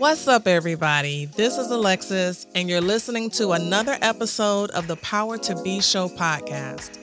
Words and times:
What's 0.00 0.26
up, 0.26 0.46
everybody? 0.46 1.26
This 1.26 1.58
is 1.58 1.70
Alexis, 1.70 2.46
and 2.54 2.70
you're 2.70 2.80
listening 2.80 3.28
to 3.32 3.50
another 3.50 3.98
episode 4.00 4.70
of 4.70 4.86
the 4.86 4.96
Power 4.96 5.36
to 5.36 5.62
Be 5.62 5.82
Show 5.82 6.08
podcast. 6.08 6.96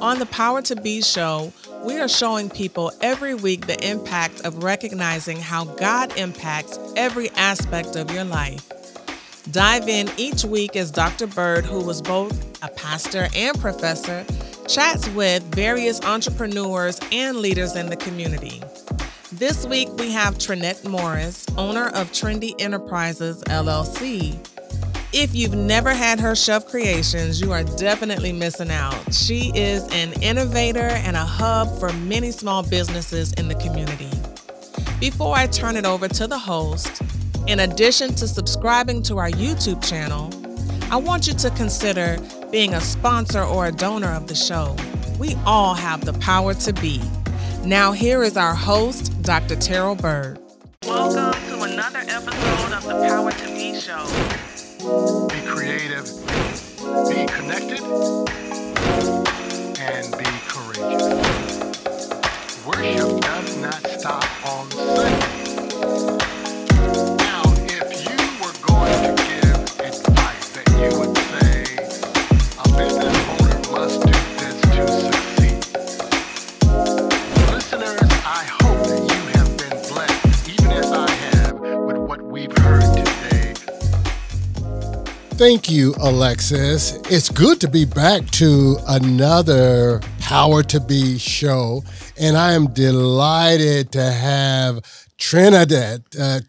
On 0.00 0.20
the 0.20 0.26
Power 0.26 0.62
to 0.62 0.76
Be 0.76 1.02
Show, 1.02 1.52
we 1.82 1.98
are 1.98 2.06
showing 2.06 2.48
people 2.48 2.92
every 3.00 3.34
week 3.34 3.66
the 3.66 3.84
impact 3.84 4.42
of 4.42 4.62
recognizing 4.62 5.38
how 5.38 5.64
God 5.64 6.16
impacts 6.16 6.78
every 6.94 7.28
aspect 7.30 7.96
of 7.96 8.08
your 8.12 8.22
life. 8.22 8.68
Dive 9.50 9.88
in 9.88 10.08
each 10.16 10.44
week 10.44 10.76
as 10.76 10.92
Dr. 10.92 11.26
Bird, 11.26 11.66
who 11.66 11.84
was 11.84 12.00
both 12.00 12.62
a 12.62 12.68
pastor 12.68 13.26
and 13.34 13.60
professor, 13.60 14.24
chats 14.68 15.08
with 15.08 15.42
various 15.56 16.00
entrepreneurs 16.04 17.00
and 17.10 17.38
leaders 17.38 17.74
in 17.74 17.86
the 17.86 17.96
community. 17.96 18.62
This 19.32 19.66
week 19.66 19.87
we 19.98 20.12
have 20.12 20.38
Trinnette 20.38 20.88
Morris, 20.88 21.44
owner 21.56 21.88
of 21.88 22.12
Trindy 22.12 22.54
Enterprises 22.60 23.42
LLC. 23.44 24.38
If 25.12 25.34
you've 25.34 25.54
never 25.54 25.92
had 25.92 26.20
her 26.20 26.36
chef 26.36 26.66
creations, 26.68 27.40
you 27.40 27.50
are 27.52 27.64
definitely 27.64 28.32
missing 28.32 28.70
out. 28.70 29.12
She 29.12 29.50
is 29.56 29.82
an 29.92 30.12
innovator 30.22 30.80
and 30.80 31.16
a 31.16 31.24
hub 31.24 31.78
for 31.80 31.92
many 31.94 32.30
small 32.30 32.62
businesses 32.62 33.32
in 33.34 33.48
the 33.48 33.56
community. 33.56 34.10
Before 35.00 35.34
I 35.34 35.48
turn 35.48 35.76
it 35.76 35.84
over 35.84 36.06
to 36.06 36.26
the 36.28 36.38
host, 36.38 37.02
in 37.48 37.60
addition 37.60 38.14
to 38.16 38.28
subscribing 38.28 39.02
to 39.04 39.18
our 39.18 39.30
YouTube 39.30 39.86
channel, 39.86 40.30
I 40.92 40.96
want 40.96 41.26
you 41.26 41.34
to 41.34 41.50
consider 41.50 42.18
being 42.52 42.74
a 42.74 42.80
sponsor 42.80 43.42
or 43.42 43.66
a 43.66 43.72
donor 43.72 44.12
of 44.12 44.28
the 44.28 44.34
show. 44.36 44.76
We 45.18 45.34
all 45.44 45.74
have 45.74 46.04
the 46.04 46.12
power 46.14 46.54
to 46.54 46.72
be. 46.74 47.02
Now, 47.68 47.92
here 47.92 48.22
is 48.22 48.38
our 48.38 48.54
host, 48.54 49.20
Dr. 49.20 49.54
Terrell 49.54 49.94
Bird. 49.94 50.38
Welcome 50.86 51.38
to 51.50 51.62
another 51.64 51.98
episode 51.98 52.72
of 52.72 52.82
the 52.82 52.94
Power 53.06 53.30
to 53.30 53.44
Be 53.44 53.78
Show. 53.78 54.06
Be 55.28 55.46
creative, 55.46 56.06
be 57.10 57.26
connected, 57.26 57.80
and 59.82 60.16
be 60.16 60.24
courageous. 60.48 61.04
Worship 62.64 63.20
does 63.20 63.56
not 63.58 63.86
stop 63.86 64.46
on 64.46 64.70
Sunday. 64.70 65.27
Thank 85.38 85.70
you, 85.70 85.94
Alexis. 86.00 86.96
It's 87.08 87.30
good 87.30 87.60
to 87.60 87.68
be 87.68 87.84
back 87.84 88.28
to 88.32 88.76
another 88.88 90.00
Power 90.18 90.64
to 90.64 90.80
Be 90.80 91.16
show. 91.16 91.84
And 92.20 92.36
I 92.36 92.54
am 92.54 92.72
delighted 92.72 93.92
to 93.92 94.02
have 94.02 94.80
Trinidad, 95.18 96.04
uh, 96.18 96.40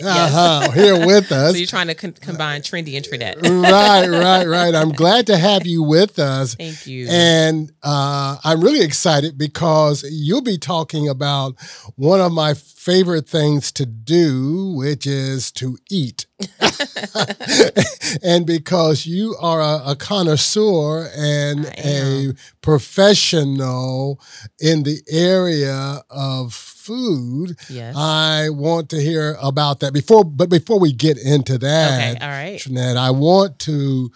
yes. 0.00 0.32
uh-huh, 0.32 0.70
here 0.70 1.04
with 1.04 1.32
us. 1.32 1.52
so 1.52 1.58
you're 1.58 1.66
trying 1.66 1.88
to 1.88 1.94
con- 1.94 2.12
combine 2.12 2.60
trendy 2.62 2.96
and 2.96 3.04
Trinnette. 3.04 3.42
right, 3.62 4.08
right, 4.08 4.46
right. 4.46 4.74
I'm 4.74 4.92
glad 4.92 5.26
to 5.26 5.36
have 5.36 5.66
you 5.66 5.82
with 5.82 6.20
us. 6.20 6.54
Thank 6.54 6.86
you. 6.86 7.08
And 7.10 7.72
uh, 7.82 8.38
I'm 8.44 8.60
really 8.60 8.84
excited 8.84 9.36
because 9.36 10.04
you'll 10.08 10.40
be 10.40 10.56
talking 10.56 11.08
about 11.08 11.56
one 11.96 12.20
of 12.20 12.30
my 12.32 12.54
favorite 12.54 13.28
things 13.28 13.72
to 13.72 13.84
do, 13.84 14.72
which 14.76 15.04
is 15.04 15.50
to 15.52 15.78
eat. 15.90 16.26
and 18.22 18.46
because 18.46 19.04
you 19.04 19.34
are 19.40 19.60
a, 19.60 19.90
a 19.90 19.96
connoisseur 19.96 21.08
and 21.16 21.66
a 21.78 22.34
professional 22.60 24.20
in 24.60 24.84
the 24.84 25.00
area 25.10 26.02
of 26.08 26.52
food, 26.86 27.56
Yes. 27.68 27.94
I 27.96 28.48
want 28.50 28.88
to 28.90 29.00
hear 29.00 29.36
about 29.42 29.80
that. 29.80 29.92
Before, 29.92 30.24
but 30.24 30.48
before 30.48 30.78
we 30.78 30.92
get 30.92 31.18
into 31.18 31.58
that, 31.58 32.14
Okay, 32.16 32.24
all 32.24 32.30
right. 32.30 32.58
Trinnette, 32.60 32.96
I 32.96 33.10
want 33.10 33.58
to 33.60 34.10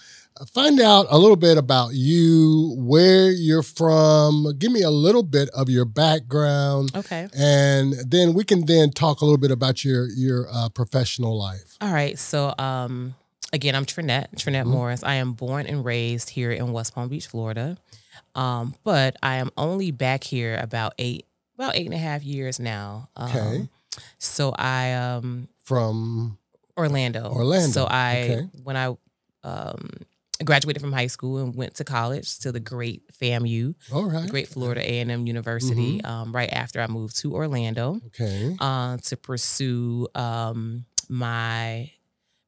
find 0.55 0.81
out 0.81 1.07
a 1.11 1.19
little 1.19 1.37
bit 1.37 1.59
about 1.59 1.91
you, 1.93 2.75
where 2.79 3.31
you're 3.31 3.63
from. 3.63 4.47
Give 4.59 4.73
me 4.73 4.83
a 4.83 4.91
little 4.91 5.23
bit 5.23 5.49
of 5.51 5.69
your 5.69 5.85
background, 5.85 6.93
okay. 6.97 7.29
and 7.37 7.93
then 8.07 8.33
we 8.35 8.45
can 8.45 8.65
then 8.67 8.91
talk 8.91 9.21
a 9.21 9.25
little 9.25 9.39
bit 9.47 9.51
about 9.51 9.85
your 9.85 10.09
your 10.09 10.47
uh, 10.53 10.69
professional 10.71 11.37
life. 11.39 11.77
All 11.83 11.93
right. 11.93 12.19
So, 12.19 12.55
um, 12.59 13.15
again, 13.53 13.75
I'm 13.75 13.85
Trinnette, 13.85 14.29
Trinnette 14.37 14.63
Mm-hmm. 14.63 14.71
Morris. 14.71 15.03
I 15.05 15.15
am 15.17 15.33
born 15.35 15.67
and 15.67 15.85
raised 15.85 16.31
here 16.31 16.53
in 16.53 16.73
West 16.73 16.95
Palm 16.95 17.09
Beach, 17.09 17.27
Florida. 17.27 17.77
Um, 18.35 18.75
but 18.85 19.17
I 19.23 19.37
am 19.37 19.51
only 19.57 19.91
back 19.91 20.23
here 20.25 20.57
about 20.63 20.95
eight, 20.99 21.27
about 21.61 21.77
eight 21.77 21.87
and 21.87 21.95
a 21.95 21.99
half 21.99 22.23
years 22.25 22.59
now. 22.59 23.09
Um, 23.17 23.29
Okay. 23.31 23.69
So 24.19 24.53
I 24.57 24.93
um 24.95 25.49
From 25.65 26.39
Orlando. 26.77 27.31
Orlando, 27.31 27.71
So 27.73 27.87
I 27.91 28.23
okay. 28.23 28.49
when 28.63 28.77
I 28.77 28.97
um 29.45 29.91
graduated 30.43 30.81
from 30.81 30.93
high 30.93 31.09
school 31.09 31.37
and 31.39 31.55
went 31.55 31.75
to 31.75 31.85
college 31.85 32.39
to 32.39 32.51
the 32.51 32.61
great 32.61 33.03
FAMU. 33.21 33.75
all 33.93 34.05
right, 34.09 34.27
Great 34.31 34.49
Florida 34.49 34.81
A&M 34.81 35.27
University 35.27 35.99
Mm-hmm. 35.99 36.07
um, 36.11 36.33
right 36.33 36.49
after 36.51 36.81
I 36.81 36.87
moved 36.87 37.17
to 37.19 37.35
Orlando 37.35 38.01
okay, 38.07 38.57
uh, 38.59 38.97
to 39.09 39.17
pursue 39.19 40.09
um, 40.15 40.87
my 41.11 41.91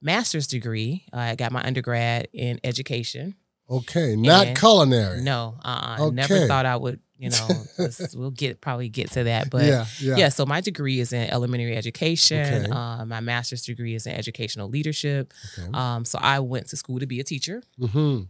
master's 0.00 0.46
degree. 0.46 1.04
I 1.12 1.34
got 1.34 1.52
my 1.52 1.62
undergrad 1.62 2.28
in 2.32 2.60
education. 2.64 3.34
Okay, 3.72 4.16
not 4.16 4.46
And- 4.48 4.58
culinary. 4.58 5.20
No, 5.22 5.54
uh, 5.64 5.80
I 5.82 5.96
Okay. 6.00 6.14
never 6.14 6.46
thought 6.46 6.66
I 6.66 6.76
would. 6.76 7.00
You 7.18 7.30
know, 7.30 7.48
we'll 8.16 8.32
get 8.32 8.60
probably 8.60 8.88
get 8.88 9.12
to 9.12 9.22
that, 9.24 9.48
but 9.48 9.64
yeah, 9.64 9.86
yeah, 10.00 10.16
yeah. 10.16 10.28
So 10.28 10.44
my 10.44 10.60
degree 10.60 10.98
is 10.98 11.12
in 11.12 11.30
elementary 11.30 11.76
education. 11.76 12.64
Okay. 12.64 12.70
Uh, 12.70 13.04
my 13.04 13.20
master's 13.20 13.62
degree 13.64 13.94
is 13.94 14.06
in 14.06 14.12
educational 14.14 14.68
leadership. 14.68 15.32
Okay. 15.56 15.68
Um, 15.72 16.04
so 16.04 16.18
I 16.20 16.40
went 16.40 16.66
to 16.70 16.76
school 16.76 16.98
to 16.98 17.06
be 17.06 17.20
a 17.20 17.24
teacher 17.24 17.62
hmm 17.78 18.22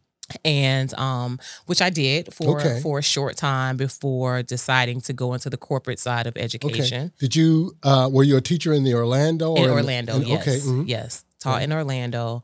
and 0.44 0.92
um, 0.98 1.38
which 1.66 1.82
I 1.82 1.90
did 1.90 2.32
for 2.34 2.58
Okay. 2.60 2.80
for 2.82 2.98
a 2.98 3.02
short 3.02 3.36
time 3.36 3.76
before 3.76 4.42
deciding 4.42 5.00
to 5.02 5.12
go 5.12 5.32
into 5.34 5.48
the 5.50 5.56
corporate 5.58 5.98
side 5.98 6.26
of 6.26 6.34
Okay. 6.36 6.44
education. 6.44 7.12
Did 7.18 7.34
you? 7.36 7.74
Uh, 7.82 8.08
were 8.12 8.24
you 8.24 8.36
a 8.36 8.40
teacher 8.42 8.72
in 8.74 8.84
the 8.84 8.94
Orlando? 8.94 9.54
In 9.56 9.64
or 9.70 9.72
Orlando, 9.72 10.16
in- 10.16 10.26
yes, 10.28 10.40
Okay. 10.42 10.58
mhm. 10.60 10.84
yes, 10.86 11.24
taught 11.40 11.56
Okay. 11.56 11.64
in 11.64 11.72
Orlando. 11.72 12.42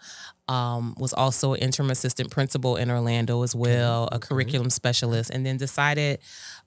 Um, 0.49 0.95
was 0.99 1.13
also 1.13 1.55
interim 1.55 1.91
assistant 1.91 2.31
principal 2.31 2.77
in 2.77 2.91
Orlando 2.91 3.43
as 3.43 3.55
well, 3.55 4.09
a 4.11 4.17
okay. 4.17 4.29
curriculum 4.29 4.71
specialist, 4.71 5.29
and 5.31 5.45
then 5.45 5.59
decided. 5.59 6.21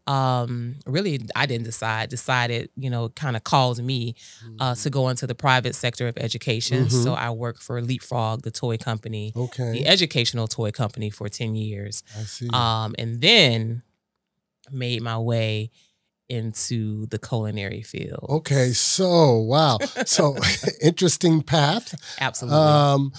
Um, 0.08 0.76
really, 0.86 1.22
I 1.36 1.46
didn't 1.46 1.66
decide. 1.66 2.10
Decided, 2.10 2.70
you 2.76 2.90
know, 2.90 3.10
kind 3.10 3.36
of 3.36 3.44
called 3.44 3.84
me 3.84 4.16
uh, 4.60 4.76
to 4.76 4.90
go 4.90 5.10
into 5.10 5.26
the 5.28 5.36
private 5.36 5.74
sector 5.76 6.08
of 6.08 6.18
education. 6.18 6.86
Mhm. 6.86 7.04
So 7.04 7.14
I 7.14 7.30
worked 7.32 7.62
for 7.64 7.82
Leapfrog, 7.82 8.42
the 8.44 8.52
toy 8.52 8.78
company, 8.78 9.32
Okay. 9.36 9.72
the 9.72 9.88
educational 9.88 10.48
toy 10.48 10.72
company, 10.72 11.10
for 11.10 11.28
ten 11.30 11.56
years. 11.56 12.04
I 12.20 12.24
see. 12.24 12.50
um, 12.54 12.94
and 13.00 13.20
then 13.22 13.82
made 14.72 15.02
my 15.02 15.18
way 15.18 15.72
into 16.30 17.06
the 17.08 17.20
culinary 17.20 17.82
field. 17.82 18.26
Okay, 18.30 18.72
so 18.72 19.38
wow, 19.40 19.78
so 20.06 20.36
interesting 20.82 21.42
path. 21.42 21.94
absolutely, 22.22 22.58
Um, 22.60 23.12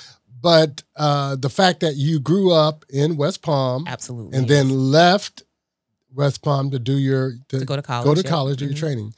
but 0.42 0.82
uh, 0.96 1.36
the 1.36 1.48
fact 1.48 1.80
that 1.80 1.94
you 1.96 2.20
grew 2.20 2.52
up 2.52 2.84
in 2.90 3.16
West 3.16 3.40
Palm 3.42 3.84
absolutely, 3.86 4.36
and 4.36 4.48
yes. 4.48 4.58
then 4.58 4.70
left 4.70 5.44
West 6.14 6.42
Palm 6.42 6.70
to 6.72 6.78
do 6.78 6.96
your 6.98 7.32
to, 7.48 7.60
to 7.60 7.64
go 7.64 7.76
to 7.76 7.82
college. 7.82 8.04
go 8.04 8.14
to 8.14 8.20
yep. 8.22 8.30
college, 8.30 8.58
do 8.58 8.64
your 8.66 8.74
Mhm. 8.74 8.78
training. 8.78 9.14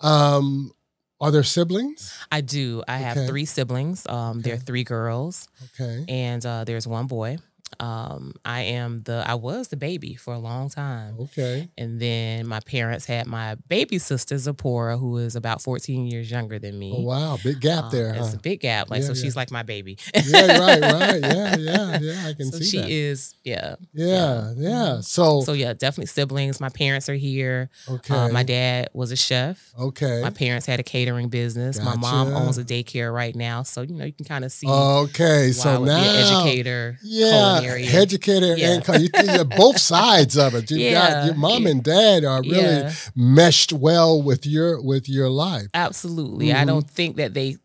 Um, 0.00 0.72
are 1.20 1.30
there 1.30 1.42
siblings? 1.42 2.12
I 2.30 2.42
do. 2.42 2.82
I 2.86 2.98
have 2.98 3.26
three 3.26 3.46
siblings. 3.46 4.06
Um, 4.06 4.42
They're 4.42 4.58
three 4.58 4.84
girls, 4.84 5.48
Okay, 5.80 6.04
and 6.08 6.44
uh, 6.44 6.64
there's 6.64 6.86
one 6.86 7.06
boy. 7.06 7.38
Um, 7.80 8.34
I 8.44 8.62
am 8.62 9.02
the 9.02 9.24
I 9.26 9.34
was 9.34 9.68
the 9.68 9.76
baby 9.76 10.14
for 10.14 10.32
a 10.32 10.38
long 10.38 10.70
time. 10.70 11.16
okay, 11.20 11.68
And 11.76 12.00
then 12.00 12.46
my 12.46 12.60
parents 12.60 13.06
had 13.06 13.26
my 13.26 13.56
baby 13.68 13.98
sister 13.98 14.38
Zipporah, 14.38 14.96
who 14.96 15.18
is 15.18 15.36
about 15.36 15.60
14 15.60 16.06
years 16.06 16.30
younger 16.30 16.58
than 16.58 16.78
me. 16.78 16.94
oh 16.96 17.02
wow, 17.02 17.38
big 17.42 17.60
gap 17.60 17.84
Um, 17.84 17.90
there, 17.90 18.14
It's 18.14 18.30
huh? 18.30 18.36
a 18.36 18.40
big 18.40 18.60
gap. 18.60 18.88
Like 18.88 19.00
Yeah, 19.02 19.08
so, 19.08 19.12
yeah. 19.14 19.22
she's 19.22 19.36
like 19.36 19.50
my 19.50 19.62
baby. 19.62 19.98
yeah, 20.14 20.58
right, 20.58 20.80
right, 20.80 21.20
yeah, 21.22 21.56
yeah, 21.56 21.98
yeah. 22.00 22.26
I 22.28 22.32
can 22.34 22.50
so 22.52 22.58
see 22.58 22.64
she 22.64 22.78
that. 22.78 22.88
is, 22.90 23.34
yeah. 23.44 23.74
yeah, 23.92 24.52
yeah. 24.56 25.00
So, 25.00 25.40
So 25.42 25.52
yeah, 25.52 25.72
definitely 25.74 26.06
siblings. 26.06 26.60
My 26.60 26.68
parents 26.70 27.08
are 27.08 27.14
here. 27.14 27.68
okay, 27.88 28.14
Uh, 28.14 28.28
my 28.28 28.42
dad 28.44 28.88
was 28.94 29.10
a 29.12 29.16
chef. 29.16 29.72
okay, 29.78 30.20
My 30.22 30.30
parents 30.30 30.66
had 30.66 30.80
a 30.80 30.84
catering 30.84 31.28
business. 31.28 31.78
My 31.80 31.96
mom 31.96 32.28
owns 32.28 32.58
a 32.58 32.64
daycare 32.64 33.12
right 33.12 33.34
now. 33.34 33.64
So 33.64 33.82
you 33.82 33.94
know 33.94 34.04
you 34.04 34.12
can 34.12 34.24
kind 34.24 34.44
of 34.44 34.52
see 34.52 34.68
okay. 34.68 35.52
So 35.52 35.80
would 35.80 35.86
be 35.86 35.92
an 35.92 35.98
now, 36.00 36.40
educator. 36.44 36.98
Yeah, 37.02 37.55
culinary. 37.60 37.86
educator 37.88 38.56
yeah. 38.56 38.80
and 38.86 39.02
you, 39.02 39.08
you 39.34 39.44
both 39.44 39.78
sides 39.94 40.36
of 40.36 40.54
it. 40.54 40.70
You 40.70 40.78
Yeah. 40.78 40.92
got 41.10 41.26
your 41.26 41.34
mom 41.34 41.66
and 41.66 41.82
dad 41.82 42.24
are 42.24 42.40
really 42.42 42.60
Yeah. 42.60 42.92
meshed 43.14 43.72
well 43.72 44.20
with 44.22 44.46
your 44.46 44.80
with 44.80 45.08
your 45.08 45.28
life. 45.28 45.68
absolutely. 45.74 46.52
I 46.52 46.62
Mhm. 46.64 46.66
don't 46.66 46.90
think 46.90 47.16
that 47.16 47.34
they 47.34 47.56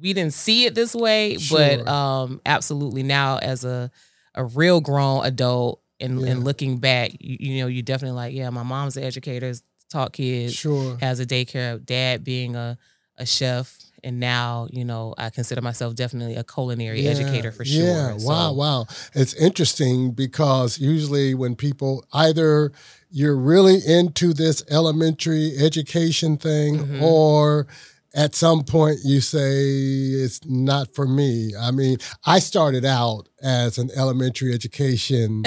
we 0.00 0.12
didn't 0.12 0.34
see 0.34 0.64
it 0.64 0.74
this 0.74 0.94
way, 0.94 1.36
but 1.50 1.86
um 1.88 2.40
absolutely 2.46 3.02
now 3.02 3.38
as 3.38 3.64
a 3.64 3.90
a 4.34 4.44
real 4.44 4.80
grown 4.80 5.24
adult 5.26 5.80
and, 6.00 6.20
Yeah. 6.20 6.28
and 6.28 6.44
looking 6.44 6.78
back, 6.78 7.12
you, 7.20 7.36
you 7.40 7.60
know, 7.60 7.66
you 7.66 7.82
definitely 7.82 8.16
like, 8.16 8.34
yeah, 8.34 8.48
my 8.50 8.62
mom's 8.62 8.96
an 8.96 9.04
educator, 9.04 9.52
taught 9.90 10.12
kids, 10.14 10.54
Sure. 10.54 10.96
has 11.00 11.20
a 11.20 11.26
daycare, 11.26 11.84
dad 11.84 12.24
being 12.24 12.56
a, 12.56 12.78
a 13.18 13.26
chef. 13.26 13.76
And 14.04 14.18
now, 14.18 14.66
you 14.72 14.84
know, 14.84 15.14
I 15.16 15.30
consider 15.30 15.60
myself 15.60 15.94
definitely 15.94 16.34
a 16.34 16.42
culinary 16.44 17.06
educator 17.06 17.52
for 17.52 17.64
sure. 17.64 17.84
Yeah, 17.84 18.12
wow, 18.14 18.48
So, 18.48 18.52
wow. 18.54 18.86
It's 19.14 19.34
interesting 19.34 20.10
because 20.12 20.78
usually 20.78 21.34
when 21.34 21.54
people 21.54 22.04
either 22.12 22.72
you're 23.10 23.36
really 23.36 23.78
into 23.86 24.32
this 24.32 24.64
elementary 24.70 25.56
education 25.58 26.36
thing 26.36 26.78
Mhm. 26.78 27.02
or 27.02 27.66
at 28.14 28.34
some 28.34 28.62
point 28.64 28.98
you 29.04 29.20
say 29.20 29.50
it's 30.24 30.40
not 30.46 30.94
for 30.94 31.06
me. 31.06 31.54
I 31.58 31.70
mean, 31.70 31.98
I 32.26 32.40
started 32.40 32.84
out 32.84 33.28
as 33.42 33.78
an 33.78 33.90
elementary 33.96 34.52
education 34.54 35.44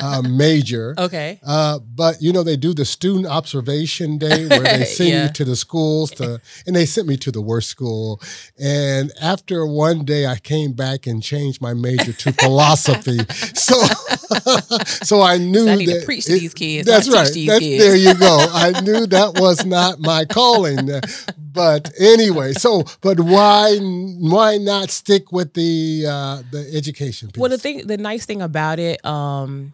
uh, 0.00 0.22
major. 0.22 0.94
Okay. 1.08 1.40
Uh, 1.46 1.78
but 1.78 2.20
you 2.20 2.32
know 2.32 2.42
they 2.42 2.56
do 2.56 2.74
the 2.74 2.84
student 2.84 3.26
observation 3.26 4.18
day 4.18 4.46
where 4.46 4.60
they 4.62 4.84
send 4.98 5.08
Yeah. 5.10 5.22
you 5.24 5.32
to 5.32 5.44
the 5.44 5.56
schools 5.56 6.10
to, 6.12 6.40
and 6.66 6.76
they 6.76 6.84
sent 6.86 7.06
me 7.08 7.16
to 7.18 7.30
the 7.32 7.40
worst 7.40 7.68
school. 7.68 8.20
And 8.60 9.10
after 9.20 9.64
one 9.66 10.04
day, 10.04 10.26
I 10.26 10.36
came 10.38 10.72
back 10.72 11.06
and 11.06 11.22
changed 11.22 11.60
my 11.62 11.72
major 11.74 12.12
to 12.12 12.32
philosophy. 12.42 13.18
So, 13.54 13.74
so 15.02 15.22
I 15.22 15.38
knew 15.38 15.64
So 15.66 15.68
I 15.72 15.76
need 15.76 15.88
that 15.88 16.00
to 16.00 16.04
preach 16.06 16.24
to 16.26 16.32
these 16.32 16.54
kids. 16.54 16.86
That's 16.86 17.08
right. 17.08 17.24
That's, 17.24 17.34
kids. 17.60 17.82
there 17.82 17.96
you 17.96 18.14
go. 18.14 18.38
I 18.52 18.80
knew 18.80 19.06
that 19.06 19.38
was 19.40 19.64
not 19.64 20.00
my 20.00 20.24
calling. 20.24 20.88
But 21.52 21.92
anyway, 21.98 22.52
so 22.52 22.84
but 23.00 23.18
why 23.20 23.76
why 23.78 24.58
not 24.58 24.90
stick 24.90 25.32
with 25.32 25.54
the 25.54 26.04
uh, 26.08 26.42
the 26.52 26.70
education 26.74 27.30
piece? 27.30 27.37
Well, 27.38 27.50
the 27.50 27.58
thing, 27.58 27.86
the 27.86 27.96
nice 27.96 28.26
thing 28.26 28.42
about 28.42 28.78
it, 28.78 29.04
um, 29.04 29.72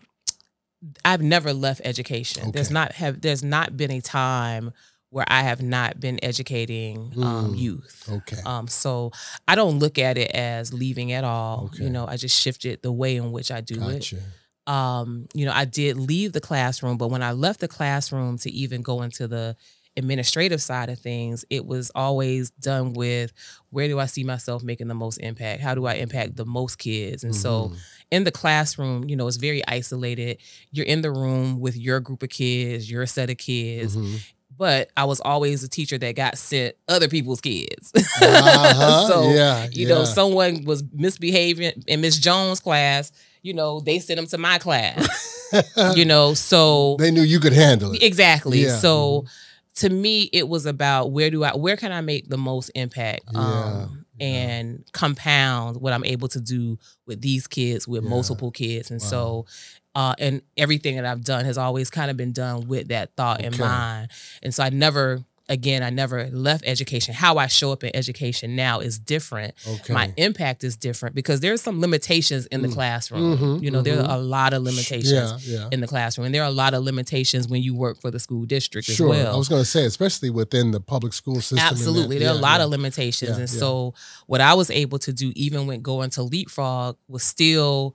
I've 1.04 1.22
never 1.22 1.52
left 1.52 1.80
education. 1.84 2.52
There's 2.52 2.70
not 2.70 2.92
have 2.92 3.20
there's 3.20 3.42
not 3.42 3.76
been 3.76 3.90
a 3.90 4.00
time 4.00 4.72
where 5.10 5.24
I 5.28 5.42
have 5.42 5.62
not 5.62 6.00
been 6.00 6.18
educating 6.24 7.12
um, 7.16 7.52
Mm. 7.54 7.58
youth. 7.58 8.08
okay. 8.10 8.40
Um, 8.44 8.66
so 8.66 9.12
I 9.46 9.54
don't 9.54 9.78
look 9.78 9.98
at 9.98 10.18
it 10.18 10.30
as 10.32 10.74
leaving 10.74 11.12
at 11.12 11.22
all. 11.24 11.66
Okay. 11.72 11.84
You 11.84 11.90
know, 11.90 12.04
I 12.06 12.16
just 12.16 12.38
shifted 12.40 12.82
the 12.82 12.90
way 12.92 13.16
in 13.16 13.30
which 13.30 13.50
I 13.52 13.60
do 13.60 13.76
it. 13.88 14.00
Gotcha. 14.00 14.18
Um, 14.66 15.28
you 15.34 15.44
know, 15.46 15.52
I 15.52 15.66
did 15.66 15.96
leave 15.96 16.32
the 16.32 16.40
classroom, 16.40 16.96
but 16.98 17.08
when 17.08 17.22
I 17.22 17.32
left 17.32 17.60
the 17.60 17.68
classroom 17.68 18.38
to 18.38 18.50
even 18.50 18.82
go 18.82 19.02
into 19.02 19.28
the 19.28 19.56
administrative 19.96 20.60
side 20.60 20.88
of 20.90 20.98
things, 20.98 21.44
it 21.50 21.66
was 21.66 21.90
always 21.94 22.50
done 22.50 22.92
with 22.94 23.32
where 23.70 23.88
do 23.88 23.98
I 23.98 24.06
see 24.06 24.24
myself 24.24 24.62
making 24.62 24.88
the 24.88 24.94
most 24.94 25.18
impact? 25.18 25.60
How 25.62 25.74
do 25.74 25.86
I 25.86 25.94
impact 25.94 26.36
the 26.36 26.44
most 26.44 26.76
kids? 26.78 27.22
And 27.24 27.34
so 27.34 27.68
Mhm. 27.68 27.76
in 28.10 28.24
the 28.24 28.30
classroom, 28.32 29.08
you 29.08 29.16
know, 29.16 29.26
it's 29.28 29.36
very 29.36 29.66
isolated. 29.68 30.38
You're 30.72 30.86
in 30.86 31.02
the 31.02 31.10
room 31.12 31.60
with 31.60 31.76
your 31.76 32.00
group 32.00 32.22
of 32.22 32.28
kids, 32.30 32.90
your 32.90 33.06
set 33.06 33.30
of 33.30 33.38
kids. 33.38 33.96
Mhm. 33.96 34.20
But 34.56 34.88
I 34.96 35.04
was 35.04 35.20
always 35.20 35.64
a 35.64 35.68
teacher 35.68 35.98
that 35.98 36.14
got 36.14 36.38
sent 36.38 36.76
other 36.88 37.08
people's 37.08 37.40
kids. 37.40 37.90
Uh-huh. 38.22 39.08
so 39.08 39.30
yeah, 39.32 39.66
you 39.72 39.86
yeah. 39.88 39.94
know, 39.94 40.04
someone 40.04 40.64
was 40.64 40.82
misbehaving 40.92 41.84
in 41.86 42.00
Miss 42.00 42.18
Jones' 42.18 42.60
class, 42.60 43.10
you 43.42 43.52
know, 43.54 43.80
they 43.80 43.98
sent 43.98 44.16
them 44.18 44.26
to 44.28 44.38
my 44.38 44.58
class. 44.58 45.30
you 45.96 46.04
know, 46.04 46.34
so 46.34 46.96
they 46.98 47.10
knew 47.10 47.22
you 47.22 47.38
could 47.40 47.52
handle 47.52 47.92
it. 47.92 48.02
exactly. 48.02 48.60
Yeah. 48.62 48.68
mm-hmm. 48.70 48.80
So 48.80 49.24
to 49.76 49.88
me, 49.90 50.30
it 50.32 50.48
was 50.48 50.66
about 50.66 51.10
where 51.10 51.30
do 51.30 51.42
I 51.44 51.54
where 51.56 51.76
can 51.76 51.90
I 51.92 52.00
make 52.00 52.28
the 52.28 52.38
most 52.38 52.70
impact? 52.74 53.22
Yeah, 53.32 53.40
Um 53.40 54.04
yeah. 54.18 54.26
and 54.26 54.84
compound 54.92 55.80
what 55.80 55.92
I'm 55.92 56.04
able 56.04 56.28
to 56.28 56.40
do 56.40 56.78
with 57.06 57.20
these 57.20 57.46
kids, 57.48 57.88
with 57.88 58.04
Yeah. 58.04 58.10
multiple 58.10 58.50
kids. 58.52 58.90
And 58.90 59.00
Wow. 59.00 59.08
so 59.08 59.46
uh 59.96 60.14
and 60.18 60.42
everything 60.56 60.96
that 60.96 61.04
I've 61.04 61.24
done 61.24 61.44
has 61.44 61.58
always 61.58 61.90
kind 61.90 62.10
of 62.10 62.16
been 62.16 62.32
done 62.32 62.68
with 62.68 62.88
that 62.88 63.16
thought 63.16 63.40
in 63.40 63.56
mind. 63.58 64.10
And 64.42 64.54
so 64.54 64.62
I 64.62 64.70
never 64.70 65.24
again, 65.48 65.82
I 65.82 65.90
never 65.90 66.28
left 66.30 66.64
education. 66.66 67.12
How 67.14 67.36
I 67.36 67.48
show 67.48 67.70
up 67.70 67.84
in 67.84 67.94
education 67.94 68.56
now 68.56 68.80
is 68.80 68.98
different 68.98 69.54
Okay. 69.66 69.92
my 69.92 70.12
impact 70.16 70.64
is 70.64 70.74
different 70.76 71.14
because 71.14 71.40
there's 71.40 71.60
some 71.60 71.80
limitations 71.80 72.46
in 72.46 72.62
the 72.62 72.68
Mm. 72.68 72.72
classroom. 72.72 73.36
Mhm, 73.38 73.62
you 73.62 73.70
know, 73.70 73.82
there 73.82 73.96
mhm. 73.98 74.08
are 74.08 74.16
a 74.16 74.22
lot 74.22 74.54
of 74.54 74.62
limitations 74.62 75.46
yeah, 75.46 75.60
yeah. 75.60 75.68
in 75.70 75.80
the 75.80 75.86
classroom, 75.86 76.24
and 76.26 76.34
there 76.34 76.42
are 76.42 76.48
a 76.48 76.50
lot 76.62 76.72
of 76.72 76.82
limitations 76.82 77.46
when 77.46 77.62
you 77.62 77.74
work 77.74 78.00
for 78.00 78.10
the 78.10 78.18
school 78.18 78.46
district 78.46 78.88
Sure. 78.88 79.12
as 79.14 79.22
well. 79.24 79.34
I 79.34 79.36
was 79.36 79.48
going 79.48 79.62
to 79.62 79.68
say, 79.68 79.84
especially 79.84 80.30
within 80.30 80.70
the 80.70 80.80
public 80.80 81.12
school 81.12 81.36
system. 81.40 81.56
that- 81.58 81.72
Absolutely, 81.72 82.18
there 82.18 82.30
are 82.30 82.36
a 82.36 82.40
lot 82.40 82.60
yeah. 82.60 82.64
of 82.64 82.70
limitations, 82.70 83.30
Yeah, 83.36 83.42
and 83.44 83.52
yeah. 83.52 83.58
so 83.58 83.94
what 84.26 84.40
I 84.40 84.54
was 84.54 84.70
able 84.70 84.98
to 85.00 85.12
do, 85.12 85.30
even 85.36 85.66
when 85.66 85.82
going 85.82 86.10
to 86.10 86.22
Leapfrog, 86.22 86.96
was 87.08 87.22
still 87.22 87.94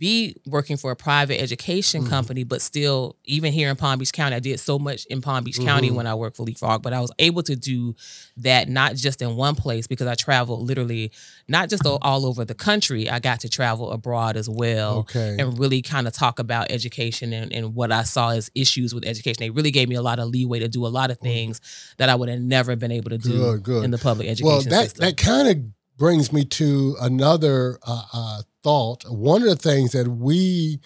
be 0.00 0.34
working 0.46 0.78
for 0.78 0.90
a 0.90 0.96
private 0.96 1.40
education 1.40 2.02
Mhm. 2.04 2.08
company, 2.08 2.42
but 2.42 2.62
still, 2.62 3.16
even 3.26 3.52
here 3.52 3.68
in 3.68 3.76
Palm 3.76 3.98
Beach 3.98 4.12
County, 4.14 4.34
I 4.34 4.40
did 4.40 4.58
so 4.58 4.78
much 4.78 5.04
in 5.06 5.20
Palm 5.20 5.44
Beach 5.44 5.58
County 5.60 5.90
Mhm. 5.90 5.94
when 5.94 6.06
I 6.06 6.14
worked 6.14 6.38
for 6.38 6.42
Leapfrog, 6.44 6.82
but 6.82 6.94
I 6.94 7.00
was 7.00 7.12
able 7.18 7.42
to 7.42 7.54
do 7.54 7.94
that 8.38 8.68
not 8.70 8.96
just 8.96 9.20
in 9.20 9.36
one 9.36 9.54
place 9.54 9.86
because 9.86 10.06
I 10.06 10.14
traveled 10.14 10.66
literally 10.66 11.12
not 11.48 11.68
just 11.68 11.84
all- 11.84 12.26
over 12.26 12.44
the 12.46 12.54
country. 12.54 13.10
I 13.10 13.18
got 13.18 13.40
to 13.40 13.48
travel 13.50 13.90
abroad 13.92 14.36
as 14.38 14.48
well 14.48 14.98
Okay. 15.00 15.36
and 15.38 15.58
really 15.58 15.82
kind 15.82 16.06
of 16.08 16.14
talk 16.14 16.38
about 16.38 16.70
education 16.70 17.32
and, 17.34 17.52
and 17.52 17.74
what 17.74 17.92
I 17.92 18.02
saw 18.04 18.30
as 18.30 18.50
issues 18.54 18.94
with 18.94 19.04
education. 19.04 19.36
They 19.40 19.50
really 19.50 19.70
gave 19.70 19.88
me 19.88 19.96
a 19.96 20.02
lot 20.02 20.18
of 20.18 20.28
leeway 20.30 20.60
to 20.60 20.68
do 20.68 20.86
a 20.86 20.88
lot 20.88 21.10
of 21.10 21.18
things 21.18 21.60
that 21.98 22.08
I 22.08 22.14
would 22.14 22.30
have 22.30 22.40
never 22.40 22.74
been 22.74 22.90
able 22.90 23.10
to 23.10 23.18
do 23.18 23.32
Good, 23.32 23.62
good. 23.64 23.84
in 23.84 23.90
the 23.90 23.98
public 23.98 24.28
education 24.28 24.46
well, 24.46 24.62
that 24.62 24.82
system. 24.84 25.04
that 25.04 25.16
kind 25.18 25.48
of 25.48 25.58
brings 25.98 26.32
me 26.32 26.44
to 26.46 26.96
another 27.02 27.78
uh, 27.86 28.02
uh, 28.14 28.42
thought. 28.62 29.04
One 29.08 29.42
of 29.42 29.48
the 29.48 29.56
things 29.56 29.92
that 29.92 30.08
we 30.08 30.80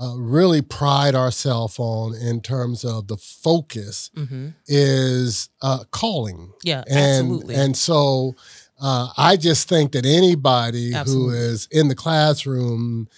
uh, 0.00 0.14
really 0.16 0.60
pride 0.60 1.14
ourselves 1.14 1.78
on 1.78 2.14
in 2.14 2.40
terms 2.40 2.84
of 2.84 3.08
the 3.08 3.16
focus 3.16 4.10
hmm 4.14 4.48
is 4.66 5.48
uh, 5.62 5.84
calling. 5.90 6.52
Yeah, 6.64 6.84
and 6.88 7.30
absolutely. 7.32 7.54
and 7.54 7.76
so 7.76 8.34
uh, 8.80 9.08
I 9.16 9.36
just 9.36 9.68
think 9.68 9.92
that 9.92 10.04
anybody 10.04 10.90
who 10.90 10.96
Absolutely. 10.96 11.38
is 11.38 11.68
in 11.70 11.88
the 11.88 11.94
classroom, 11.94 13.08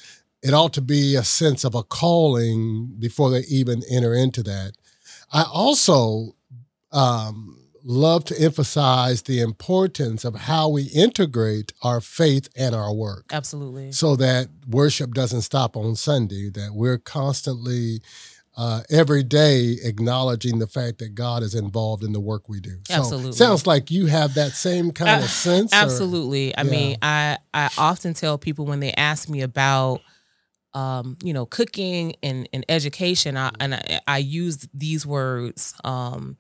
it 0.43 0.55
ought 0.55 0.73
to 0.75 0.81
be 0.83 1.17
a 1.17 1.25
sense 1.25 1.65
of 1.65 1.75
a 1.75 1.83
calling 1.83 2.95
before 2.99 3.31
they 3.31 3.41
even 3.49 3.83
enter 3.91 4.15
into 4.15 4.43
that. 4.45 4.73
I 5.33 5.45
also 5.53 6.37
um, 6.93 7.58
love 7.91 8.23
to 8.23 8.39
emphasize 8.39 9.23
the 9.23 9.41
importance 9.41 10.23
of 10.23 10.35
how 10.35 10.69
we 10.69 10.83
integrate 10.95 11.73
our 11.83 12.03
faith 12.03 12.47
and 12.55 12.75
our 12.75 12.93
work 12.95 13.25
absolutely. 13.33 13.91
so 13.93 14.15
that 14.15 14.47
worship 14.69 15.15
doesn't 15.15 15.41
stop 15.41 15.75
on 15.75 15.97
Sunday, 15.97 16.51
that 16.51 16.73
we're 16.75 16.99
constantly 16.99 18.03
uh, 18.59 18.83
every 18.91 19.23
day 19.23 19.77
acknowledging 19.85 20.59
the 20.59 20.67
fact 20.67 20.99
that 20.99 21.15
God 21.15 21.43
is 21.43 21.55
involved 21.55 22.05
in 22.05 22.13
the 22.13 22.21
work 22.21 22.47
we 22.49 22.61
do. 22.61 22.77
So 22.89 22.95
Absolutely. 22.95 23.33
sounds 23.33 23.67
like 23.67 23.91
you 23.91 24.05
have 24.07 24.35
that 24.35 24.53
same 24.53 24.91
kind 24.91 25.23
Uh, 25.23 25.25
of 25.25 25.31
sense. 25.31 25.73
or- 25.73 25.77
Absolutely. 25.77 26.55
I 26.57 26.63
Yeah. 26.65 26.71
mean, 26.71 26.97
I 27.01 27.39
I 27.55 27.71
often 27.79 28.13
tell 28.15 28.37
people 28.37 28.67
when 28.67 28.81
they 28.81 28.93
ask 28.93 29.29
me 29.31 29.41
about 29.43 30.03
um, 30.75 31.17
you 31.23 31.33
know, 31.33 31.47
cooking 31.47 32.15
and, 32.23 32.47
and 32.53 32.65
education, 32.69 33.37
I, 33.39 33.51
and 33.59 33.75
I, 33.75 34.01
I 34.07 34.19
use 34.19 34.69
these 34.75 35.07
words. 35.07 35.73
Um, 35.83 36.37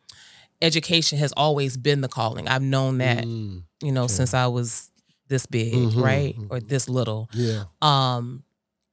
education 0.62 1.18
has 1.18 1.32
always 1.36 1.76
been 1.76 2.00
the 2.00 2.08
calling. 2.08 2.48
I've 2.48 2.62
known 2.62 2.98
that, 2.98 3.24
Mm, 3.24 3.62
you 3.82 3.92
know, 3.92 4.04
okay. 4.04 4.12
since 4.14 4.34
I 4.34 4.46
was 4.46 4.90
this 5.28 5.46
big, 5.46 5.72
Mhm, 5.74 6.02
right, 6.02 6.34
or 6.50 6.58
mhm. 6.58 6.68
this 6.68 6.88
little. 6.88 7.28
yeah. 7.34 7.64
Um, 7.82 8.42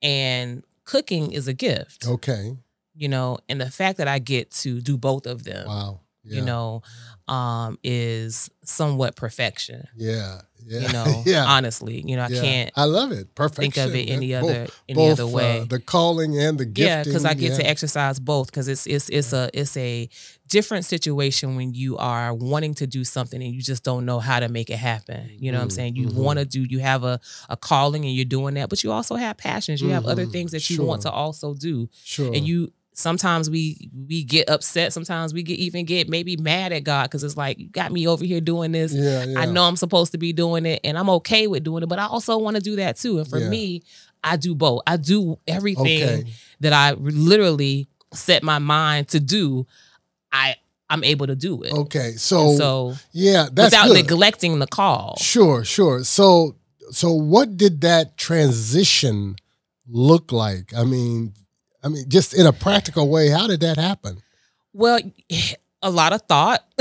and 0.01 0.63
cooking 0.83 1.31
is 1.31 1.47
a 1.47 1.53
gift, 1.53 2.05
Okay. 2.07 2.57
you 2.95 3.07
know, 3.07 3.39
and 3.49 3.59
the 3.61 3.69
fact 3.71 3.97
that 3.97 4.07
I 4.07 4.19
get 4.19 4.51
to 4.63 4.81
do 4.81 4.97
both 4.97 5.25
of 5.25 5.43
them, 5.43 5.67
Wow. 5.67 6.01
Yeah. 6.23 6.39
you 6.39 6.41
know, 6.45 6.81
um, 7.27 7.77
is 7.83 8.49
somewhat 8.63 9.15
perfection. 9.15 9.87
Yeah. 9.95 10.41
Yeah. 10.67 10.79
You 10.79 10.93
know, 10.93 11.23
yeah. 11.27 11.45
honestly, 11.45 12.03
you 12.05 12.15
know, 12.15 12.23
I 12.23 12.27
yeah. 12.29 12.41
can't 12.41 12.71
I 12.75 12.85
love 12.85 13.11
it. 13.11 13.33
Perfection. 13.35 13.71
think 13.73 13.77
of 13.77 13.95
it 13.95 14.09
any 14.09 14.31
Both- 14.31 14.43
other 14.43 14.67
any 14.89 14.95
both, 14.95 15.11
other 15.19 15.27
way. 15.27 15.59
Uh, 15.61 15.65
the 15.65 15.79
calling 15.79 16.39
and 16.39 16.57
the 16.59 16.65
gifting. 16.65 16.87
yeah, 16.87 17.03
because 17.03 17.23
I 17.25 17.35
get 17.35 17.55
to 17.57 17.65
exercise 17.67 18.19
both. 18.19 18.47
Because 18.47 18.67
it's 18.67 18.87
it's 18.87 19.07
it's 19.09 19.31
a 19.33 19.49
it's 19.53 19.77
a 19.77 20.09
different 20.55 20.85
situation 20.85 21.55
when 21.57 21.73
you 21.73 21.97
are 21.97 22.33
wanting 22.33 22.73
to 22.75 22.87
do 22.87 23.03
something 23.03 23.41
and 23.43 23.53
you 23.53 23.61
just 23.61 23.83
don't 23.83 24.05
know 24.05 24.19
how 24.19 24.39
to 24.39 24.47
make 24.57 24.69
it 24.69 24.77
happen. 24.91 25.21
You 25.37 25.51
know 25.51 25.57
what 25.59 25.63
I'm 25.63 25.69
Mm, 25.69 25.79
saying? 25.79 25.95
You 25.97 26.07
mhm. 26.09 26.23
want 26.25 26.39
to 26.39 26.45
do. 26.45 26.61
You 26.73 26.79
have 26.79 27.03
a 27.03 27.19
a 27.49 27.57
calling 27.57 28.05
and 28.05 28.13
you're 28.15 28.33
doing 28.37 28.53
that, 28.55 28.69
but 28.69 28.83
you 28.83 28.91
also 28.91 29.15
have 29.15 29.35
passions. 29.37 29.81
You 29.81 29.89
have 29.95 30.05
other 30.05 30.25
Mhm, 30.25 30.31
things 30.35 30.51
that 30.51 30.69
you 30.69 30.77
want 30.89 31.01
to 31.01 31.11
also 31.11 31.53
do, 31.53 31.89
Sure. 32.03 32.33
and 32.35 32.47
you 32.47 32.71
sometimes 32.93 33.49
we 33.49 33.89
we 34.07 34.23
get 34.23 34.49
upset. 34.55 34.93
Sometimes 34.93 35.33
we 35.33 35.43
get 35.43 35.59
even 35.59 35.83
get 35.85 36.07
maybe 36.09 36.37
mad 36.37 36.71
at 36.71 36.83
God 36.85 37.03
because 37.09 37.23
it's 37.27 37.35
like 37.37 37.59
you 37.59 37.67
got 37.69 37.91
me 37.91 38.07
over 38.07 38.23
here 38.31 38.39
doing 38.41 38.71
this. 38.71 38.93
Yeah, 38.93 39.23
yeah. 39.25 39.41
I 39.41 39.45
know 39.45 39.63
I'm 39.69 39.75
supposed 39.75 40.11
to 40.13 40.17
be 40.17 40.31
doing 40.33 40.65
it, 40.65 40.79
and 40.85 40.97
I'm 40.97 41.09
okay 41.19 41.47
with 41.47 41.63
doing 41.63 41.83
it, 41.83 41.89
but 41.89 41.99
I 41.99 42.05
also 42.07 42.37
want 42.37 42.55
to 42.55 42.61
do 42.69 42.75
that 42.77 42.95
too. 43.03 43.19
And 43.19 43.27
for 43.27 43.39
Yeah. 43.39 43.49
me, 43.49 43.83
I 44.23 44.37
do 44.37 44.55
both. 44.55 44.81
I 44.87 44.95
do 44.97 45.37
everything 45.47 46.19
Okay. 46.21 46.31
that 46.61 46.73
I 46.73 46.93
literally 47.31 47.87
set 48.13 48.41
my 48.43 48.59
mind 48.59 49.09
to 49.09 49.19
do. 49.19 49.67
I 50.35 50.55
I'm 50.89 51.03
able 51.03 51.27
to 51.27 51.35
do 51.35 51.63
it. 51.63 51.73
Okay. 51.73 52.09
And 52.09 52.19
So, 52.19 52.55
so 52.57 52.93
yeah, 53.11 53.47
that's 53.51 53.67
without 53.73 53.87
good. 53.87 53.95
neglecting 54.03 54.59
the 54.59 54.67
call. 54.67 55.15
Sure, 55.19 55.63
sure. 55.63 56.03
So, 56.03 56.55
so 56.91 57.11
what 57.11 57.57
did 57.57 57.81
that 57.81 58.17
transition 58.17 59.35
look 59.87 60.31
like? 60.31 60.73
I 60.75 60.83
mean, 60.83 61.33
I 61.83 61.87
mean, 61.89 62.05
just 62.07 62.33
in 62.33 62.45
a 62.45 62.53
practical 62.53 63.09
way, 63.09 63.29
how 63.29 63.47
did 63.47 63.61
that 63.61 63.77
happen? 63.77 64.17
Well, 64.73 64.99
a 65.81 65.89
lot 65.89 66.13
of 66.13 66.21
thought. 66.23 66.63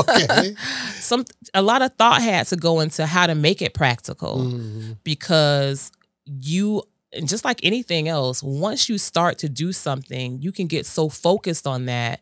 okay. 0.00 0.54
Some 0.98 1.24
a 1.52 1.62
lot 1.62 1.82
of 1.82 1.94
thought 1.94 2.22
had 2.22 2.46
to 2.48 2.56
go 2.56 2.80
into 2.80 3.06
how 3.06 3.26
to 3.26 3.34
make 3.34 3.60
it 3.62 3.74
practical 3.74 4.38
Mhm. 4.38 4.96
because 5.04 5.90
you 6.26 6.82
and 7.12 7.28
just 7.28 7.44
like 7.44 7.60
anything 7.62 8.08
else, 8.08 8.42
once 8.42 8.88
you 8.88 8.98
start 8.98 9.38
to 9.38 9.48
do 9.48 9.72
something, 9.72 10.42
you 10.42 10.50
can 10.50 10.66
get 10.66 10.84
so 10.84 11.08
focused 11.08 11.64
on 11.66 11.86
that 11.86 12.20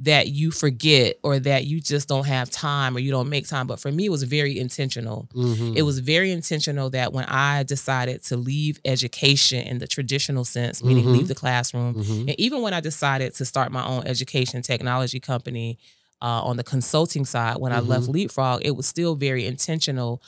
that 0.00 0.28
you 0.28 0.50
forget 0.50 1.16
or 1.22 1.38
that 1.38 1.64
you 1.66 1.80
just 1.80 2.08
don't 2.08 2.26
have 2.26 2.50
time 2.50 2.96
or 2.96 2.98
you 3.00 3.10
don't 3.12 3.28
make 3.28 3.46
time. 3.46 3.66
But 3.66 3.78
for 3.78 3.92
me, 3.92 4.06
it 4.06 4.10
was 4.10 4.24
very 4.24 4.58
intentional. 4.58 5.28
Mhm. 5.34 5.76
It 5.76 5.82
was 5.82 6.00
very 6.00 6.32
intentional 6.32 6.90
that 6.90 7.12
when 7.12 7.24
I 7.26 7.62
decided 7.62 8.22
to 8.24 8.36
leave 8.36 8.80
education 8.84 9.64
in 9.66 9.78
the 9.78 9.86
traditional 9.86 10.44
sense, 10.44 10.82
meaning 10.82 11.04
Mhm. 11.04 11.12
leave 11.12 11.28
the 11.28 11.34
classroom, 11.34 11.94
Mhm. 11.94 12.20
and 12.28 12.40
even 12.40 12.60
when 12.62 12.74
I 12.74 12.80
decided 12.80 13.34
to 13.36 13.44
start 13.44 13.70
my 13.70 13.84
own 13.86 14.04
education 14.06 14.62
technology 14.62 15.20
company 15.20 15.78
uh, 16.22 16.40
on 16.42 16.56
the 16.56 16.64
consulting 16.64 17.24
side, 17.26 17.58
when 17.58 17.70
I 17.72 17.80
left 17.80 18.08
Leapfrog, 18.08 18.62
it 18.64 18.74
was 18.76 18.86
still 18.86 19.14
very 19.14 19.44
intentional. 19.46 20.22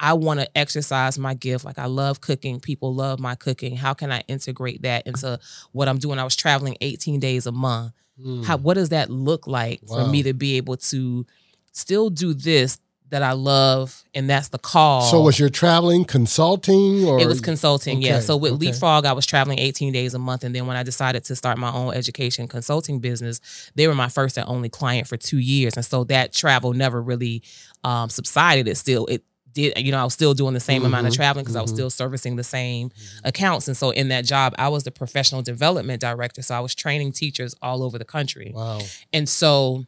I 0.00 0.14
want 0.14 0.40
to 0.40 0.58
exercise 0.58 1.18
my 1.18 1.34
gift. 1.34 1.64
Like 1.66 1.78
I 1.78 1.84
love 1.86 2.20
cooking. 2.22 2.60
People 2.60 2.94
love 2.94 3.20
my 3.20 3.34
cooking. 3.34 3.76
How 3.76 3.92
can 3.94 4.10
I 4.10 4.22
integrate 4.26 4.82
that 4.82 5.06
into 5.06 5.38
what 5.72 5.86
I'm 5.88 5.98
doing? 5.98 6.18
I 6.18 6.24
was 6.24 6.34
traveling 6.34 6.76
18 6.80 7.20
days 7.20 7.46
a 7.46 7.52
month. 7.52 7.92
Mm. 8.20 8.44
How 8.44 8.56
what 8.56 8.74
does 8.74 8.90
that 8.90 9.10
look 9.10 9.46
like 9.46 9.80
for 9.86 10.06
me 10.06 10.22
to 10.22 10.32
be 10.32 10.56
able 10.56 10.76
to 10.76 11.26
still 11.72 12.10
do 12.10 12.34
this 12.34 12.78
that 13.14 13.22
I 13.22 13.32
love 13.32 14.02
and 14.12 14.28
that's 14.28 14.48
the 14.48 14.58
call. 14.58 15.02
So, 15.02 15.20
was 15.20 15.38
your 15.38 15.48
traveling 15.48 16.04
consulting 16.04 17.04
or 17.04 17.20
It 17.20 17.26
was 17.26 17.40
consulting, 17.40 18.02
yeah. 18.02 18.18
So 18.18 18.36
with 18.36 18.54
okay. 18.54 18.66
Leapfrog, 18.66 19.06
I 19.06 19.12
was 19.12 19.24
traveling 19.24 19.60
18 19.60 19.92
days 19.92 20.14
a 20.14 20.18
month. 20.18 20.42
And 20.42 20.52
then 20.52 20.66
when 20.66 20.76
I 20.76 20.82
decided 20.82 21.22
to 21.26 21.36
start 21.36 21.56
my 21.56 21.72
own 21.72 21.94
education 21.94 22.48
consulting 22.48 22.98
business, 22.98 23.70
they 23.76 23.86
were 23.86 23.94
my 23.94 24.08
first 24.08 24.36
and 24.36 24.48
only 24.48 24.68
client 24.68 25.06
for 25.06 25.16
two 25.16 25.38
years. 25.38 25.76
And 25.76 25.84
so 25.84 26.02
that 26.04 26.32
travel 26.32 26.72
never 26.72 27.00
really 27.00 27.42
um, 27.84 28.08
subsided. 28.08 28.66
It 28.66 28.76
still, 28.76 29.06
it 29.06 29.22
did, 29.54 29.72
you 29.78 29.92
know, 29.92 29.98
I 30.00 30.04
was 30.04 30.12
still 30.14 30.34
doing 30.34 30.54
the 30.54 30.60
same 30.60 30.84
amount 30.84 31.06
of 31.06 31.12
Mhm, 31.12 31.16
traveling 31.16 31.44
because 31.44 31.56
I 31.56 31.62
was 31.62 31.70
mhm. 31.70 31.76
still 31.76 31.90
servicing 31.90 32.36
the 32.36 32.44
same 32.44 32.90
accounts. 33.24 33.68
And 33.68 33.76
so 33.76 33.90
in 33.90 34.08
that 34.08 34.24
job, 34.24 34.54
I 34.58 34.68
was 34.68 34.84
the 34.84 34.90
professional 34.90 35.42
development 35.42 36.00
director. 36.00 36.42
So 36.42 36.54
I 36.54 36.60
was 36.60 36.74
training 36.74 37.12
teachers 37.12 37.54
all 37.62 37.82
over 37.82 37.98
the 37.98 38.04
country. 38.04 38.52
Wow. 38.54 38.80
And 39.12 39.28
so 39.28 39.84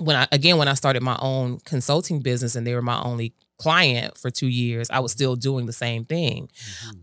when 0.00 0.16
I 0.16 0.26
again 0.32 0.58
when 0.58 0.68
I 0.68 0.74
started 0.74 1.02
my 1.02 1.18
own 1.20 1.58
consulting 1.64 2.20
business 2.20 2.56
and 2.56 2.66
they 2.66 2.74
were 2.74 2.82
my 2.82 3.00
only 3.02 3.32
client 3.58 4.18
for 4.18 4.30
2 4.30 4.48
years, 4.48 4.90
I 4.90 4.98
was 4.98 5.12
still 5.12 5.36
doing 5.36 5.66
the 5.66 5.72
same 5.72 6.04
thing. 6.04 6.48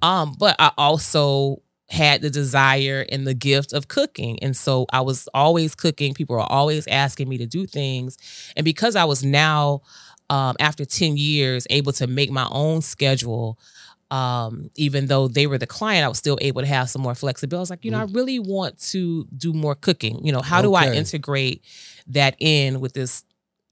Um 0.01 0.35
but 0.37 0.55
I 0.59 0.71
also 0.77 1.61
had 1.89 2.21
the 2.21 2.29
desire 2.29 3.05
and 3.11 3.27
the 3.27 3.33
gift 3.33 3.73
of 3.73 3.89
cooking. 3.89 4.41
And 4.41 4.55
so 4.55 4.85
I 4.93 5.01
was 5.01 5.27
always 5.33 5.75
cooking. 5.75 6.13
People 6.13 6.37
were 6.37 6.41
always 6.41 6.87
asking 6.87 7.27
me 7.27 7.37
to 7.37 7.45
do 7.45 7.65
things. 7.65 8.17
And 8.55 8.63
because 8.63 8.95
I 8.95 9.03
was 9.03 9.25
now 9.25 9.81
um, 10.31 10.55
after 10.59 10.85
10 10.85 11.17
years 11.17 11.67
able 11.69 11.91
to 11.93 12.07
make 12.07 12.31
my 12.31 12.47
own 12.51 12.81
schedule 12.81 13.59
um, 14.11 14.69
even 14.75 15.07
though 15.07 15.29
they 15.29 15.47
were 15.47 15.57
the 15.57 15.65
client, 15.65 16.03
I 16.03 16.09
was 16.09 16.17
still 16.17 16.37
able 16.41 16.61
to 16.61 16.67
have 16.67 16.89
some 16.89 17.01
more 17.01 17.15
flexibility. 17.15 17.59
I 17.59 17.61
was 17.61 17.69
like, 17.69 17.85
you 17.85 17.91
know, 17.91 17.99
I 17.99 18.07
really 18.11 18.39
want 18.39 18.77
to 18.89 19.25
do 19.37 19.53
more 19.53 19.73
cooking. 19.73 20.19
You 20.25 20.33
know, 20.33 20.41
how 20.41 20.61
do 20.61 20.73
I 20.73 20.91
integrate 20.91 21.63
that 22.07 22.35
in 22.39 22.81
with 22.81 22.91
this 22.91 23.23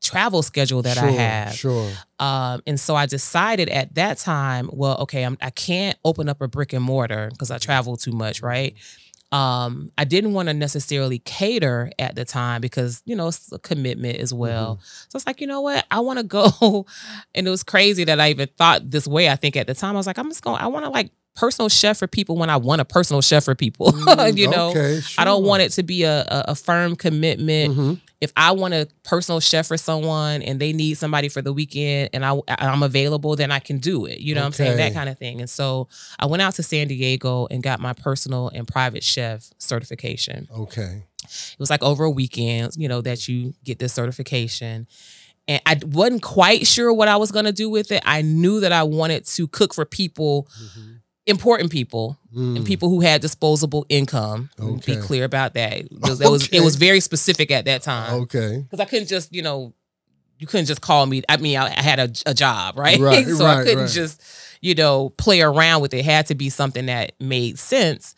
travel 0.01 0.41
schedule 0.41 0.81
that 0.83 0.97
I 0.97 1.11
Sure, 1.11 1.19
have? 1.19 1.53
Sure. 1.55 1.91
Um, 2.19 2.61
and 2.65 2.79
so 2.79 2.95
I 2.95 3.05
decided 3.05 3.67
at 3.67 3.95
that 3.95 4.17
time, 4.17 4.69
well, 4.71 4.97
okay, 4.99 5.23
I'm, 5.23 5.37
I 5.41 5.49
can't 5.49 5.97
open 6.05 6.29
up 6.29 6.41
a 6.41 6.47
brick 6.47 6.71
and 6.71 6.85
mortar 6.85 7.27
because 7.31 7.51
I 7.51 7.57
travel 7.57 7.97
too 7.97 8.13
much, 8.13 8.41
right? 8.41 8.75
Um, 9.31 9.91
I 9.97 10.05
didn't 10.05 10.33
want 10.33 10.47
to 10.49 10.53
necessarily 10.53 11.19
cater 11.19 11.91
at 11.99 12.15
the 12.15 12.25
time 12.25 12.61
because 12.61 13.03
you 13.05 13.15
know 13.15 13.27
it's 13.27 13.51
a 13.51 13.59
commitment 13.59 14.17
as 14.17 14.33
well. 14.33 14.79
So 15.09 15.17
it's 15.17 15.27
like, 15.27 15.39
you 15.39 15.45
know 15.47 15.61
what, 15.61 15.85
I 15.91 15.99
want 15.99 16.17
to 16.19 16.23
go, 16.23 16.85
and 17.35 17.47
it 17.47 17.49
was 17.51 17.63
crazy 17.63 18.03
that 18.05 18.19
I 18.19 18.31
even 18.31 18.49
thought 18.57 18.89
this 18.89 19.07
way. 19.07 19.29
I 19.29 19.35
think 19.35 19.55
at 19.55 19.67
the 19.67 19.75
time 19.75 19.95
I 19.95 19.97
was 19.99 20.07
like, 20.07 20.17
I'm 20.17 20.29
just 20.29 20.43
going, 20.43 20.59
I 20.59 20.67
want 20.67 20.85
to 20.85 20.89
like 20.89 21.11
personal 21.35 21.69
chef 21.69 21.97
for 21.99 22.07
people 22.07 22.35
when 22.37 22.49
I 22.49 22.57
want 22.57 22.81
a 22.81 22.85
personal 22.85 23.21
chef 23.21 23.43
for 23.45 23.53
people. 23.55 23.93
you 24.35 24.47
know, 24.49 24.69
okay, 24.71 24.99
I 25.17 25.25
don't 25.25 25.43
want 25.45 25.61
it 25.61 25.69
to 25.73 25.83
be 25.83 26.03
a, 26.03 26.21
a, 26.21 26.45
a 26.49 26.55
firm 26.55 26.95
commitment 26.95 27.75
Mhm. 27.77 27.99
If 28.21 28.33
I 28.35 28.51
want 28.51 28.73
a 28.73 28.87
personal 29.03 29.39
chef 29.39 29.67
for 29.67 29.77
someone 29.77 30.41
and 30.41 30.59
they 30.59 30.73
need 30.73 30.95
somebody 30.95 31.29
for 31.29 31.41
the 31.41 31.53
weekend 31.53 32.09
and 32.13 32.25
I 32.25 32.37
I'm 32.47 32.83
available, 32.83 33.35
then 33.35 33.51
I 33.51 33.59
can 33.59 33.77
do 33.77 34.05
it. 34.05 34.19
You 34.19 34.35
know 34.35 34.41
what 34.41 34.47
I'm 34.47 34.53
saying? 34.53 34.77
That 34.77 34.93
kind 34.93 35.09
of 35.09 35.17
thing. 35.17 35.39
And 35.39 35.49
so 35.49 35.87
I 36.19 36.25
went 36.25 36.41
out 36.41 36.55
to 36.55 36.63
San 36.63 36.87
Diego 36.87 37.47
and 37.49 37.63
got 37.63 37.79
my 37.79 37.93
personal 37.93 38.49
and 38.53 38.67
private 38.67 39.03
chef 39.03 39.49
certification. 39.57 40.47
Okay. 40.55 41.03
It 41.23 41.59
was 41.59 41.69
like 41.69 41.83
over 41.83 42.03
a 42.03 42.09
weekend, 42.09 42.73
you 42.75 42.87
know, 42.87 43.01
that 43.01 43.27
you 43.27 43.53
get 43.63 43.79
this 43.79 43.93
certification. 43.93 44.87
And 45.47 45.61
I 45.65 45.79
wasn't 45.83 46.21
quite 46.21 46.67
sure 46.67 46.93
what 46.93 47.07
I 47.07 47.15
was 47.15 47.31
gonna 47.31 47.51
do 47.53 47.69
with 47.69 47.91
it. 47.91 48.03
I 48.05 48.21
knew 48.21 48.59
that 48.59 48.71
I 48.71 48.83
wanted 48.83 49.25
to 49.27 49.47
cook 49.47 49.73
for 49.73 49.85
people, 49.85 50.47
mm-hmm. 50.61 50.91
Important 51.25 51.71
people, 51.71 52.17
Mm. 52.35 52.57
and 52.57 52.65
people 52.65 52.89
who 52.89 52.99
had 53.01 53.21
disposable 53.21 53.85
income. 53.89 54.49
Okay. 54.59 54.95
Be 54.95 55.01
clear 55.01 55.23
about 55.23 55.55
that. 55.55 55.73
It 55.73 55.87
was, 55.99 56.19
was 56.19 56.47
it 56.49 56.61
was 56.61 56.75
very 56.75 56.99
specific 56.99 57.49
at 57.49 57.65
that 57.65 57.81
time 57.81 58.13
Okay. 58.21 58.59
because 58.59 58.79
I 58.79 58.85
couldn't 58.85 59.07
just, 59.07 59.33
you 59.33 59.41
know, 59.41 59.73
you 60.37 60.45
couldn't 60.45 60.67
just 60.67 60.79
call 60.81 61.05
me. 61.07 61.23
I 61.27 61.37
mean, 61.37 61.57
I, 61.57 61.65
I 61.75 61.81
had 61.81 61.99
a, 61.99 62.09
a 62.27 62.33
job, 62.35 62.77
right? 62.77 62.99
Right, 62.99 63.25
so 63.37 63.45
I 63.45 63.63
couldn't 63.63 63.79
right. 63.79 63.89
just, 63.89 64.21
you 64.61 64.75
know, 64.75 65.09
play 65.09 65.41
around 65.41 65.81
with 65.81 65.93
it. 65.93 65.97
It 65.99 66.05
had 66.05 66.27
to 66.27 66.35
be 66.35 66.49
something 66.49 66.85
that 66.85 67.13
made 67.19 67.57
sense. 67.57 68.13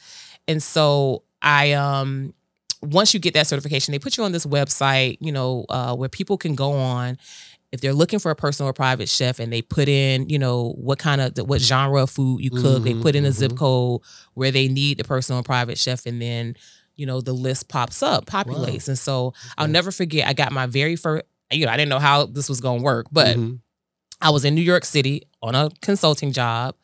And 0.47 0.61
so 0.61 1.23
I, 1.41 1.71
um, 1.71 2.33
once 2.81 3.13
you 3.13 3.19
get 3.19 3.33
that 3.35 3.47
certification, 3.47 3.91
they 3.93 3.99
put 3.99 4.17
you 4.17 4.23
on 4.23 4.31
this 4.33 4.45
website, 4.45 5.17
you 5.21 5.31
know, 5.31 5.65
uh, 5.69 5.95
where 5.95 6.09
people 6.09 6.37
can 6.37 6.53
go 6.55 6.73
on 6.73 7.17
if 7.71 7.79
they're 7.81 7.93
looking 7.93 8.19
for 8.19 8.31
a 8.31 8.35
personal 8.35 8.69
or 8.69 8.73
private 8.73 9.07
chef 9.07 9.39
and 9.39 9.51
they 9.51 9.61
put 9.61 9.87
in, 9.87 10.27
you 10.29 10.37
know, 10.37 10.73
what 10.77 10.99
kind 10.99 11.21
of 11.21 11.37
what 11.47 11.61
genre 11.61 12.03
of 12.03 12.09
food 12.09 12.41
you 12.41 12.49
cook, 12.49 12.83
they 12.83 12.93
Mhm, 12.93 13.01
put 13.01 13.15
in 13.15 13.25
a 13.25 13.31
zip 13.31 13.53
mhm. 13.53 13.57
code 13.57 14.01
where 14.33 14.51
they 14.51 14.67
need 14.67 14.97
the 14.97 15.03
personal 15.03 15.37
and 15.39 15.45
private 15.45 15.77
chef, 15.77 16.05
and 16.05 16.21
then, 16.21 16.55
you 16.95 17.05
know, 17.05 17.21
the 17.21 17.33
list 17.33 17.69
pops 17.69 18.03
up, 18.03 18.25
populates. 18.25 18.87
And 18.87 18.99
so 18.99 19.33
I'll 19.57 19.67
never 19.67 19.91
forget, 19.91 20.27
I 20.27 20.33
got 20.33 20.51
my 20.51 20.65
very 20.65 20.95
first, 20.97 21.23
you 21.51 21.65
know, 21.65 21.71
I 21.71 21.77
didn't 21.77 21.89
know 21.89 21.99
how 21.99 22.25
this 22.25 22.49
was 22.49 22.59
gonna 22.61 22.81
work, 22.83 23.07
but 23.11 23.37
Mhm. 23.37 23.59
I 24.19 24.29
was 24.29 24.45
in 24.45 24.53
New 24.53 24.61
York 24.61 24.85
City 24.85 25.23
on 25.41 25.55
a 25.55 25.69
consulting 25.81 26.31
job. 26.31 26.75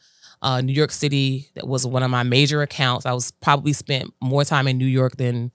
Uh, 0.42 0.62
New 0.62 0.74
York 0.74 0.92
City 0.92 1.50
that 1.56 1.68
was 1.68 1.86
one 1.86 2.04
of 2.04 2.12
my 2.12 2.24
major 2.24 2.62
accounts. 2.62 3.06
I 3.06 3.14
was 3.14 3.32
probably 3.32 3.74
spent 3.74 4.14
more 4.22 4.46
time 4.46 4.68
in 4.68 4.78
New 4.78 4.86
York 4.86 5.18
than 5.18 5.52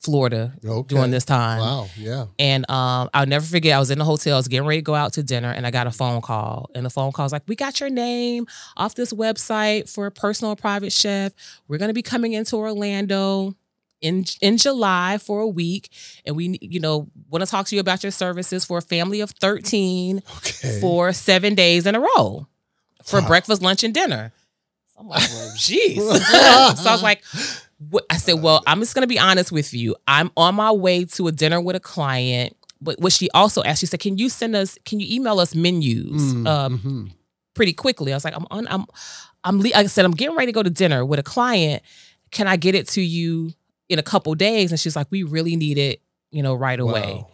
Florida 0.00 0.52
Okay. 0.64 0.94
during 0.94 1.10
this 1.10 1.24
time. 1.24 1.60
Wow. 1.60 1.88
Yeah. 1.96 2.26
And 2.38 2.68
um, 2.70 3.10
I'll 3.12 3.26
never 3.26 3.44
forget, 3.44 3.76
I 3.76 3.78
was 3.78 3.90
in 3.90 3.98
the 3.98 4.04
hotel, 4.04 4.34
I 4.34 4.36
was 4.38 4.48
getting 4.48 4.66
ready 4.66 4.80
to 4.80 4.84
go 4.84 4.94
out 4.94 5.12
to 5.14 5.22
dinner, 5.22 5.50
and 5.50 5.66
I 5.66 5.70
got 5.70 5.86
a 5.86 5.90
phone 5.90 6.20
call. 6.22 6.70
And 6.74 6.86
the 6.86 6.90
phone 6.90 7.12
call 7.12 7.24
was 7.26 7.32
like, 7.32 7.42
We 7.46 7.54
got 7.56 7.80
your 7.80 7.90
name 7.90 8.46
off 8.76 8.94
this 8.94 9.12
website 9.12 9.92
for 9.92 10.06
a 10.06 10.10
personal 10.10 10.56
private 10.56 10.92
chef. 10.92 11.32
We're 11.68 11.78
going 11.78 11.90
to 11.90 11.94
be 11.94 12.02
coming 12.02 12.32
into 12.32 12.56
Orlando 12.56 13.54
in 14.00 14.24
in 14.40 14.56
July 14.56 15.18
for 15.18 15.40
a 15.40 15.46
week. 15.48 15.90
And 16.24 16.34
we, 16.34 16.56
you 16.62 16.80
know, 16.80 17.08
want 17.28 17.44
to 17.44 17.50
talk 17.50 17.66
to 17.66 17.74
you 17.76 17.80
about 17.80 18.02
your 18.02 18.10
services 18.12 18.64
for 18.64 18.78
a 18.78 18.82
family 18.82 19.20
of 19.20 19.30
13 19.32 20.22
Okay. 20.38 20.80
for 20.80 21.12
seven 21.12 21.54
days 21.54 21.86
in 21.86 21.94
a 21.94 22.00
row 22.00 22.46
for 23.04 23.20
Wow. 23.20 23.26
breakfast, 23.28 23.60
lunch, 23.60 23.84
and 23.84 23.92
dinner. 23.92 24.32
So 24.94 25.00
I'm 25.00 25.08
like, 25.08 25.28
well, 25.28 25.50
jeez. 25.56 25.96
so 26.76 26.88
I 26.88 26.92
was 26.92 27.02
like? 27.02 27.22
I 28.10 28.16
said, 28.18 28.34
well, 28.42 28.62
I'm 28.66 28.80
just 28.80 28.94
gonna 28.94 29.06
be 29.06 29.18
honest 29.18 29.50
with 29.52 29.72
you. 29.72 29.96
I'm 30.06 30.30
on 30.36 30.54
my 30.54 30.70
way 30.72 31.04
to 31.06 31.28
a 31.28 31.32
dinner 31.32 31.60
with 31.60 31.76
a 31.76 31.80
client. 31.80 32.56
But 32.80 32.98
what 33.00 33.12
she 33.12 33.28
also 33.32 33.62
asked, 33.62 33.80
she 33.80 33.86
said, 33.86 34.00
"Can 34.00 34.16
you 34.16 34.28
send 34.30 34.56
us? 34.56 34.78
Can 34.86 35.00
you 35.00 35.06
email 35.14 35.38
us 35.38 35.54
menus 35.54 36.32
Mm, 36.34 36.46
um, 36.46 36.78
mhm. 36.78 37.12
pretty 37.54 37.72
quickly?" 37.74 38.12
I 38.12 38.16
was 38.16 38.24
like, 38.24 38.34
"I'm 38.34 38.46
on. 38.50 38.66
I'm. 38.68 38.86
I'm. 39.44 39.60
I 39.74 39.84
said, 39.86 40.04
I'm 40.06 40.12
getting 40.12 40.34
ready 40.34 40.46
to 40.46 40.52
go 40.54 40.62
to 40.62 40.70
dinner 40.70 41.04
with 41.04 41.18
a 41.18 41.22
client. 41.22 41.82
Can 42.30 42.46
I 42.46 42.56
get 42.56 42.74
it 42.74 42.88
to 42.88 43.02
you 43.02 43.52
in 43.90 43.98
a 43.98 44.02
couple 44.02 44.34
days?" 44.34 44.70
And 44.72 44.80
she's 44.80 44.96
like, 44.96 45.08
"We 45.10 45.22
really 45.24 45.56
need 45.56 45.76
it, 45.76 46.00
you 46.30 46.42
know, 46.42 46.54
right 46.54 46.80
away." 46.80 47.16
Wow. 47.16 47.30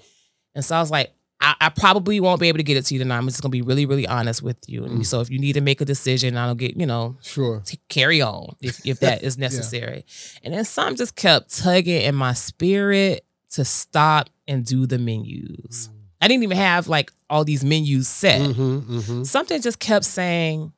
And 0.57 0.65
so 0.65 0.75
I 0.75 0.81
was 0.81 0.91
like, 0.91 1.12
I, 1.40 1.55
I 1.61 1.69
probably 1.69 2.19
won't 2.19 2.40
be 2.40 2.49
able 2.49 2.57
to 2.59 2.62
get 2.64 2.76
it 2.78 2.87
to 2.87 2.95
you 2.95 2.99
tonight. 3.00 3.19
I'm 3.19 3.26
just 3.26 3.43
gonna 3.43 3.50
be 3.50 3.61
really, 3.62 3.85
really 3.85 4.07
honest 4.07 4.43
with 4.43 4.57
you. 4.69 4.85
And 4.85 5.00
Mm. 5.00 5.07
so 5.07 5.21
if 5.21 5.31
you 5.31 5.38
need 5.38 5.52
to 5.52 5.61
make 5.61 5.81
a 5.81 5.85
decision, 5.85 6.37
I 6.37 6.47
don't 6.47 6.57
get, 6.57 6.76
you 6.76 6.87
know, 6.87 7.16
Sure. 7.23 7.61
to 7.66 7.76
carry 7.88 8.23
on 8.23 8.57
if, 8.62 8.85
if 8.87 9.00
that 9.00 9.23
is 9.23 9.37
necessary. 9.47 10.05
And 10.43 10.55
then 10.55 10.64
something 10.64 10.97
just 10.97 11.14
kept 11.14 11.55
tugging 11.57 12.00
in 12.02 12.14
my 12.14 12.33
spirit 12.33 13.25
to 13.50 13.64
stop 13.64 14.31
and 14.49 14.64
do 14.64 14.87
the 14.87 14.99
menus. 14.99 15.90
I 16.23 16.28
didn't 16.28 16.45
even 16.45 16.57
have 16.57 16.88
like 16.88 17.12
all 17.28 17.45
these 17.45 17.62
menus 17.62 18.09
set. 18.09 18.40
Mm-hmm, 18.40 18.97
mm-hmm. 18.99 19.23
Something 19.25 19.61
just 19.61 19.78
kept 19.78 20.07
saying, 20.07 20.73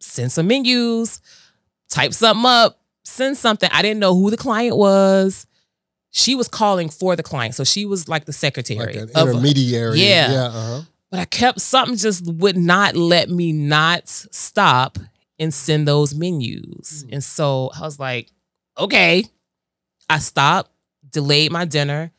send 0.00 0.32
some 0.32 0.46
menus, 0.46 1.20
type 1.88 2.12
something 2.12 2.44
up, 2.46 2.80
send 3.04 3.36
something. 3.36 3.70
I 3.72 3.82
didn't 3.82 4.00
know 4.00 4.14
who 4.14 4.30
the 4.30 4.36
client 4.36 4.76
was. 4.76 5.46
She 6.10 6.34
was 6.34 6.48
calling 6.48 6.88
for 6.88 7.14
the 7.16 7.22
client. 7.22 7.54
So 7.54 7.64
she 7.64 7.84
was 7.84 8.08
like 8.08 8.24
the 8.24 8.32
secretary. 8.32 8.94
Like 8.94 9.10
of- 9.14 9.28
intermediary. 9.28 10.00
Yeah. 10.00 10.32
Yeah. 10.32 10.44
Uh-huh. 10.46 10.82
but 11.10 11.20
I 11.20 11.24
kept 11.24 11.60
something 11.60 11.96
just 11.96 12.26
would 12.26 12.56
not 12.56 12.96
let 12.96 13.28
me 13.30 13.52
not 13.52 14.08
stop 14.08 14.98
and 15.38 15.52
send 15.54 15.88
those 15.88 16.14
menus. 16.14 17.04
Hmm. 17.06 17.14
And 17.14 17.24
so 17.24 17.70
I 17.76 17.80
was 17.82 17.98
like, 17.98 18.30
okay. 18.78 19.24
I 20.08 20.18
stopped, 20.18 20.70
delayed 21.10 21.52
my 21.52 21.64
dinner, 21.64 22.10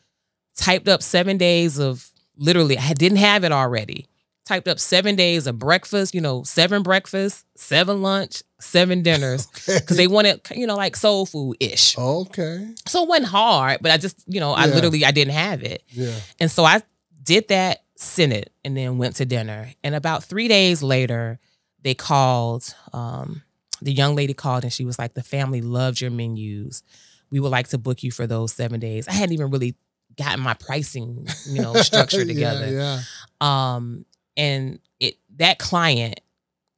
typed 0.56 0.88
up 0.88 1.04
seven 1.04 1.38
days 1.38 1.78
of 1.78 2.10
literally, 2.38 2.78
I 2.78 2.94
didn't 2.94 3.18
have 3.18 3.44
it 3.44 3.52
already. 3.52 4.08
Typed 4.51 4.67
up 4.67 4.79
seven 4.79 5.15
days 5.15 5.48
of 5.48 5.58
breakfast, 5.58 6.13
you 6.13 6.20
know, 6.20 6.43
seven 6.43 6.84
breakfasts, 6.84 7.46
seven 7.55 8.01
lunch, 8.01 8.43
seven 8.60 9.01
dinners, 9.01 9.46
because 9.65 9.96
they 9.96 10.08
wanted, 10.08 10.41
you 10.53 10.67
know, 10.67 10.75
like 10.75 10.98
soul 10.98 11.25
food 11.25 11.55
ish. 11.62 11.98
Okay. 11.98 12.67
So 12.86 13.03
it 13.03 13.08
wasn't 13.08 13.29
hard, 13.29 13.77
but 13.81 13.91
I 13.93 13.98
just, 13.98 14.22
you 14.27 14.41
know, 14.41 14.51
I 14.51 14.65
Yeah. 14.67 14.75
literally, 14.75 15.05
I 15.05 15.12
didn't 15.12 15.36
have 15.36 15.63
it. 15.63 15.84
Yeah. 15.88 16.13
And 16.38 16.51
so 16.51 16.65
I 16.65 16.81
did 17.24 17.48
that, 17.48 17.84
sent 17.96 18.34
it, 18.34 18.51
and 18.65 18.75
then 18.75 18.98
went 18.98 19.15
to 19.15 19.25
dinner. 19.25 19.70
And 19.86 19.96
about 19.96 20.25
three 20.25 20.50
days 20.50 20.84
later, 20.84 21.39
they 21.81 21.93
called. 21.93 22.75
Um, 22.91 23.43
the 23.81 23.93
young 23.93 24.15
lady 24.15 24.34
called 24.34 24.63
and 24.65 24.74
she 24.74 24.84
was 24.84 25.00
like, 25.00 25.13
"The 25.13 25.24
family 25.24 25.62
loved 25.62 26.01
your 26.01 26.12
menus. 26.12 26.84
We 27.31 27.39
would 27.39 27.51
like 27.51 27.70
to 27.70 27.77
book 27.77 28.03
you 28.03 28.12
for 28.12 28.27
those 28.27 28.51
seven 28.51 28.81
days." 28.81 29.08
I 29.08 29.13
hadn't 29.13 29.31
even 29.34 29.50
really 29.50 29.75
gotten 30.17 30.41
my 30.41 30.53
pricing, 30.55 31.25
you 31.48 31.62
know, 31.62 31.74
structure 31.81 32.20
Yeah, 32.24 32.25
together. 32.25 32.70
Yeah. 32.70 33.01
Um, 33.39 34.05
and 34.38 34.80
it 35.00 35.16
that 35.38 35.60
client 35.60 36.20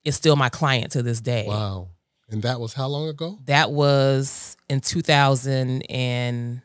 is 0.03 0.15
still 0.15 0.35
my 0.35 0.49
client 0.49 0.91
to 0.93 1.03
this 1.03 1.21
day. 1.21 1.45
Wow. 1.47 1.89
And 2.29 2.41
that 2.43 2.59
was 2.59 2.73
how 2.73 2.87
long 2.87 3.07
ago? 3.09 3.37
That 3.45 3.71
was 3.71 4.57
in 4.69 4.79
2000 4.81 5.81
and 5.83 6.61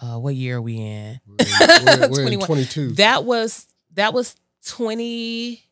uh, 0.00 0.18
what 0.18 0.34
year 0.34 0.56
are 0.58 0.62
we 0.62 0.76
in? 0.76 1.20
We're, 1.26 1.36
we're, 1.84 2.08
we're 2.10 2.32
in 2.32 2.40
22. 2.46 2.92
That 2.92 3.24
was 3.24 3.66
that 3.94 4.12
was 4.12 4.34
twenty. 4.66 5.62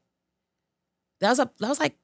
That 1.21 1.31
was 1.31 1.39
a 1.41 1.51
that 1.61 1.69
was 1.69 1.81
like 1.81 1.97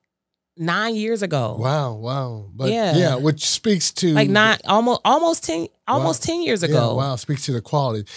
nine 0.57 0.97
years 0.97 1.23
ago. 1.23 1.57
wow. 1.59 1.95
Wow. 1.95 2.51
But 2.55 2.71
yeah. 2.71 2.97
Yeah. 2.97 3.15
which 3.17 3.49
speaks 3.49 3.93
to 3.95 4.13
Like 4.15 4.29
nine, 4.29 4.59
almost 4.67 5.01
almost 5.05 5.45
ten, 5.45 5.69
almost 5.87 6.23
Wow. 6.29 6.35
ten 6.35 6.43
years 6.43 6.63
Yeah, 6.63 6.69
ago. 6.71 6.95
wow, 6.97 7.17
speaks 7.17 7.47
to 7.47 7.53
the 7.53 7.61
quality 7.61 8.09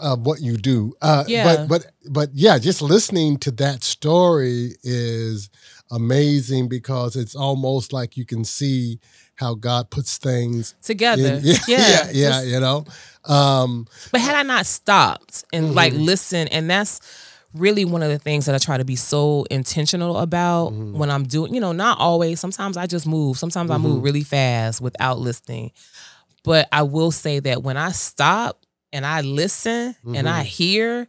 of 0.00 0.26
what 0.26 0.40
you 0.40 0.56
do. 0.56 0.94
Uh, 1.02 1.24
Yeah. 1.26 1.44
But 1.44 1.68
but 1.68 1.86
but 2.10 2.30
yeah, 2.34 2.58
just 2.58 2.82
listening 2.82 3.38
to 3.38 3.50
that 3.52 3.82
story 3.84 4.76
is 4.82 5.48
amazing 5.90 6.68
because 6.68 7.16
it's 7.16 7.34
almost 7.34 7.92
like 7.92 8.16
you 8.16 8.24
can 8.24 8.44
see 8.44 8.98
how 9.36 9.54
God 9.54 9.90
puts 9.90 10.18
things 10.18 10.74
Together, 10.82 11.34
in- 11.34 11.44
yeah, 11.44 11.58
yeah, 11.66 12.10
yeah, 12.12 12.28
Just- 12.30 12.46
you 12.48 12.60
know. 12.60 12.84
Um, 13.24 13.86
But 14.10 14.20
had 14.20 14.34
I 14.34 14.42
not 14.42 14.66
stopped 14.66 15.44
and 15.52 15.74
like 15.74 15.92
Mhm. 15.92 16.04
listen, 16.04 16.48
and 16.48 16.68
that's 16.70 17.00
really 17.54 17.84
one 17.84 18.02
of 18.02 18.08
the 18.10 18.18
things 18.18 18.46
that 18.46 18.54
I 18.54 18.58
try 18.58 18.78
to 18.78 18.84
be 18.84 18.96
so 18.96 19.44
intentional 19.50 20.16
about 20.18 20.72
Mhm. 20.72 20.92
when 20.94 21.10
I'm 21.10 21.24
doing, 21.24 21.54
you 21.54 21.60
know, 21.60 21.72
not 21.72 21.98
always. 21.98 22.40
Sometimes 22.40 22.76
I 22.76 22.86
just 22.86 23.06
move. 23.06 23.38
Sometimes 23.38 23.70
I 23.70 23.76
move 23.78 24.00
Mhm. 24.00 24.04
really 24.04 24.24
fast 24.24 24.80
without 24.80 25.18
listening. 25.20 25.72
But 26.44 26.66
I 26.72 26.82
will 26.82 27.10
say 27.10 27.40
that 27.40 27.62
when 27.62 27.76
I 27.76 27.92
stop 27.92 28.61
and 28.92 29.04
I 29.06 29.20
listen 29.22 29.94
and 30.06 30.28
I 30.28 30.42
Mhm. 30.42 30.46
hear 30.46 31.08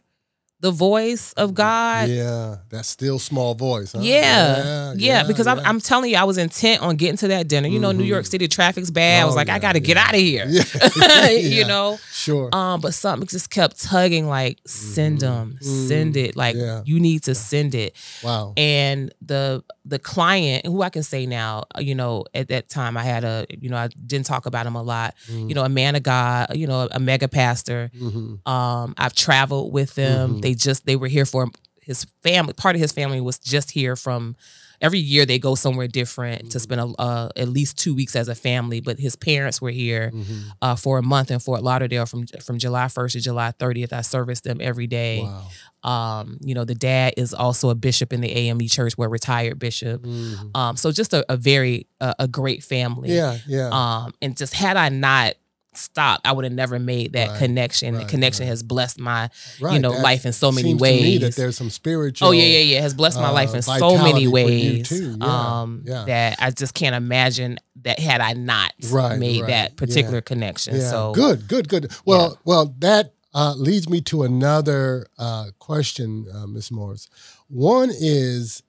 the 0.60 0.70
voice 0.70 1.34
of 1.34 1.52
God, 1.52 2.08
yeah, 2.08 2.56
that 2.70 2.86
still 2.86 3.18
small 3.18 3.54
voice. 3.54 3.92
Huh? 3.92 3.98
Yeah, 4.00 4.94
yeah, 4.96 5.24
because 5.24 5.46
I'm, 5.46 5.58
yeah. 5.58 5.68
I'm 5.68 5.78
telling 5.78 6.10
you, 6.10 6.16
I 6.16 6.24
was 6.24 6.38
intent 6.38 6.80
on 6.80 6.96
getting 6.96 7.18
to 7.18 7.28
that 7.28 7.48
dinner. 7.48 7.68
You 7.68 7.78
know, 7.78 7.92
New. 7.92 8.04
York 8.04 8.24
City 8.24 8.48
traffic's 8.48 8.90
bad. 8.90 9.22
I 9.22 9.24
was 9.26 9.34
Oh, 9.34 9.36
like, 9.36 9.50
I 9.50 9.58
got 9.58 9.72
to 9.72 9.80
get 9.80 9.98
out 9.98 10.14
of 10.14 10.20
here. 10.20 10.46
Yeah. 10.96 11.28
you 11.32 11.66
know, 11.66 11.98
sure. 12.12 12.48
um, 12.54 12.80
but 12.80 12.94
something 12.94 13.26
just 13.28 13.50
kept 13.50 13.82
tugging, 13.82 14.26
like 14.26 14.58
send 14.66 15.20
them, 15.20 15.58
Mhm. 15.62 15.88
send 15.88 16.16
it. 16.16 16.34
Like 16.34 16.56
Yeah. 16.56 16.80
you 16.86 16.98
need 16.98 17.24
to 17.24 17.34
send 17.34 17.74
it. 17.74 17.94
wow. 18.22 18.54
And 18.56 19.12
the 19.20 19.62
the 19.84 19.98
client, 19.98 20.64
who 20.66 20.82
I 20.82 20.88
can 20.88 21.02
say 21.02 21.26
now, 21.26 21.64
uh, 21.76 21.80
you 21.80 21.94
know, 21.94 22.24
at 22.32 22.48
that 22.48 22.68
time 22.70 22.96
I 22.96 23.02
had 23.02 23.22
a, 23.24 23.46
you 23.50 23.68
know, 23.68 23.76
I 23.76 23.88
didn't 23.88 24.26
talk 24.26 24.46
about 24.46 24.66
him 24.66 24.76
a 24.76 24.82
lot. 24.82 25.14
Mm-hmm. 25.30 25.48
You 25.48 25.54
know, 25.54 25.64
a 25.64 25.68
man 25.68 25.94
of 25.94 26.02
God, 26.02 26.56
you 26.56 26.66
know, 26.66 26.88
a 26.90 26.98
mega 27.00 27.28
pastor. 27.28 27.90
hmm 27.98 28.36
Um, 28.46 28.94
I've 28.96 29.14
traveled 29.14 29.72
with 29.72 29.94
them. 29.94 30.36
Mhm. 30.36 30.42
They 30.42 30.54
just 30.54 30.86
they 30.86 30.96
were 30.96 31.08
here 31.08 31.26
for 31.26 31.48
his 31.82 32.06
family. 32.22 32.54
Part 32.54 32.76
of 32.76 32.80
his 32.80 32.92
family 32.92 33.20
was 33.20 33.38
just 33.38 33.72
here 33.72 33.94
from. 33.96 34.36
Every 34.84 34.98
year 34.98 35.24
they 35.26 35.38
go 35.38 35.54
somewhere 35.54 35.88
different 35.88 36.50
to 36.52 36.58
Mhm. 36.58 36.62
spend 36.62 36.80
a, 36.80 36.86
uh, 37.00 37.28
at 37.36 37.48
least 37.48 37.78
two 37.78 37.94
weeks 37.94 38.14
as 38.16 38.28
a 38.28 38.34
family. 38.34 38.80
But 38.80 38.98
his 38.98 39.16
parents 39.16 39.60
were 39.60 39.70
here 39.84 40.10
hmm 40.10 40.22
uh, 40.62 40.76
for 40.76 40.98
a 40.98 41.02
month 41.02 41.30
in 41.30 41.38
Fort 41.40 41.62
Lauderdale 41.62 42.06
from 42.06 42.26
from 42.46 42.58
July 42.58 42.88
1st 42.88 43.12
to 43.14 43.20
July 43.20 43.50
30th. 43.58 43.92
I 43.92 44.02
serviced 44.02 44.44
them 44.44 44.58
every 44.60 44.86
day. 44.86 45.20
Wow. 45.22 45.48
Um, 45.90 46.38
you 46.40 46.54
know, 46.54 46.64
the 46.64 46.74
dad 46.74 47.14
is 47.16 47.34
also 47.34 47.68
a 47.70 47.74
bishop 47.74 48.12
in 48.12 48.20
the 48.20 48.32
AME 48.32 48.66
church, 48.68 48.94
where 48.98 49.08
retired 49.08 49.58
bishop. 49.58 50.02
Mhm. 50.02 50.56
Um, 50.56 50.76
so 50.76 50.90
just 50.92 51.12
a, 51.12 51.24
a 51.32 51.36
very 51.36 51.86
uh, 52.00 52.14
a 52.18 52.28
great 52.28 52.62
family. 52.62 53.14
Yeah, 53.14 53.38
yeah. 53.46 53.68
Um, 53.70 54.14
and 54.22 54.36
just 54.36 54.54
had 54.54 54.76
I 54.76 54.88
not 54.88 55.34
stopped, 55.76 56.26
I 56.26 56.32
would 56.32 56.44
have 56.44 56.52
never 56.52 56.78
made 56.78 57.12
that 57.14 57.28
Right, 57.30 57.38
connection. 57.38 57.94
right, 57.94 58.04
the 58.04 58.10
connection 58.10 58.44
right. 58.44 58.50
has 58.50 58.62
blessed 58.62 58.98
my 59.00 59.30
right. 59.60 59.80
know, 59.80 59.92
that 59.92 60.00
life 60.02 60.24
in 60.26 60.32
so 60.32 60.50
many 60.50 60.68
seems 60.70 60.80
to 60.80 60.84
me 60.84 61.00
ways. 61.00 61.20
that 61.20 61.36
there's 61.36 61.56
some 61.56 61.70
spiritual. 61.70 62.28
oh 62.28 62.30
yeah, 62.32 62.44
yeah, 62.44 62.58
yeah. 62.58 62.80
Has 62.80 62.94
blessed 62.94 63.18
my 63.20 63.30
life 63.30 63.50
uh, 63.50 63.56
in 63.56 63.62
so 63.62 63.96
many 63.98 64.26
ways. 64.26 64.88
too. 64.88 65.16
Yeah, 65.20 65.60
Um, 65.60 65.82
yeah. 65.86 66.04
that 66.06 66.36
I 66.40 66.50
just 66.50 66.74
can't 66.74 66.94
imagine 66.94 67.58
that 67.82 67.98
had 67.98 68.20
I 68.20 68.32
not 68.34 68.72
made 69.18 69.46
that 69.46 69.76
particular 69.76 70.18
yeah. 70.18 70.20
connection. 70.22 70.80
So 70.80 71.12
good, 71.14 71.48
good, 71.48 71.68
good. 71.68 71.92
Well, 72.04 72.38
well, 72.44 72.74
that 72.78 73.12
uh, 73.34 73.54
leads 73.56 73.88
me 73.88 74.00
to 74.00 74.22
another 74.22 75.06
uh, 75.18 75.46
question, 75.58 76.26
uh, 76.32 76.46
Ms. 76.46 76.70
Morris. 76.70 77.08
One 77.48 77.90
is 77.92 78.62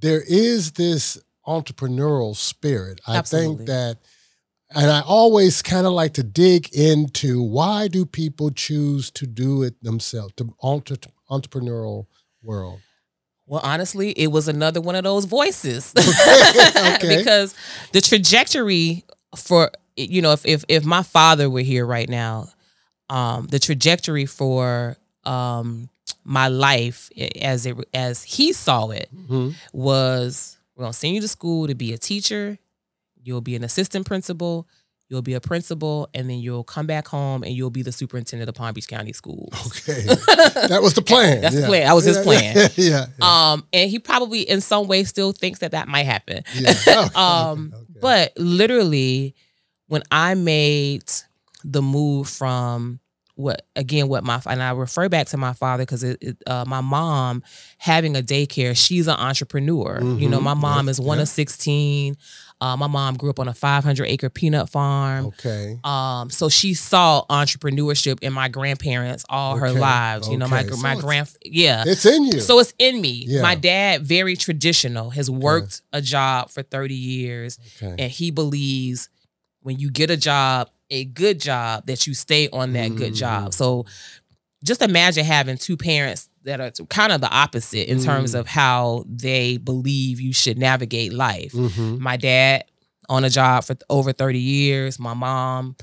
there 0.00 0.22
is 0.26 0.72
this 0.72 1.18
entrepreneurial 1.46 2.34
spirit. 2.36 3.00
I 3.06 3.16
Absolutely. 3.16 3.56
think 3.56 3.68
that, 3.68 3.98
and 4.74 4.90
I 4.90 5.00
always 5.02 5.62
kind 5.62 5.86
of 5.86 5.92
like 5.92 6.14
to 6.14 6.22
dig 6.22 6.72
into 6.74 7.42
why 7.42 7.88
do 7.88 8.04
people 8.06 8.50
choose 8.50 9.10
to 9.12 9.26
do 9.26 9.62
it 9.62 9.82
themselves, 9.82 10.34
the 10.36 10.48
entre- 10.62 10.96
entrepreneurial 11.30 12.06
world. 12.42 12.80
Well, 13.46 13.60
honestly, 13.62 14.10
it 14.12 14.28
was 14.28 14.48
another 14.48 14.80
one 14.80 14.94
of 14.94 15.04
those 15.04 15.26
voices. 15.26 15.92
Okay. 16.94 17.18
because 17.18 17.54
the 17.92 18.00
trajectory 18.00 19.04
for 19.36 19.70
you 19.96 20.22
know, 20.22 20.32
if 20.32 20.44
if 20.46 20.64
if 20.68 20.84
my 20.84 21.02
father 21.02 21.48
were 21.50 21.60
here 21.60 21.84
right 21.86 22.08
now, 22.08 22.48
um, 23.10 23.46
the 23.48 23.58
trajectory 23.58 24.26
for 24.26 24.96
um 25.24 25.88
my 26.24 26.48
life 26.48 27.10
as 27.42 27.66
it 27.66 27.76
as 27.92 28.22
he 28.22 28.52
saw 28.52 28.88
it 28.90 29.08
Mhm. 29.14 29.54
was 29.72 30.56
we're 30.74 30.84
gonna 30.84 30.92
send 30.94 31.14
you 31.14 31.20
to 31.20 31.28
school 31.28 31.66
to 31.66 31.74
be 31.74 31.92
a 31.92 31.98
teacher, 31.98 32.58
you'll 33.24 33.40
be 33.40 33.56
an 33.56 33.64
assistant 33.64 34.06
principal, 34.06 34.68
you'll 35.08 35.22
be 35.22 35.34
a 35.34 35.40
principal, 35.40 36.08
and 36.14 36.28
then 36.30 36.38
you'll 36.38 36.64
come 36.64 36.86
back 36.86 37.08
home 37.08 37.42
and 37.42 37.52
you'll 37.52 37.70
be 37.70 37.82
the 37.82 37.92
superintendent 37.92 38.48
of 38.48 38.54
Palm 38.54 38.72
Beach 38.74 38.86
County 38.88 39.12
Schools. 39.12 39.52
Okay, 39.66 40.02
that 40.68 40.80
was 40.82 40.94
the 40.94 41.02
plan. 41.10 41.40
That's 41.40 41.54
the 41.60 41.66
plan. 41.66 41.86
That 41.86 41.94
was 41.94 42.04
his 42.04 42.18
plan. 42.18 42.56
Yeah, 42.76 43.06
yeah. 43.18 43.52
Um, 43.52 43.66
and 43.72 43.90
he 43.90 43.98
probably 43.98 44.42
in 44.42 44.60
some 44.60 44.86
way 44.86 45.04
still 45.04 45.32
thinks 45.32 45.58
that 45.60 45.72
that 45.72 45.88
might 45.88 46.04
happen. 46.06 46.42
yeah. 46.54 46.72
Okay, 46.88 47.14
um, 47.14 47.72
okay. 47.74 47.98
but 48.00 48.32
literally, 48.36 49.34
when 49.88 50.02
I 50.10 50.34
made 50.34 51.04
the 51.64 51.82
move 51.82 52.28
from 52.28 53.00
what 53.36 53.66
again, 53.74 54.06
what 54.08 54.22
my 54.22 54.40
and 54.46 54.62
I 54.62 54.70
refer 54.70 55.08
back 55.08 55.26
to 55.28 55.36
my 55.36 55.52
father 55.54 55.82
because 55.82 56.04
uh, 56.46 56.64
my 56.68 56.80
mom 56.80 57.42
having 57.78 58.16
a 58.16 58.20
daycare, 58.22 58.76
she's 58.76 59.08
an 59.08 59.16
entrepreneur. 59.16 59.98
You 60.00 60.28
know, 60.28 60.38
Mhm. 60.38 60.42
my 60.42 60.54
mom 60.54 60.86
Yeah, 60.86 60.90
is 60.92 61.00
one 61.00 61.18
yeah. 61.18 61.22
of 61.22 61.28
sixteen. 61.28 62.16
Uh, 62.64 62.76
my 62.78 62.86
mom 62.86 63.14
grew 63.16 63.28
up 63.28 63.38
on 63.38 63.46
a 63.48 63.52
500 63.52 64.06
acre 64.06 64.30
peanut 64.30 64.70
farm. 64.70 65.26
okay. 65.26 65.78
Um, 65.84 66.30
so 66.30 66.48
she 66.48 66.72
saw 66.72 67.24
entrepreneurship 67.28 68.22
in 68.22 68.32
my 68.32 68.48
grandparents 68.48 69.24
all 69.28 69.56
her 69.56 69.66
Okay, 69.66 69.78
lives. 69.80 70.28
You 70.28 70.38
know, 70.38 70.48
my 70.48 70.60
okay. 70.60 70.70
So 70.70 70.76
my 70.82 70.96
grand 70.96 71.28
yeah. 71.44 71.84
It's 71.86 72.06
in 72.06 72.24
you. 72.24 72.40
So 72.40 72.58
it's 72.60 72.72
in 72.78 73.00
me. 73.00 73.24
Yeah. 73.26 73.42
My 73.42 73.54
dad, 73.54 74.02
very 74.02 74.34
traditional, 74.36 75.10
has 75.10 75.30
worked 75.30 75.82
a 75.92 76.00
job 76.00 76.50
for 76.50 76.62
30 76.62 76.94
years, 76.94 77.58
okay. 77.82 77.94
and 78.02 78.10
he 78.10 78.30
believes 78.30 79.08
when 79.60 79.78
you 79.78 79.90
get 79.90 80.10
a 80.10 80.16
job, 80.16 80.70
a 80.90 81.04
good 81.04 81.40
job, 81.40 81.86
that 81.86 82.06
you 82.06 82.14
stay 82.14 82.48
on 82.50 82.72
that 82.74 82.94
good 82.96 83.12
Mhm. 83.12 83.16
job. 83.16 83.54
So 83.54 83.84
just 84.62 84.80
imagine 84.82 85.24
having 85.24 85.58
two 85.58 85.76
parents 85.76 86.28
that 86.44 86.60
are 86.60 86.70
kind 86.86 87.12
of 87.12 87.20
the 87.20 87.30
opposite 87.30 87.90
in 87.90 88.02
terms 88.02 88.34
Mm. 88.34 88.40
of 88.40 88.46
how 88.46 89.04
they 89.08 89.56
believe 89.56 90.20
you 90.20 90.32
should 90.32 90.58
navigate 90.58 91.12
life. 91.12 91.52
Mhm. 91.52 91.98
My 91.98 92.16
dad 92.16 92.64
on 93.08 93.24
a 93.24 93.30
job 93.30 93.64
for 93.64 93.76
over 93.90 94.12
30 94.12 94.38
years. 94.38 94.98
My 94.98 95.14
mom 95.14 95.76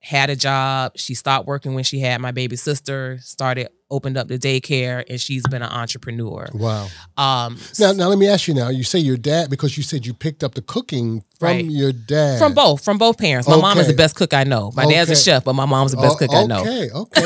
had 0.00 0.30
a 0.30 0.36
job. 0.36 0.92
She 0.96 1.14
stopped 1.14 1.46
working 1.46 1.74
when 1.74 1.84
she 1.84 1.98
had 2.00 2.20
my 2.20 2.30
baby 2.32 2.56
sister, 2.56 3.18
started 3.22 3.68
opened 3.90 4.16
up 4.16 4.28
the 4.28 4.38
daycare 4.38 5.04
and 5.08 5.20
she's 5.20 5.42
been 5.48 5.62
an 5.62 5.70
entrepreneur. 5.70 6.48
Wow. 6.52 6.84
Um 7.16 7.58
Now, 7.78 7.92
now 7.92 8.08
let 8.08 8.18
me 8.18 8.28
ask 8.28 8.46
you. 8.48 8.54
Now 8.54 8.68
you 8.68 8.84
say 8.84 8.98
your 8.98 9.16
dad 9.16 9.50
because 9.50 9.76
you 9.76 9.82
said 9.82 10.06
you 10.06 10.14
picked 10.14 10.42
up 10.44 10.54
the 10.54 10.62
cooking 10.62 11.24
from 11.38 11.46
Right. 11.48 11.64
your 11.64 11.92
dad. 11.92 12.38
from 12.38 12.54
both, 12.54 12.84
from 12.84 12.98
both 12.98 13.18
parents. 13.18 13.48
My 13.48 13.56
mom 13.56 13.78
is 13.78 13.86
the 13.86 13.94
best 13.94 14.14
cook 14.16 14.32
I 14.34 14.44
know. 14.44 14.70
My 14.74 14.86
dad's 14.86 15.10
a 15.10 15.16
chef, 15.16 15.44
but 15.44 15.54
my 15.54 15.64
mom's 15.66 15.90
the 15.92 15.96
best 15.96 16.14
Oh, 16.16 16.18
cook 16.18 16.30
I 16.34 16.44
know. 16.46 16.60
Okay, 16.60 16.90
okay, 16.90 17.20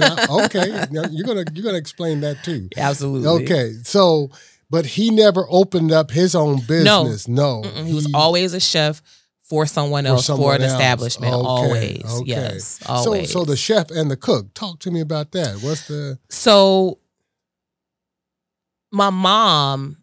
no, 0.00 0.16
I- 0.18 0.44
okay. 0.46 0.86
Now 0.90 1.04
you're 1.10 1.26
gonna 1.26 1.44
you're 1.52 1.64
gonna 1.64 1.78
explain 1.78 2.20
that 2.20 2.42
too. 2.44 2.68
Absolutely. 2.76 3.44
Okay, 3.44 3.72
so 3.84 4.30
but 4.70 4.86
he 4.86 5.10
never 5.10 5.46
opened 5.50 5.92
up 5.92 6.10
his 6.10 6.34
own 6.34 6.56
business. 6.60 7.28
No, 7.28 7.62
Mm-mm, 7.62 7.86
he 7.86 7.92
was 7.94 8.08
always 8.14 8.54
a 8.54 8.60
chef 8.60 9.02
for 9.52 9.66
someone 9.66 10.06
else, 10.06 10.22
for, 10.22 10.32
someone 10.32 10.54
an 10.56 10.62
else. 10.62 10.72
establishment. 10.72 11.34
Okay, 11.34 11.44
always. 11.44 12.04
okay. 12.04 12.22
Yes. 12.24 12.80
Always. 12.86 13.30
so 13.30 13.44
the 13.44 13.54
chef 13.54 13.90
and 13.90 14.10
the 14.10 14.16
cook. 14.16 14.54
Talk 14.54 14.78
to 14.80 14.90
me 14.90 15.02
about 15.02 15.32
that. 15.32 15.56
What's 15.60 15.88
the 15.88 16.18
So 16.30 16.98
my 18.90 19.10
mom, 19.10 19.98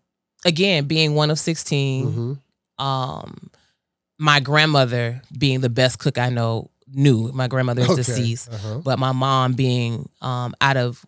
again, 0.45 0.85
being 0.85 1.15
one 1.15 1.31
of 1.31 1.39
16, 1.39 2.39
mhm. 2.77 2.83
um, 2.83 3.49
my 4.19 4.39
grandmother 4.39 5.19
being 5.35 5.62
the 5.62 5.69
best 5.69 5.97
cook 5.97 6.19
I 6.19 6.29
know 6.29 6.69
knew. 6.88 7.31
My 7.33 7.47
grandmother 7.47 7.81
is 7.81 7.89
Okay, 7.89 7.95
deceased. 8.03 8.53
uh-huh. 8.53 8.81
But 8.83 8.99
my 8.99 9.13
mom 9.13 9.53
being 9.53 10.09
um, 10.21 10.53
out 10.62 10.77
of 10.77 11.03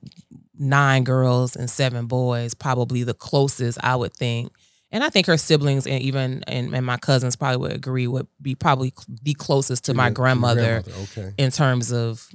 nine 0.57 1.03
girls 1.03 1.55
and 1.55 1.69
seven 1.69 2.07
boys, 2.07 2.55
probably 2.55 3.03
the 3.03 3.13
closest 3.13 3.77
I 3.83 3.95
would 3.95 4.15
think. 4.15 4.51
And 4.91 5.03
I 5.03 5.09
think 5.09 5.27
her 5.27 5.37
siblings 5.37 5.87
and 5.87 6.01
even 6.01 6.43
and, 6.47 6.73
and 6.75 6.85
my 6.85 6.97
cousins 6.97 7.35
probably 7.35 7.57
would 7.57 7.71
agree 7.73 8.07
would 8.07 8.27
be 8.41 8.55
probably 8.55 8.93
the 9.23 9.33
closest 9.33 9.85
to 9.85 9.93
my 9.93 10.03
Your- 10.03 10.09
your 10.09 10.13
grandmother 10.15 10.81
grandmother, 10.83 11.03
Okay, 11.03 11.33
in 11.37 11.51
terms 11.51 11.91
of 11.93 12.27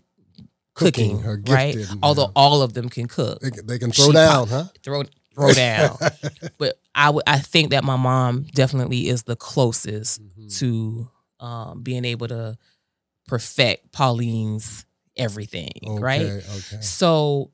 Cooking, 0.75 1.17
cooking, 1.19 1.23
her 1.23 1.41
right? 1.49 1.77
Although 2.03 2.25
yeah. 2.25 2.33
all 2.37 2.61
of 2.63 2.75
them 2.75 2.89
can 2.91 3.09
cook, 3.09 3.41
they, 3.41 3.51
can- 3.51 3.67
they 3.67 3.79
can 3.79 3.91
throw 3.93 4.07
She 4.07 4.13
down, 4.13 4.47
huh? 4.49 4.65
throw 4.83 5.03
throw 5.35 5.53
down. 5.53 5.97
but 6.59 6.79
I 6.95 7.11
would 7.11 7.25
I 7.27 7.39
think 7.39 7.71
that 7.71 7.83
my 7.85 7.97
mom 7.97 8.47
definitely 8.55 9.09
is 9.09 9.23
the 9.25 9.37
closest 9.37 10.23
Mm-hmm. 10.23 10.49
to 10.49 11.11
um, 11.41 11.83
being 11.83 12.05
able 12.05 12.29
to 12.29 12.57
perfect 13.27 13.93
Pauline's 13.93 14.85
everything, 15.17 15.71
Okay, 15.87 16.03
right? 16.03 16.23
Okay. 16.23 16.81
So 16.81 17.51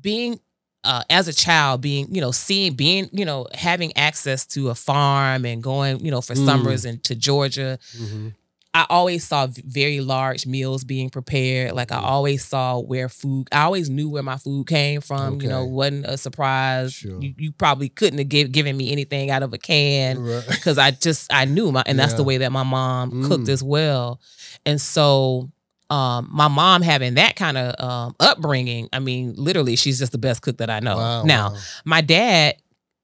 being 0.00 0.38
uh, 0.84 1.02
as 1.10 1.28
a 1.28 1.32
child, 1.32 1.80
being 1.80 2.12
you 2.14 2.20
know 2.20 2.30
seeing 2.32 2.74
being 2.74 3.08
you 3.12 3.24
know 3.24 3.46
having 3.54 3.96
access 3.96 4.46
to 4.46 4.68
a 4.70 4.74
farm 4.74 5.44
and 5.44 5.62
going 5.62 6.04
you 6.04 6.10
know 6.10 6.20
for 6.20 6.34
Mm. 6.34 6.44
summers 6.44 6.84
and 6.84 7.02
to 7.04 7.14
Georgia, 7.14 7.78
hmm 7.96 8.28
I 8.74 8.86
always 8.88 9.22
saw 9.22 9.48
very 9.66 10.00
large 10.00 10.46
meals 10.46 10.82
being 10.82 11.10
prepared. 11.10 11.72
Like 11.72 11.92
I 11.92 11.96
Mm. 11.98 12.04
always 12.04 12.42
saw 12.42 12.78
where 12.78 13.10
food. 13.10 13.48
I 13.52 13.64
always 13.64 13.90
knew 13.90 14.08
where 14.08 14.22
my 14.22 14.38
food 14.38 14.66
came 14.66 15.02
from. 15.02 15.42
You 15.42 15.48
know, 15.50 15.66
wasn't 15.66 16.06
a 16.06 16.16
surprise. 16.16 16.94
Sure. 16.94 17.20
You, 17.20 17.34
you 17.36 17.52
probably 17.52 17.90
couldn't 17.90 18.18
have 18.18 18.30
give, 18.30 18.50
given 18.50 18.74
me 18.74 18.90
anything 18.90 19.28
out 19.30 19.42
of 19.42 19.52
a 19.52 19.58
can 19.58 20.18
Right. 20.22 20.42
because 20.48 20.78
I 20.78 20.90
just 20.92 21.30
I 21.30 21.44
knew 21.44 21.70
my 21.70 21.82
and 21.84 21.98
that's 21.98 22.14
the 22.14 22.24
way 22.24 22.38
that 22.38 22.50
my 22.50 22.62
mom 22.62 23.10
cooked 23.28 23.44
Mm. 23.44 23.50
as 23.52 23.62
well. 23.62 24.20
And 24.64 24.80
so 24.80 25.50
um 25.92 26.28
my 26.32 26.48
mom 26.48 26.82
having 26.82 27.14
that 27.14 27.36
kind 27.36 27.56
of 27.58 27.74
um 27.78 28.14
upbringing, 28.20 28.88
I 28.92 28.98
mean, 28.98 29.34
literally 29.36 29.76
she's 29.76 29.98
just 29.98 30.12
the 30.12 30.18
best 30.18 30.42
cook 30.42 30.56
that 30.58 30.70
I 30.70 30.80
know. 30.80 30.96
Wow, 30.96 31.22
now, 31.24 31.50
wow. 31.50 31.58
my 31.84 32.00
dad 32.00 32.56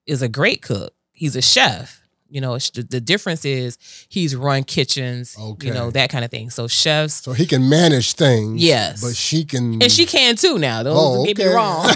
is 0.06 0.22
a 0.22 0.28
great 0.28 0.62
cook. 0.62 0.94
He's 1.12 1.36
a 1.36 1.42
chef. 1.42 2.00
You 2.30 2.42
know, 2.42 2.56
it's- 2.56 2.70
the, 2.70 3.00
difference 3.00 3.44
is 3.46 3.78
he's 4.10 4.36
run 4.36 4.62
kitchens, 4.64 5.34
okay. 5.40 5.68
you 5.68 5.72
know, 5.72 5.90
that 5.92 6.10
kind 6.10 6.26
of 6.26 6.30
thing. 6.30 6.50
So 6.50 6.68
chefs 6.68 7.22
So 7.24 7.32
he 7.32 7.46
can 7.46 7.70
manage 7.70 8.12
things. 8.14 8.62
Yes. 8.62 9.00
But 9.02 9.16
she 9.16 9.44
can. 9.46 9.80
and 9.82 9.90
she 9.90 10.04
can 10.04 10.36
too 10.36 10.58
now. 10.58 10.82
Don't 10.82 10.94
Oh, 10.94 11.24
get 11.24 11.38
me 11.38 11.46
wrong. 11.46 11.86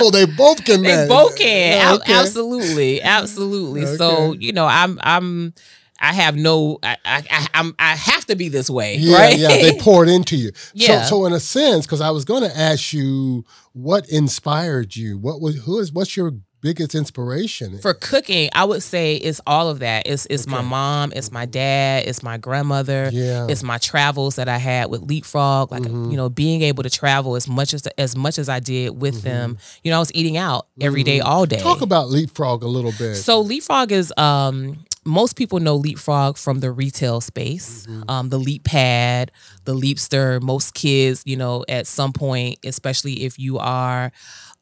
oh, 0.00 0.10
they 0.12 0.26
both 0.26 0.64
can 0.64 0.82
they 0.82 0.88
manage. 0.88 1.08
both 1.08 1.36
can. 1.36 1.76
Yeah, 1.78 1.94
okay. 1.94 2.12
Absolutely. 2.12 3.02
Absolutely. 3.02 3.86
So, 3.96 4.32
you 4.34 4.52
know, 4.52 4.66
I'm 4.66 4.98
I'm 5.02 5.54
I 6.00 6.12
have 6.12 6.36
no 6.36 6.78
I 6.82 6.96
I 7.04 7.22
I, 7.30 7.46
I'm, 7.54 7.74
I 7.78 7.96
have 7.96 8.24
to 8.26 8.36
be 8.36 8.48
this 8.48 8.70
way, 8.70 8.96
Yeah, 8.96 9.16
right? 9.18 9.36
yeah, 9.38 9.48
they 9.48 9.78
poured 9.80 10.08
into 10.08 10.36
you. 10.36 10.52
Yeah. 10.74 11.02
So, 11.04 11.08
so 11.20 11.26
in 11.26 11.32
a 11.32 11.40
sense, 11.40 11.86
because 11.86 12.00
I 12.00 12.10
was 12.10 12.24
going 12.24 12.42
to 12.42 12.56
ask 12.56 12.92
you 12.92 13.44
what 13.72 14.08
inspired 14.08 14.94
you. 14.96 15.18
What 15.18 15.40
was 15.40 15.56
who 15.64 15.78
is 15.78 15.92
what's 15.92 16.16
your 16.16 16.32
biggest 16.60 16.92
inspiration? 16.94 17.78
For 17.78 17.94
cooking, 17.94 18.50
I 18.52 18.64
would 18.64 18.82
say 18.82 19.14
it's 19.16 19.40
all 19.46 19.68
of 19.68 19.78
that. 19.80 20.06
It's 20.06 20.26
it's 20.28 20.46
my 20.46 20.60
mom, 20.60 21.12
it's 21.14 21.30
my 21.30 21.46
dad, 21.46 22.04
it's 22.06 22.22
my 22.22 22.36
grandmother, 22.36 23.10
Yeah. 23.12 23.46
it's 23.48 23.62
my 23.62 23.78
travels 23.78 24.36
that 24.36 24.48
I 24.48 24.58
had 24.58 24.90
with 24.90 25.02
Leapfrog. 25.02 25.70
Like 25.72 25.82
Mhm. 25.82 26.10
you 26.10 26.16
know, 26.16 26.28
being 26.28 26.62
able 26.62 26.82
to 26.82 26.90
travel 26.90 27.36
as 27.36 27.46
much 27.48 27.74
as 27.74 27.86
as 27.98 28.16
much 28.16 28.38
as 28.38 28.48
I 28.48 28.60
did 28.60 29.00
with 29.00 29.22
them. 29.22 29.58
You 29.82 29.90
know, 29.90 29.96
I 29.96 30.00
was 30.00 30.12
eating 30.14 30.36
out 30.36 30.66
every 30.80 31.02
day, 31.04 31.18
Mhm. 31.20 31.24
all 31.26 31.46
day. 31.46 31.58
Talk 31.58 31.80
about 31.80 32.08
leapfrog 32.10 32.62
a 32.62 32.68
little 32.68 32.92
bit. 32.92 33.16
So 33.16 33.40
Leapfrog 33.40 33.92
is 33.92 34.12
um 34.16 34.78
most 35.08 35.36
people 35.36 35.58
know 35.60 35.76
Leapfrog 35.76 36.36
from 36.38 36.60
the 36.60 36.70
retail 36.70 37.20
space. 37.20 37.86
Mm-hmm. 37.86 38.10
Um 38.10 38.28
the 38.28 38.38
LeapPad, 38.38 39.30
the 39.64 39.74
Leapster, 39.74 40.40
most 40.42 40.74
kids, 40.74 41.22
you 41.26 41.36
know, 41.36 41.64
at 41.68 41.86
some 41.86 42.12
point, 42.12 42.58
especially 42.64 43.24
if 43.24 43.38
you 43.38 43.58
are 43.58 44.12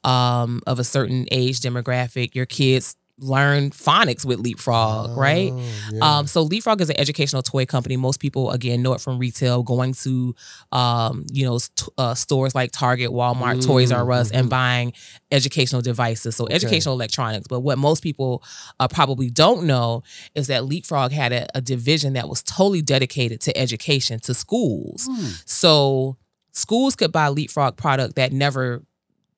um 0.04 0.62
of 0.66 0.78
a 0.78 0.84
certain 0.84 1.26
age 1.30 1.60
demographic, 1.60 2.34
your 2.34 2.46
kids 2.46 2.96
learn 3.18 3.70
phonics 3.70 4.26
with 4.26 4.38
Leapfrog, 4.40 5.16
right? 5.16 5.50
Oh, 5.52 5.62
yeah. 5.92 6.18
Um, 6.18 6.26
so 6.26 6.42
Leapfrog 6.42 6.80
is 6.82 6.90
an 6.90 7.00
educational 7.00 7.42
toy 7.42 7.64
company. 7.64 7.96
Most 7.96 8.20
people, 8.20 8.50
again, 8.50 8.82
know 8.82 8.92
it 8.92 9.00
from 9.00 9.18
retail, 9.18 9.62
going 9.62 9.94
to, 9.94 10.34
um, 10.70 11.24
you 11.32 11.46
know, 11.46 11.58
st- 11.58 11.88
uh, 11.96 12.14
stores 12.14 12.54
like 12.54 12.72
Target, 12.72 13.10
Walmart, 13.10 13.64
Toys 13.64 13.90
R 13.90 14.10
Us, 14.12 14.30
and 14.30 14.50
buying 14.50 14.92
educational 15.30 15.80
devices. 15.80 16.36
So 16.36 16.46
educational 16.48 16.94
electronics. 16.94 17.46
But 17.48 17.60
what 17.60 17.78
most 17.78 18.02
people 18.02 18.42
uh, 18.78 18.88
probably 18.88 19.30
don't 19.30 19.66
know 19.66 20.02
is 20.34 20.48
that 20.48 20.66
Leapfrog 20.66 21.12
had 21.12 21.32
a, 21.32 21.46
a 21.56 21.62
division 21.62 22.12
that 22.14 22.28
was 22.28 22.42
totally 22.42 22.82
dedicated 22.82 23.40
to 23.42 23.56
education, 23.56 24.20
to 24.20 24.34
schools. 24.34 25.08
Hmm. 25.10 25.26
So 25.46 26.18
schools 26.52 26.96
could 26.96 27.12
buy 27.12 27.28
Leapfrog 27.28 27.76
product 27.76 28.16
that 28.16 28.32
never 28.32 28.84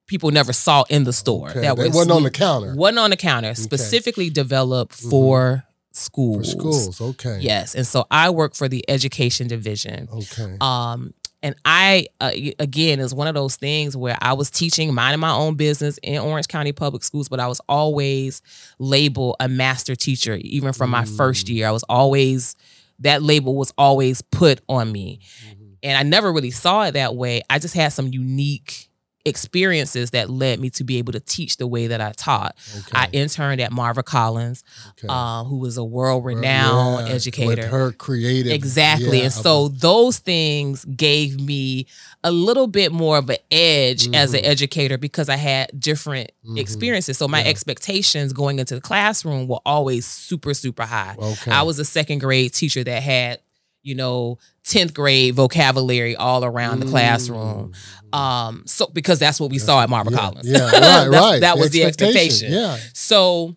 people 0.08 0.30
never 0.32 0.52
saw 0.52 0.82
in 0.90 1.04
the 1.04 1.12
store. 1.12 1.50
Okay, 1.50 1.60
That 1.60 1.78
was 1.78 1.90
wasn't 1.90 2.10
on 2.12 2.22
the 2.24 2.30
counter. 2.30 2.74
wasn't 2.74 2.98
on 2.98 3.10
the 3.10 3.16
counter, 3.16 3.54
specifically 3.54 4.28
developed 4.30 4.96
Mhm. 5.00 5.10
for 5.10 5.64
For 5.92 6.00
schools. 6.00 6.50
schools, 6.50 7.00
okay. 7.00 7.38
Yes, 7.40 7.74
and 7.76 7.86
so 7.86 8.04
I 8.10 8.30
work 8.30 8.54
for 8.56 8.68
the 8.68 8.84
education 8.88 9.46
division. 9.48 10.08
Okay. 10.12 10.56
Um, 10.60 11.12
and 11.42 11.54
I 11.64 12.06
uh, 12.20 12.32
again 12.58 12.98
is 12.98 13.14
one 13.14 13.28
of 13.28 13.34
those 13.34 13.54
things 13.56 13.96
where 13.96 14.16
I 14.20 14.32
was 14.32 14.50
teaching, 14.50 14.92
minding 14.92 15.20
my 15.20 15.30
own 15.30 15.54
business 15.54 15.98
in 16.02 16.18
Orange 16.18 16.48
County 16.48 16.72
Public 16.72 17.04
Schools, 17.04 17.28
but 17.28 17.38
I 17.38 17.46
was 17.46 17.60
always 17.68 18.42
labeled 18.80 19.36
a 19.40 19.48
master 19.48 19.94
teacher, 19.94 20.34
even 20.36 20.72
from 20.72 20.90
my 20.90 21.04
first 21.04 21.46
Mm. 21.46 21.54
year. 21.54 21.68
I 21.68 21.70
was 21.70 21.84
always 21.88 22.56
that 23.00 23.22
label 23.22 23.54
was 23.54 23.72
always 23.78 24.20
put 24.22 24.60
on 24.68 24.90
me, 24.90 25.20
Mm-hmm. 25.46 25.64
and 25.84 25.96
I 25.96 26.02
never 26.02 26.32
really 26.32 26.50
saw 26.50 26.82
it 26.86 26.92
that 26.94 27.14
way. 27.14 27.42
I 27.48 27.60
just 27.60 27.74
had 27.74 27.92
some 27.92 28.08
unique 28.12 28.87
experiences 29.28 30.10
that 30.10 30.28
led 30.30 30.58
me 30.60 30.70
to 30.70 30.84
be 30.84 30.98
able 30.98 31.12
to 31.12 31.20
teach 31.20 31.56
the 31.58 31.66
way 31.66 31.86
that 31.86 32.00
I 32.00 32.12
taught. 32.12 32.56
okay. 32.78 32.90
I 32.92 33.08
interned 33.12 33.60
at 33.60 33.70
Marva 33.72 34.02
Collins, 34.02 34.64
okay. 34.90 35.06
uh, 35.08 35.44
who 35.44 35.58
was 35.58 35.76
a 35.76 35.84
world 35.84 36.24
renowned 36.24 37.06
Yeah, 37.06 37.14
educator. 37.14 37.46
With 37.62 37.70
her 37.70 37.92
creative. 37.92 38.52
Exactly. 38.52 39.18
yeah, 39.18 39.24
and 39.24 39.32
so 39.32 39.68
those 39.68 40.18
things 40.18 40.84
gave 40.84 41.40
me 41.40 41.86
a 42.24 42.30
little 42.32 42.66
bit 42.66 42.90
more 42.92 43.18
of 43.18 43.30
an 43.30 43.36
edge 43.50 44.08
as 44.14 44.34
an 44.34 44.40
Mhm. 44.42 44.46
educator 44.46 44.98
because 44.98 45.28
I 45.28 45.36
had 45.36 45.70
different 45.78 46.32
Mhm. 46.46 46.58
experiences. 46.58 47.16
So 47.18 47.28
my 47.28 47.42
Yeah. 47.42 47.48
expectations 47.50 48.32
going 48.32 48.58
into 48.58 48.74
the 48.74 48.80
classroom 48.80 49.46
were 49.46 49.60
always 49.64 50.06
super, 50.06 50.54
super 50.54 50.84
high. 50.84 51.14
Okay. 51.18 51.50
I 51.50 51.62
was 51.62 51.78
a 51.78 51.84
second 51.84 52.18
grade 52.18 52.52
teacher 52.54 52.82
that 52.84 53.02
had, 53.02 53.40
you 53.82 53.94
know, 53.94 54.38
10th 54.64 54.92
grade 54.94 55.34
vocabulary 55.34 56.14
all 56.16 56.44
around 56.44 56.80
the 56.80 56.86
classroom. 56.86 57.72
Um, 58.12 58.62
so 58.66 58.86
because 58.92 59.18
that's 59.18 59.40
what 59.40 59.50
we 59.50 59.58
saw 59.58 59.82
at 59.82 59.88
Marva 59.90 60.10
Mm. 60.10 60.12
yeah, 60.14 60.18
Collins. 60.18 60.48
Yeah, 60.50 60.58
right, 60.80 61.08
right. 61.08 61.40
That 61.40 61.58
was 61.58 61.70
the 61.70 61.84
expectation. 61.84 62.52
Yeah. 62.52 62.76
So 62.94 63.56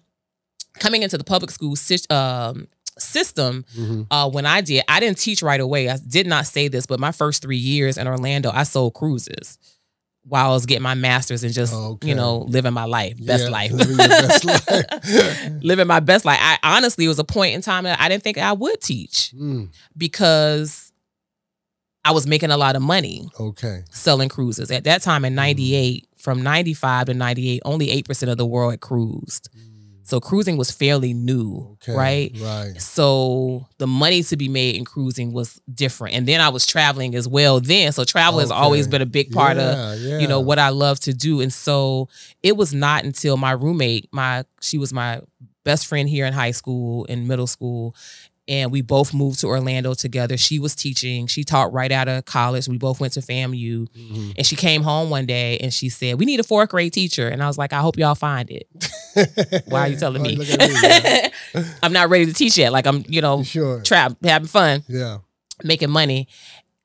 coming 0.79 1.03
into 1.03 1.17
the 1.17 1.23
public 1.23 1.51
school 1.51 1.75
um, 2.09 2.67
system, 2.97 3.65
Mhm. 3.77 4.07
uh, 4.11 4.29
when 4.29 4.45
I 4.45 4.61
did, 4.61 4.83
I 4.87 4.99
didn't 4.99 5.17
teach 5.17 5.41
right 5.41 5.59
away. 5.59 5.89
I 5.89 5.97
did 5.97 6.27
not 6.27 6.45
say 6.47 6.67
this, 6.67 6.85
but 6.85 6.99
my 6.99 7.11
first 7.11 7.41
three 7.41 7.57
years 7.57 7.97
in 7.97 8.07
Orlando, 8.07 8.51
I 8.53 8.63
sold 8.63 8.93
cruises 8.93 9.57
while 10.23 10.51
I 10.51 10.53
was 10.53 10.65
getting 10.67 10.83
my 10.83 10.93
master's 10.93 11.43
and 11.43 11.53
just, 11.53 11.73
Okay. 11.73 12.09
you 12.09 12.15
know, 12.15 12.39
living 12.47 12.73
my 12.73 12.85
life, 12.85 13.15
best 13.25 13.45
Yeah, 13.45 13.49
life. 13.49 13.71
living 13.71 13.97
best 13.97 14.45
life. 14.69 15.51
living 15.63 15.87
my 15.87 15.99
best 15.99 16.25
life. 16.25 16.37
I 16.39 16.57
honestly 16.63 17.05
it 17.05 17.07
was 17.07 17.19
a 17.19 17.23
point 17.23 17.55
in 17.55 17.61
time 17.61 17.85
that 17.85 17.99
I 17.99 18.07
didn't 18.07 18.23
think 18.23 18.37
I 18.37 18.53
would 18.53 18.79
teach 18.81 19.33
Mm, 19.35 19.69
because 19.97 20.91
I 22.05 22.11
was 22.11 22.25
making 22.27 22.49
a 22.51 22.57
lot 22.57 22.75
of 22.75 22.81
money 22.81 23.29
Okay. 23.39 23.83
selling 23.91 24.29
cruises. 24.29 24.71
At 24.71 24.83
that 24.85 25.01
time 25.01 25.23
in 25.25 25.35
98, 25.35 26.07
from 26.17 26.41
95 26.43 27.07
to 27.07 27.13
98, 27.13 27.61
only 27.65 27.87
8% 27.87 28.29
of 28.31 28.37
the 28.37 28.45
world 28.45 28.73
had 28.73 28.81
cruised. 28.81 29.49
So 30.03 30.19
cruising 30.19 30.57
was 30.57 30.71
fairly 30.71 31.13
new, 31.13 31.77
Okay. 31.83 31.93
right? 31.93 32.37
Right. 32.41 32.81
So 32.81 33.67
the 33.77 33.87
money 33.87 34.23
to 34.23 34.35
be 34.37 34.49
made 34.49 34.75
in 34.75 34.83
cruising 34.85 35.31
was 35.31 35.61
different. 35.73 36.15
And 36.15 36.27
then 36.27 36.41
I 36.41 36.49
was 36.49 36.65
traveling 36.65 37.15
as 37.15 37.27
well 37.27 37.59
then. 37.59 37.91
So 37.91 38.03
travel 38.03 38.39
has 38.39 38.51
always 38.51 38.87
been 38.87 39.01
a 39.01 39.05
big 39.05 39.31
part 39.31 39.57
of 39.57 39.99
Yeah, 39.99 40.09
yeah. 40.09 40.19
you 40.19 40.27
know 40.27 40.39
what 40.39 40.59
I 40.59 40.69
love 40.69 40.99
to 41.01 41.13
do. 41.13 41.41
And 41.41 41.53
so 41.53 42.09
it 42.43 42.57
was 42.57 42.73
not 42.73 43.03
until 43.05 43.37
my 43.37 43.51
roommate, 43.51 44.09
my 44.11 44.43
she 44.59 44.77
was 44.77 44.91
my 44.93 45.21
best 45.63 45.87
friend 45.87 46.09
here 46.09 46.25
in 46.25 46.33
high 46.33 46.51
school 46.51 47.05
and 47.09 47.27
middle 47.27 47.47
school. 47.47 47.95
And 48.47 48.71
we 48.71 48.81
both 48.81 49.13
moved 49.13 49.39
to 49.41 49.47
Orlando 49.47 49.93
together. 49.93 50.35
She 50.35 50.59
was 50.59 50.75
teaching. 50.75 51.27
She 51.27 51.43
taught 51.43 51.71
right 51.71 51.91
out 51.91 52.09
of 52.09 52.25
college. 52.25 52.67
We 52.67 52.77
both 52.77 52.99
went 52.99 53.13
to 53.13 53.21
FAMU. 53.21 53.87
Mhm. 53.87 54.33
And 54.35 54.45
she 54.45 54.55
came 54.57 54.81
home 54.81 55.09
one 55.09 55.25
day 55.27 55.57
and 55.59 55.71
she 55.73 55.87
said, 55.89 56.19
We 56.19 56.25
need 56.25 56.39
a 56.39 56.43
fourth 56.43 56.69
grade 56.69 56.91
teacher. 56.91 57.29
And 57.29 57.41
I 57.41 57.47
was 57.47 57.57
like, 57.57 57.71
I 57.71 57.79
hope 57.79 57.97
y'all 57.97 58.15
find 58.15 58.49
it. 58.49 58.67
Why 59.67 59.79
are 59.81 59.87
you 59.89 59.97
telling 59.99 60.21
me? 60.21 60.37
Me, 60.37 60.45
yeah. 60.45 61.29
I'm 61.83 61.93
not 61.93 62.09
ready 62.09 62.25
to 62.25 62.33
teach 62.33 62.57
yet. 62.57 62.71
Like 62.71 62.85
I'm, 62.87 63.03
you 63.07 63.21
know, 63.21 63.43
Sure. 63.43 63.81
trap 63.81 64.13
having 64.23 64.47
fun 64.47 64.83
Yeah. 64.87 65.19
making 65.63 65.89
money. 65.91 66.27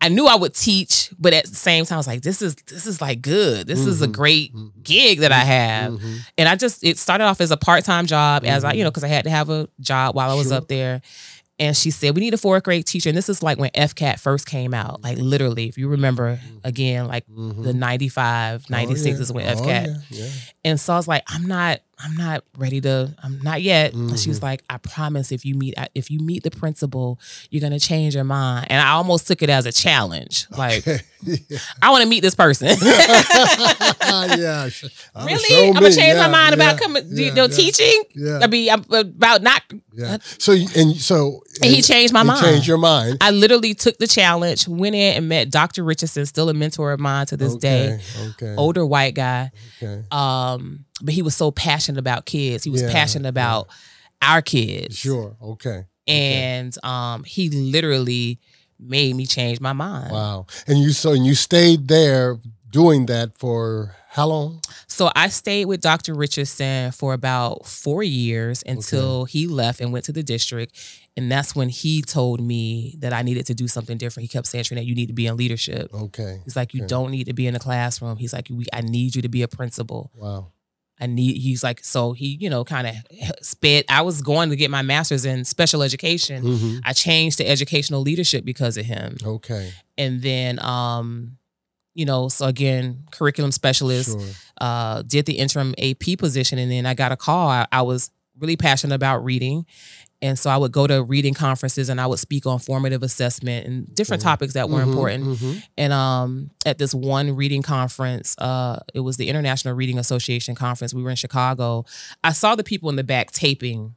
I 0.00 0.08
knew 0.10 0.26
I 0.26 0.36
would 0.36 0.54
teach, 0.54 1.10
but 1.18 1.32
at 1.32 1.46
the 1.46 1.54
same 1.54 1.86
time, 1.86 1.96
I 1.96 1.98
was 1.98 2.06
like, 2.06 2.20
this 2.22 2.42
is 2.42 2.54
this 2.68 2.86
is 2.86 3.00
like 3.00 3.22
good. 3.22 3.66
This 3.66 3.80
is 3.86 4.02
a 4.02 4.06
Mhm. 4.08 4.12
great 4.12 4.54
Mhm. 4.54 4.70
gig 4.82 5.20
that 5.20 5.32
I 5.32 5.38
have. 5.40 5.94
Mhm. 5.94 6.18
And 6.36 6.48
I 6.48 6.54
just 6.54 6.84
it 6.84 6.98
started 6.98 7.24
off 7.24 7.40
as 7.40 7.50
a 7.50 7.56
part-time 7.56 8.06
job 8.06 8.44
as 8.44 8.62
I, 8.62 8.72
you 8.74 8.84
know, 8.84 8.90
because 8.90 9.04
I 9.04 9.08
had 9.08 9.24
to 9.24 9.30
have 9.30 9.48
a 9.48 9.68
job 9.80 10.14
while 10.14 10.30
I 10.30 10.34
was 10.34 10.48
Sure. 10.48 10.58
up 10.58 10.68
there. 10.68 11.00
And 11.58 11.74
she 11.74 11.90
said, 11.90 12.14
We 12.14 12.20
need 12.20 12.34
a 12.34 12.36
fourth 12.36 12.64
grade 12.64 12.84
teacher. 12.84 13.08
And 13.08 13.16
this 13.16 13.30
is 13.30 13.42
like 13.42 13.58
when 13.58 13.70
FCAT 13.74 14.20
first 14.20 14.44
came 14.46 14.74
out. 14.74 15.02
Like 15.02 15.16
literally, 15.16 15.66
if 15.66 15.78
you 15.78 15.88
remember 15.88 16.38
again, 16.62 17.08
like 17.08 17.24
the 17.26 17.72
95, 17.72 18.68
96 18.68 19.14
Oh, 19.14 19.16
yeah. 19.16 19.22
is 19.22 19.32
when 19.32 19.46
Oh, 19.48 19.52
FCAT. 19.62 19.86
yeah, 19.86 19.96
yeah. 20.24 20.28
And 20.66 20.78
so 20.78 20.92
I 20.92 20.96
was 20.98 21.08
like, 21.08 21.22
I'm 21.28 21.46
not, 21.46 21.80
I'm 21.98 22.14
not 22.14 22.44
ready 22.58 22.80
to, 22.82 23.14
I'm 23.22 23.40
not 23.40 23.62
yet. 23.62 23.94
And 23.94 24.18
She 24.18 24.28
was 24.28 24.42
like, 24.42 24.62
I 24.68 24.76
promise 24.76 25.32
if 25.32 25.44
you 25.46 25.54
meet, 25.54 25.74
if 25.94 26.10
you 26.10 26.20
meet 26.20 26.42
the 26.42 26.50
principal, 26.50 27.18
you're 27.50 27.62
gonna 27.62 27.80
change 27.80 28.14
your 28.14 28.24
mind. 28.24 28.66
And 28.70 28.80
I 28.80 28.90
almost 28.90 29.26
took 29.26 29.40
it 29.42 29.48
as 29.48 29.64
a 29.64 29.72
challenge. 29.72 30.46
Like, 30.50 30.84
yeah. 30.84 30.98
I 31.82 31.90
want 31.90 32.02
to 32.04 32.08
meet 32.08 32.20
this 32.20 32.34
person. 32.34 32.68
yeah. 32.80 34.68
uh, 35.14 35.26
really? 35.26 35.68
I'm 35.68 35.74
gonna 35.74 35.90
change 35.90 36.16
my 36.18 36.26
Yeah, 36.26 36.28
mind 36.28 36.54
about 36.54 36.74
yeah, 36.74 36.78
coming, 36.78 37.04
you 37.10 37.32
know, 37.32 37.48
teaching. 37.48 38.02
Yeah. 38.14 38.40
I 38.42 38.46
mean, 38.46 38.70
I'm 38.70 38.84
about 38.92 39.42
not. 39.42 39.62
yeah. 39.94 40.18
So 40.38 40.52
and 40.52 40.94
so 40.96 41.40
And 41.62 41.70
he 41.70 41.82
changed 41.82 42.12
my 42.12 42.20
he 42.20 42.26
mind. 42.26 42.44
Changed 42.44 42.68
your 42.68 42.78
mind. 42.78 43.18
I 43.20 43.30
literally 43.30 43.74
took 43.74 43.98
the 43.98 44.06
challenge, 44.06 44.68
went 44.68 44.94
in 44.94 45.16
and 45.16 45.28
met 45.28 45.50
Dr. 45.50 45.82
Richardson, 45.84 46.26
still 46.26 46.48
a 46.48 46.54
mentor 46.54 46.92
of 46.92 47.00
mine 47.00 47.26
to 47.26 47.36
this 47.36 47.56
day. 47.56 47.98
Okay. 48.18 48.28
Okay. 48.46 48.54
Older 48.56 48.84
white 48.86 49.14
guy. 49.14 49.50
Okay. 49.82 50.02
Um, 50.10 50.84
but 51.02 51.14
he 51.14 51.22
was 51.22 51.34
so 51.34 51.50
passionate 51.50 51.98
about 51.98 52.26
kids. 52.26 52.64
He 52.64 52.70
was 52.70 52.82
Yeah, 52.82 52.92
passionate 52.92 53.28
about 53.28 53.68
our 54.22 54.42
kids. 54.42 54.96
Sure. 54.96 55.36
Okay. 55.42 55.84
and 56.08 56.72
um 56.84 57.24
he 57.24 57.50
literally 57.50 58.38
made 58.78 59.14
me 59.16 59.26
change 59.26 59.60
my 59.60 59.72
mind. 59.72 60.12
Wow. 60.12 60.46
And 60.66 60.78
you 60.78 60.92
so 60.92 61.12
and 61.12 61.24
you 61.26 61.34
stayed 61.34 61.88
there 61.88 62.38
doing 62.70 63.06
that 63.06 63.34
for 63.38 63.94
how 64.10 64.26
long? 64.26 64.60
So 64.86 65.10
I 65.14 65.28
stayed 65.28 65.66
with 65.66 65.80
Dr. 65.82 66.14
Richardson 66.14 66.90
for 66.92 67.12
about 67.12 67.66
4 67.66 68.02
years 68.02 68.62
until 68.66 69.24
he 69.26 69.46
left 69.46 69.80
and 69.80 69.92
went 69.92 70.04
to 70.06 70.12
the 70.12 70.22
district 70.22 70.74
and 71.18 71.30
that's 71.32 71.54
when 71.56 71.68
he 71.70 72.02
told 72.02 72.40
me 72.40 72.94
that 73.00 73.12
I 73.12 73.22
needed 73.22 73.46
to 73.46 73.54
do 73.54 73.66
something 73.68 73.96
different. 73.98 74.22
He 74.24 74.28
kept 74.28 74.46
saying 74.46 74.64
that 74.72 74.84
you 74.86 74.94
need 74.94 75.06
to 75.06 75.14
be 75.14 75.26
in 75.26 75.36
leadership. 75.36 75.92
Okay. 75.92 76.40
He's 76.44 76.56
like 76.56 76.72
you 76.74 76.82
Okay. 76.82 76.88
don't 76.88 77.10
need 77.10 77.24
to 77.24 77.32
be 77.34 77.46
in 77.46 77.54
the 77.54 77.60
classroom. 77.60 78.16
He's 78.18 78.32
like 78.32 78.48
we, 78.50 78.66
I 78.72 78.80
need 78.82 79.14
you 79.16 79.22
to 79.22 79.28
be 79.28 79.42
a 79.42 79.48
principal. 79.48 80.10
Wow. 80.14 80.52
I 81.00 81.06
need 81.06 81.36
he's 81.38 81.62
like 81.62 81.84
so 81.84 82.12
he 82.12 82.36
you 82.40 82.48
know 82.50 82.64
kind 82.64 82.86
of 82.86 82.94
sped 83.42 83.84
I 83.88 84.02
was 84.02 84.22
going 84.22 84.50
to 84.50 84.56
get 84.56 84.70
my 84.70 84.82
masters 84.82 85.24
in 85.26 85.44
special 85.44 85.82
education. 85.82 86.42
hmm 86.42 86.78
I 86.84 86.92
changed 86.92 87.38
to 87.38 87.46
educational 87.48 88.00
leadership 88.02 88.44
because 88.44 88.76
of 88.76 88.86
him. 88.86 89.16
Okay. 89.24 89.72
and 89.98 90.22
then 90.22 90.58
um 90.64 91.36
you 91.94 92.04
know 92.04 92.28
so 92.28 92.46
again 92.46 93.04
curriculum 93.10 93.52
specialist 93.52 94.18
Sure. 94.18 94.28
uh 94.60 95.02
did 95.02 95.26
the 95.26 95.38
interim 95.38 95.74
ap 95.78 96.04
position 96.18 96.58
and 96.58 96.70
then 96.70 96.84
i 96.84 96.92
got 96.94 97.10
a 97.12 97.16
call 97.16 97.48
I, 97.48 97.66
I 97.72 97.82
was 97.82 98.10
really 98.38 98.56
passionate 98.56 98.94
about 98.94 99.24
reading 99.24 99.64
and 100.22 100.38
so 100.38 100.48
i 100.50 100.56
would 100.56 100.72
go 100.72 100.86
to 100.86 101.02
reading 101.02 101.34
conferences 101.34 101.88
and 101.88 102.00
i 102.00 102.06
would 102.06 102.18
speak 102.18 102.46
on 102.46 102.58
formative 102.58 103.02
assessment 103.02 103.66
and 103.66 103.94
different 103.94 104.20
Mhm. 104.22 104.24
topics 104.24 104.54
that 104.54 104.70
were 104.70 104.80
Mhm, 104.80 104.88
important 104.88 105.24
mhm. 105.24 105.62
and 105.76 105.92
um 105.92 106.50
at 106.64 106.78
this 106.78 106.94
one 106.94 107.36
reading 107.36 107.62
conference 107.62 108.34
uh 108.38 108.78
it 108.94 109.00
was 109.00 109.16
the 109.16 109.28
international 109.28 109.74
reading 109.74 109.98
association 109.98 110.54
conference 110.54 110.94
we 110.94 111.02
were 111.02 111.10
in 111.10 111.16
chicago 111.16 111.84
i 112.24 112.32
saw 112.32 112.54
the 112.54 112.64
people 112.64 112.88
in 112.90 112.96
the 112.96 113.04
back 113.04 113.30
taping 113.30 113.94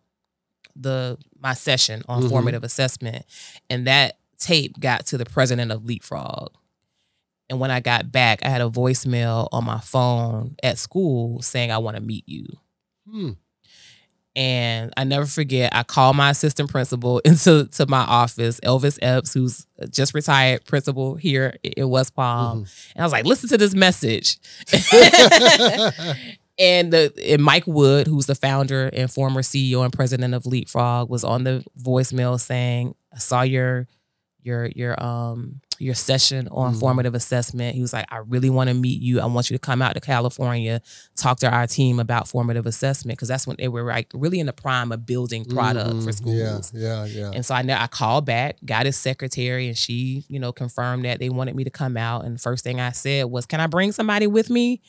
the 0.75 1.17
my 1.39 1.53
session 1.53 2.03
on 2.07 2.23
Mhm. 2.23 2.29
formative 2.29 2.63
assessment 2.63 3.25
and 3.69 3.87
that 3.87 4.17
tape 4.37 4.79
got 4.79 5.05
to 5.07 5.17
the 5.17 5.25
president 5.25 5.71
of 5.71 5.85
leapfrog 5.85 6.49
and 7.49 7.59
when 7.59 7.71
i 7.71 7.79
got 7.79 8.11
back 8.11 8.39
i 8.45 8.49
had 8.49 8.61
a 8.61 8.69
voicemail 8.69 9.47
on 9.51 9.65
my 9.65 9.79
phone 9.79 10.55
at 10.63 10.77
school 10.77 11.41
saying 11.41 11.71
i 11.71 11.77
want 11.77 11.95
to 11.97 12.01
meet 12.03 12.23
you 12.27 12.45
Hmm. 13.09 13.31
And 14.35 14.93
I 14.95 15.03
never 15.03 15.25
forget, 15.25 15.75
I 15.75 15.83
called 15.83 16.15
my 16.15 16.29
assistant 16.29 16.69
principal 16.69 17.19
into 17.25 17.67
to 17.73 17.87
my 17.87 18.01
office, 18.01 18.59
Elvis 18.61 18.99
Epps, 19.01 19.33
who's 19.33 19.65
just 19.89 20.13
retired 20.13 20.65
principal 20.65 21.15
here 21.15 21.55
in 21.63 21.89
West 21.89 22.15
Palm. 22.15 22.63
Mm-hmm. 22.63 22.91
And 22.95 23.01
I 23.01 23.05
was 23.05 23.11
like, 23.11 23.25
listen 23.25 23.49
to 23.49 23.57
this 23.57 23.73
message. 23.73 24.37
and 26.59 26.93
the 26.93 27.13
and 27.27 27.43
Mike 27.43 27.65
Wood, 27.65 28.07
who's 28.07 28.27
the 28.27 28.35
founder 28.35 28.89
and 28.93 29.11
former 29.11 29.41
CEO 29.41 29.83
and 29.83 29.93
president 29.93 30.33
of 30.33 30.45
Leapfrog, 30.45 31.09
was 31.09 31.23
on 31.23 31.43
the 31.43 31.65
voicemail 31.81 32.39
saying, 32.39 32.95
I 33.13 33.17
saw 33.17 33.41
your 33.41 33.87
your 34.43 34.67
your 34.67 35.01
um 35.03 35.61
your 35.81 35.95
session 35.95 36.49
on 36.51 36.73
Mhm. 36.73 36.79
formative 36.81 37.15
assessment. 37.15 37.73
He 37.73 37.81
was 37.81 37.93
like, 37.93 38.05
I 38.11 38.17
really 38.17 38.49
want 38.49 38.67
to 38.67 38.73
meet 38.73 39.01
you. 39.01 39.21
I 39.21 39.25
want 39.27 39.49
you 39.49 39.55
to 39.57 39.59
come 39.61 39.81
out 39.81 39.93
to 39.93 40.01
California, 40.01 40.81
talk 41.15 41.39
to 41.39 41.49
our 41.49 41.67
team 41.67 41.99
about 42.01 42.27
formative 42.27 42.65
assessment 42.65 43.17
because 43.17 43.29
that's 43.29 43.47
when 43.47 43.55
they 43.57 43.69
were 43.69 43.83
like 43.83 44.11
really 44.13 44.41
in 44.41 44.45
the 44.45 44.51
prime 44.51 44.91
of 44.91 45.05
building 45.05 45.45
product 45.45 46.03
for 46.03 46.09
Mhm. 46.09 46.13
schools. 46.13 46.71
Yeah. 46.75 47.05
Yeah. 47.05 47.05
Yeah. 47.05 47.31
And 47.33 47.45
so 47.45 47.55
I 47.55 47.61
know 47.61 47.75
I 47.79 47.87
called 47.87 48.25
back, 48.25 48.57
got 48.65 48.85
his 48.87 48.97
secretary, 48.97 49.67
and 49.69 49.77
she, 49.77 50.25
you 50.27 50.37
know, 50.39 50.51
confirmed 50.51 51.05
that 51.05 51.19
they 51.19 51.29
wanted 51.29 51.55
me 51.55 51.63
to 51.63 51.69
come 51.69 51.95
out. 51.95 52.25
And 52.25 52.35
the 52.35 52.39
first 52.39 52.63
thing 52.65 52.81
I 52.81 52.91
said 52.91 53.27
was, 53.27 53.45
"Can 53.45 53.61
I 53.61 53.67
bring 53.67 53.93
somebody 53.93 54.27
with 54.27 54.49
me?" 54.49 54.81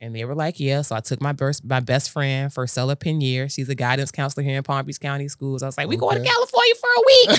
And 0.00 0.14
they 0.14 0.24
were 0.24 0.34
like, 0.36 0.60
"Yeah." 0.60 0.82
So 0.82 0.94
I 0.94 1.00
took 1.00 1.20
my 1.20 1.32
best 1.32 1.64
my 1.64 1.80
best 1.80 2.10
friend, 2.10 2.52
Fircella 2.52 2.96
Pinier. 2.98 3.48
She's 3.48 3.68
a 3.68 3.74
guidance 3.74 4.12
counselor 4.12 4.44
here 4.44 4.56
in 4.56 4.62
Palm 4.62 4.86
Beach 4.86 5.00
County 5.00 5.26
Schools. 5.26 5.60
I 5.62 5.66
was 5.66 5.76
like, 5.76 5.88
"We 5.88 5.96
going 5.96 6.22
to 6.22 6.28
California 6.28 6.74
for 6.76 6.88
a 6.96 7.02
week," 7.06 7.30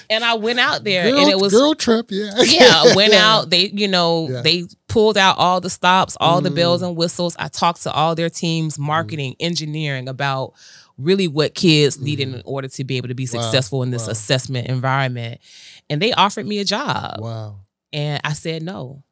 and 0.10 0.24
I 0.24 0.34
went 0.34 0.58
out 0.60 0.84
there, 0.84 1.10
girl, 1.10 1.20
and 1.20 1.30
it 1.30 1.38
was 1.38 1.52
girl 1.52 1.74
trip. 1.74 2.10
Yeah. 2.10 2.32
yeah, 2.42 2.94
went 2.96 3.12
Yeah. 3.14 3.24
out. 3.38 3.50
They, 3.50 3.68
you 3.70 3.88
know, 3.88 4.28
Yeah. 4.30 4.42
they 4.42 4.64
pulled 4.88 5.16
out 5.16 5.38
all 5.38 5.60
the 5.60 5.70
stops, 5.70 6.16
all 6.20 6.40
the 6.40 6.50
bells 6.50 6.82
Mm. 6.82 6.88
and 6.88 6.96
whistles. 6.96 7.34
I 7.38 7.48
talked 7.48 7.82
to 7.84 7.92
all 7.92 8.14
their 8.14 8.28
teams, 8.30 8.78
marketing, 8.78 9.36
engineering, 9.40 10.08
about 10.08 10.52
really 10.98 11.28
what 11.28 11.54
kids 11.54 11.98
needed 11.98 12.28
in 12.28 12.42
order 12.44 12.68
to 12.68 12.84
be 12.84 12.96
able 12.98 13.08
to 13.08 13.14
be 13.14 13.24
Mm. 13.26 13.36
Wow, 13.36 13.40
successful 13.42 13.82
in 13.82 13.90
this 13.90 14.04
wow. 14.06 14.10
assessment 14.12 14.66
environment. 14.68 15.40
And 15.88 16.02
they 16.02 16.12
offered 16.12 16.46
me 16.46 16.58
a 16.58 16.64
job, 16.64 17.20
Wow. 17.20 17.60
and 17.92 18.20
I 18.22 18.32
said 18.34 18.62
no. 18.62 19.02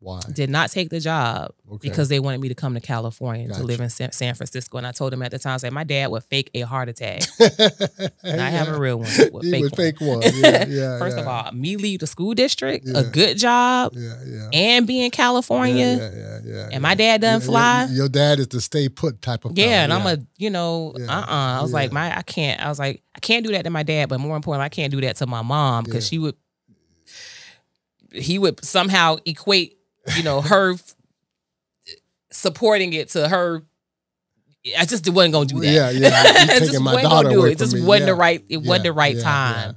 Why? 0.00 0.20
Did 0.32 0.48
not 0.48 0.70
take 0.70 0.90
the 0.90 1.00
job 1.00 1.52
Okay. 1.68 1.88
because 1.88 2.08
they 2.08 2.20
wanted 2.20 2.40
me 2.40 2.48
to 2.48 2.54
come 2.54 2.74
to 2.74 2.80
California 2.80 3.48
Gotcha. 3.48 3.60
to 3.60 3.66
live 3.66 3.80
in 3.80 3.90
San, 3.90 4.10
Francisco. 4.12 4.78
And 4.78 4.86
I 4.86 4.92
told 4.92 5.12
them 5.12 5.22
at 5.22 5.32
the 5.32 5.40
time, 5.40 5.54
I 5.54 5.56
said 5.56 5.72
my 5.72 5.82
dad 5.82 6.12
would 6.12 6.22
fake 6.22 6.50
a 6.54 6.60
heart 6.60 6.88
attack. 6.88 7.22
And 8.22 8.40
I 8.40 8.50
have 8.50 8.68
a 8.68 8.78
real 8.78 8.98
one. 9.00 9.08
Would 9.32 9.44
He 9.44 9.50
fake 9.50 9.62
would 9.62 9.72
one. 9.72 9.76
fake 9.76 10.00
one. 10.00 10.22
Yeah. 10.22 10.64
Yeah. 10.68 10.98
First 10.98 11.16
yeah. 11.16 11.22
of 11.22 11.28
all, 11.28 11.52
me 11.52 11.76
leave 11.76 11.98
the 12.00 12.06
school 12.06 12.34
district, 12.34 12.86
Yeah. 12.86 13.00
a 13.00 13.04
good 13.10 13.38
job, 13.38 13.92
Yeah. 13.96 14.14
Yeah. 14.24 14.48
and 14.52 14.86
be 14.86 15.04
in 15.04 15.10
California. 15.10 15.74
Yeah, 15.86 15.96
yeah, 15.96 16.10
yeah, 16.14 16.40
yeah, 16.44 16.68
And 16.72 16.82
my 16.82 16.94
dad 16.94 17.20
doesn't 17.20 17.46
fly. 17.50 17.88
Your, 17.90 18.08
dad 18.08 18.38
is 18.38 18.48
the 18.48 18.60
stay 18.60 18.88
put 18.88 19.20
type 19.20 19.44
of 19.44 19.58
Yeah, 19.58 19.82
and 19.82 19.92
I'm 19.92 20.06
a, 20.06 20.18
you 20.36 20.50
know, 20.50 20.94
Yeah, 20.96 21.06
uh, 21.06 21.20
uh 21.22 21.58
I 21.58 21.62
was 21.62 21.72
like, 21.72 21.90
my, 21.90 22.16
I 22.16 22.22
can't. 22.22 22.60
I 22.64 22.68
was 22.68 22.78
like, 22.78 23.02
I 23.16 23.18
can't 23.18 23.44
do 23.44 23.50
that 23.52 23.62
to 23.64 23.70
my 23.70 23.82
dad, 23.82 24.08
but 24.08 24.20
more 24.20 24.36
important, 24.36 24.62
I 24.62 24.68
can't 24.68 24.92
do 24.92 25.00
that 25.00 25.16
to 25.16 25.26
my 25.26 25.42
mom 25.42 25.82
because 25.84 26.04
Yeah. 26.06 26.10
she 26.10 26.18
would, 26.20 26.36
he 28.12 28.38
would 28.38 28.64
somehow 28.64 29.16
equate, 29.26 29.77
you 30.16 30.22
know, 30.22 30.40
her 30.40 30.74
supporting 32.30 32.92
it 32.92 33.10
to 33.10 33.28
her. 33.28 33.62
I 34.78 34.84
just 34.84 35.08
wasn't 35.08 35.32
gonna 35.32 35.46
do 35.46 35.60
that. 35.60 35.66
Yeah, 35.66 35.90
yeah. 35.90 36.08
You 36.08 36.16
I 36.36 36.46
taking 36.46 36.66
just 36.68 36.80
my 36.80 36.94
wasn't 36.94 37.10
daughter 37.10 37.22
gonna 37.28 37.34
do 37.34 37.40
away 37.40 37.52
it. 37.52 37.58
Just 37.58 37.74
me. 37.74 37.82
wasn't 37.84 38.06
the 38.06 38.14
right. 38.14 38.44
It 38.48 38.58
wasn't 38.58 38.84
the 38.84 38.92
right 38.92 39.16
yeah, 39.16 39.22
time. 39.22 39.76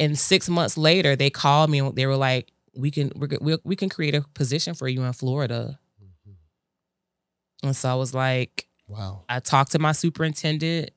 And 0.00 0.18
six 0.18 0.48
months 0.48 0.78
later, 0.78 1.16
they 1.16 1.28
called 1.30 1.70
me 1.70 1.80
and 1.80 1.94
they 1.94 2.06
were 2.06 2.16
like, 2.16 2.50
"We 2.74 2.90
can, 2.90 3.12
we're, 3.14 3.28
we 3.40 3.56
we 3.64 3.76
can 3.76 3.88
create 3.88 4.14
a 4.14 4.22
position 4.34 4.74
for 4.74 4.88
you 4.88 5.02
in 5.02 5.12
Florida." 5.12 5.78
And 7.62 7.76
so 7.76 7.90
I 7.90 7.94
was 7.94 8.12
like, 8.14 8.66
Wow. 8.88 9.22
I 9.28 9.38
talked 9.40 9.72
to 9.72 9.78
my 9.78 9.92
superintendent. 9.92 10.90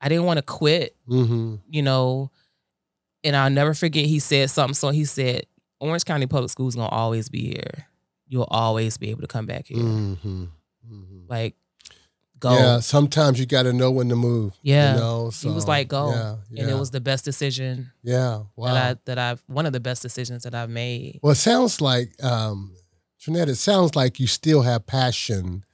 I 0.00 0.08
didn't 0.08 0.24
want 0.24 0.38
to 0.38 0.42
quit, 0.42 0.96
Mm-hmm. 1.08 1.56
you 1.68 1.82
know. 1.82 2.30
And 3.24 3.36
I'll 3.36 3.50
never 3.50 3.74
forget 3.74 4.06
he 4.06 4.18
said 4.20 4.48
something. 4.50 4.74
So 4.74 4.90
he 4.90 5.04
said, 5.04 5.46
Orange 5.80 6.04
County 6.04 6.26
Public 6.26 6.50
Schools 6.50 6.74
gonna 6.76 6.88
always 6.88 7.28
be 7.28 7.48
here. 7.48 7.85
You'll 8.28 8.48
always 8.50 8.96
be 8.96 9.10
able 9.10 9.22
to 9.22 9.26
come 9.26 9.46
back 9.46 9.66
here. 9.66 9.78
Mm-hmm. 9.78 10.44
mm-hmm. 10.44 11.18
Like, 11.28 11.54
go. 12.38 12.52
Yeah, 12.52 12.80
sometimes 12.80 13.38
you 13.38 13.46
got 13.46 13.64
to 13.64 13.72
know 13.72 13.90
when 13.90 14.08
to 14.08 14.16
move. 14.16 14.54
Yeah. 14.62 14.94
you 14.94 15.00
know. 15.00 15.30
he 15.30 15.48
was 15.48 15.68
like, 15.68 15.88
go. 15.88 16.10
Yeah, 16.50 16.62
And 16.62 16.70
it 16.70 16.78
was 16.78 16.90
the 16.90 17.00
best 17.00 17.24
decision 17.24 17.92
yeah. 18.02 18.42
Wow. 18.56 18.74
that 18.74 18.96
I 18.96 19.00
that 19.04 19.18
I've 19.18 19.42
one 19.46 19.66
of 19.66 19.72
the 19.72 19.80
best 19.80 20.02
decisions 20.02 20.44
that 20.44 20.54
I've 20.54 20.70
made. 20.70 21.20
well, 21.22 21.32
it 21.32 21.36
sounds 21.36 21.80
like, 21.80 22.12
um, 22.22 22.74
Trinnette, 23.20 23.48
it 23.48 23.56
sounds 23.56 23.96
like 23.96 24.20
you 24.20 24.26
still 24.26 24.62
have 24.62 24.86
passion 24.86 25.64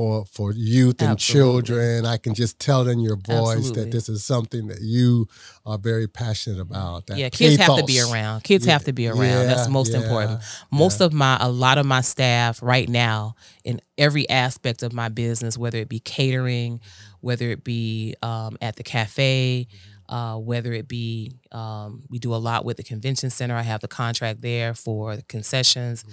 for 0.00 0.24
for 0.24 0.50
youth 0.52 1.02
and 1.02 1.10
Absolutely. 1.10 1.62
children. 1.62 2.06
I 2.06 2.16
can 2.16 2.32
just 2.32 2.58
tell 2.58 2.88
in 2.88 3.00
your 3.00 3.16
voice 3.16 3.56
Absolutely. 3.58 3.84
that 3.84 3.90
this 3.90 4.08
is 4.08 4.24
something 4.24 4.68
that 4.68 4.80
you 4.80 5.26
are 5.66 5.76
very 5.76 6.08
passionate 6.08 6.58
about. 6.58 7.06
That 7.08 7.18
Yeah, 7.18 7.28
kids 7.28 7.56
have 7.56 7.76
to 7.76 7.84
be 7.84 8.00
around. 8.00 8.42
Kids 8.42 8.64
Yeah, 8.64 8.72
have 8.72 8.84
to 8.84 8.94
be 8.94 9.08
around. 9.08 9.48
That's 9.48 9.68
most 9.68 9.92
yeah, 9.92 10.00
important. 10.00 10.40
Most 10.70 11.02
of 11.02 11.12
my, 11.12 11.36
a 11.38 11.50
lot 11.50 11.76
of 11.76 11.84
my 11.84 12.00
staff 12.00 12.62
right 12.62 12.88
now 12.88 13.34
in 13.62 13.82
every 13.98 14.26
aspect 14.30 14.82
of 14.82 14.94
my 14.94 15.10
business, 15.10 15.58
whether 15.58 15.76
it 15.76 15.90
be 15.90 16.00
catering, 16.00 16.80
whether 17.20 17.50
it 17.50 17.62
be 17.62 18.14
um, 18.22 18.56
at 18.62 18.76
the 18.76 18.82
cafe, 18.82 19.68
uh, 20.08 20.36
whether 20.36 20.72
it 20.72 20.88
be, 20.88 21.32
um, 21.52 22.04
we 22.08 22.18
do 22.18 22.34
a 22.34 22.36
lot 22.36 22.64
with 22.64 22.78
the 22.78 22.84
convention 22.84 23.28
center. 23.28 23.54
I 23.54 23.62
have 23.62 23.82
the 23.82 23.88
contract 23.88 24.40
there 24.40 24.72
for 24.72 25.16
the 25.16 25.24
concessions. 25.24 26.06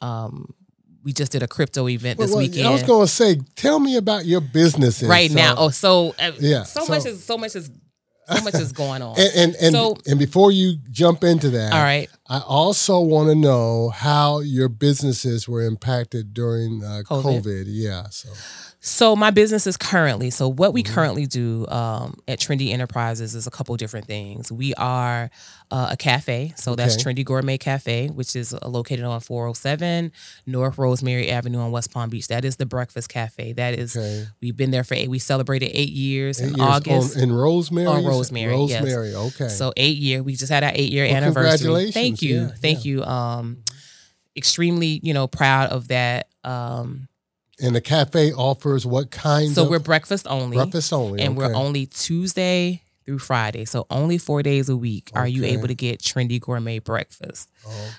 Um, 0.00 0.54
we 1.04 1.12
just 1.12 1.32
did 1.32 1.42
a 1.42 1.48
crypto 1.48 1.88
event 1.88 2.18
Well, 2.18 2.26
this 2.28 2.34
well, 2.34 2.44
weekend. 2.44 2.66
I 2.68 2.70
was 2.70 2.82
going 2.82 3.06
to 3.06 3.12
say, 3.12 3.40
tell 3.56 3.78
me 3.80 3.96
about 3.96 4.26
your 4.26 4.40
businesses 4.40 5.08
right 5.08 5.30
So- 5.30 5.36
now. 5.36 5.54
Oh, 5.56 5.70
so 5.70 6.14
uh, 6.18 6.32
Yeah, 6.38 6.64
so, 6.64 6.84
so- 6.84 6.92
much 6.92 7.06
is 7.06 7.24
so 7.24 7.38
much 7.38 7.56
is 7.56 7.70
so 8.28 8.42
much 8.44 8.54
is 8.54 8.70
going 8.72 9.02
on. 9.02 9.16
And 9.18 9.32
and 9.34 9.56
and, 9.56 9.72
So- 9.72 9.96
and 10.06 10.18
before 10.18 10.52
you 10.52 10.76
jump 10.90 11.24
into 11.24 11.50
that, 11.50 11.72
All 11.72 11.82
right. 11.82 12.08
I 12.28 12.38
also 12.40 13.00
want 13.00 13.28
to 13.30 13.34
know 13.34 13.88
how 13.90 14.40
your 14.40 14.68
businesses 14.68 15.48
were 15.48 15.62
impacted 15.62 16.32
during 16.32 16.84
uh, 16.84 17.02
COVID. 17.06 17.42
COVID. 17.42 17.64
Yeah, 17.66 18.08
so 18.10 18.28
So 18.82 19.14
my 19.14 19.30
business 19.30 19.66
is 19.66 19.76
currently 19.76 20.30
so 20.30 20.48
what 20.48 20.68
Mm-hmm. 20.68 20.74
we 20.74 20.82
currently 20.82 21.26
do 21.26 21.66
um, 21.68 22.18
at 22.26 22.38
Trindy 22.38 22.70
Enterprises 22.72 23.34
is 23.34 23.46
a 23.46 23.50
couple 23.50 23.76
different 23.76 24.06
things. 24.06 24.50
We 24.50 24.72
are 24.74 25.30
uh, 25.70 25.88
a 25.90 25.96
cafe, 25.98 26.54
so 26.56 26.74
that's 26.74 26.96
Trindy 26.96 27.22
Gourmet 27.24 27.58
Cafe, 27.58 28.08
which 28.08 28.34
is 28.34 28.54
uh, 28.54 28.58
located 28.66 29.04
on 29.04 29.20
407 29.20 30.10
North 30.46 30.78
Rosemary 30.78 31.30
Avenue 31.30 31.58
on 31.58 31.70
West 31.72 31.92
Palm 31.92 32.08
Beach. 32.08 32.28
That 32.28 32.44
is 32.46 32.56
the 32.56 32.64
breakfast 32.64 33.10
cafe. 33.10 33.52
That 33.52 33.74
is 33.74 33.96
okay. 33.96 34.26
we've 34.40 34.56
been 34.56 34.70
there 34.70 34.82
for 34.84 34.94
eight. 34.94 35.10
We 35.10 35.18
celebrated 35.18 35.70
eight 35.74 35.90
years 35.90 36.40
Eight 36.40 36.44
in 36.52 36.54
years 36.56 36.60
August. 36.60 37.16
on, 37.18 37.22
in 37.24 37.32
Rosemary. 37.32 37.86
On 37.86 38.00
said? 38.02 38.08
Rosemary, 38.08 38.64
yes. 38.64 38.82
Rosemary. 38.82 39.14
Okay. 39.14 39.48
So 39.48 39.74
eight 39.76 39.98
year. 39.98 40.22
We 40.22 40.34
just 40.36 40.50
had 40.50 40.64
our 40.64 40.72
eight 40.74 40.90
year 40.90 41.04
Well, 41.04 41.16
anniversary. 41.16 41.58
congratulations. 41.58 41.94
Thank 41.94 42.22
you. 42.22 42.40
Yeah, 42.40 42.48
Thank 42.56 42.84
you. 42.86 43.04
Um, 43.04 43.58
extremely, 44.34 45.00
you 45.02 45.12
know, 45.12 45.26
proud 45.26 45.68
of 45.70 45.88
that. 45.88 46.28
Um, 46.44 47.08
and 47.62 47.74
the 47.74 47.80
cafe 47.80 48.32
offers 48.32 48.86
what 48.86 49.10
kind 49.10 49.50
so 49.50 49.64
of 49.64 49.70
we're 49.70 49.78
breakfast 49.78 50.26
only. 50.28 50.56
breakfast 50.56 50.92
only, 50.92 51.20
and 51.22 51.36
we're 51.36 51.54
only 51.54 51.86
Tuesday 51.86 52.82
through 53.06 53.18
Friday. 53.18 53.64
So 53.64 53.86
only 53.90 54.18
four 54.18 54.42
days 54.42 54.68
a 54.68 54.76
week 54.76 55.10
are 55.14 55.26
you 55.26 55.42
Okay. 55.42 55.54
able 55.54 55.66
to 55.68 55.74
get 55.74 56.00
Trindy 56.00 56.40
Gourmet 56.40 56.78
breakfast. 56.78 57.48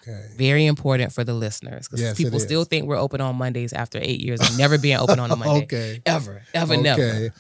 okay. 0.02 0.28
Very 0.38 0.66
important 0.66 1.12
for 1.12 1.24
the 1.24 1.34
listeners 1.34 1.88
because 1.88 2.00
Yes, 2.02 2.14
it 2.20 2.24
people 2.24 2.40
still 2.40 2.62
is. 2.62 2.68
think 2.68 2.86
we're 2.86 2.98
open 3.00 3.20
on 3.20 3.36
Mondays 3.36 3.74
after 3.74 3.98
eight 4.02 4.22
years 4.22 4.40
of 4.40 4.58
never 4.58 4.78
being 4.78 4.98
open 4.98 5.20
on 5.20 5.30
a 5.32 5.36
Monday. 5.44 5.64
Okay. 5.64 6.02
Ever, 6.06 6.44
ever, 6.54 6.74
okay. 6.76 6.82
never. 6.82 7.34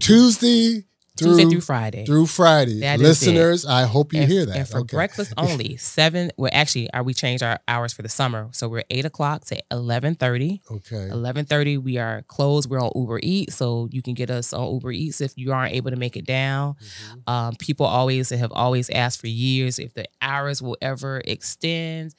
Tuesday 0.00 0.84
through 1.16 1.28
Tuesday 1.28 1.50
through 1.50 1.60
Friday. 1.60 2.04
through 2.04 2.26
Friday. 2.26 2.80
That. 2.80 3.00
Listeners, 3.00 3.64
I 3.64 3.84
hope 3.84 4.12
you 4.12 4.22
and, 4.22 4.30
hear 4.30 4.46
that. 4.46 4.56
and 4.56 4.68
for 4.68 4.78
okay. 4.80 4.96
breakfast 4.96 5.32
only, 5.38 5.76
seven. 5.76 6.30
Well, 6.36 6.50
actually, 6.52 6.90
are 6.92 7.02
we 7.02 7.14
changed 7.14 7.42
our 7.42 7.60
hours 7.66 7.92
for 7.92 8.02
the 8.02 8.08
summer? 8.08 8.48
So 8.52 8.68
we're 8.68 8.84
eight 8.90 9.04
o'clock 9.04 9.44
to 9.46 9.62
eleven 9.70 10.14
thirty. 10.14 10.62
Okay. 10.70 11.08
Eleven 11.08 11.44
thirty, 11.44 11.78
we 11.78 11.98
are 11.98 12.22
closed. 12.22 12.68
We're 12.70 12.80
on 12.80 12.90
Uber 12.94 13.20
Eats, 13.22 13.56
so 13.56 13.88
you 13.90 14.02
can 14.02 14.14
get 14.14 14.30
us 14.30 14.52
on 14.52 14.72
Uber 14.72 14.92
Eats 14.92 15.20
if 15.20 15.32
you 15.36 15.52
aren't 15.52 15.74
able 15.74 15.90
to 15.90 15.96
make 15.96 16.16
it 16.16 16.26
down. 16.26 16.74
Mm-hmm. 16.74 17.30
Um, 17.30 17.54
people 17.56 17.86
always 17.86 18.30
have 18.30 18.52
always 18.52 18.90
asked 18.90 19.20
for 19.20 19.28
years 19.28 19.78
if 19.78 19.94
the 19.94 20.06
hours 20.20 20.62
will 20.62 20.76
ever 20.80 21.22
extend. 21.24 22.14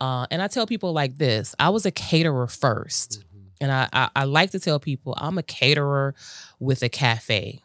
Uh, 0.00 0.26
and 0.30 0.42
I 0.42 0.48
tell 0.48 0.66
people 0.66 0.92
like 0.92 1.16
this: 1.16 1.54
I 1.58 1.70
was 1.70 1.86
a 1.86 1.90
caterer 1.90 2.46
1st 2.46 3.24
and 3.60 3.72
I, 3.72 3.88
I 3.92 4.10
I 4.14 4.24
like 4.24 4.50
to 4.50 4.60
tell 4.60 4.78
people 4.78 5.14
I'm 5.16 5.38
a 5.38 5.42
caterer 5.42 6.14
with 6.58 6.82
a 6.82 6.88
cafe. 6.88 7.60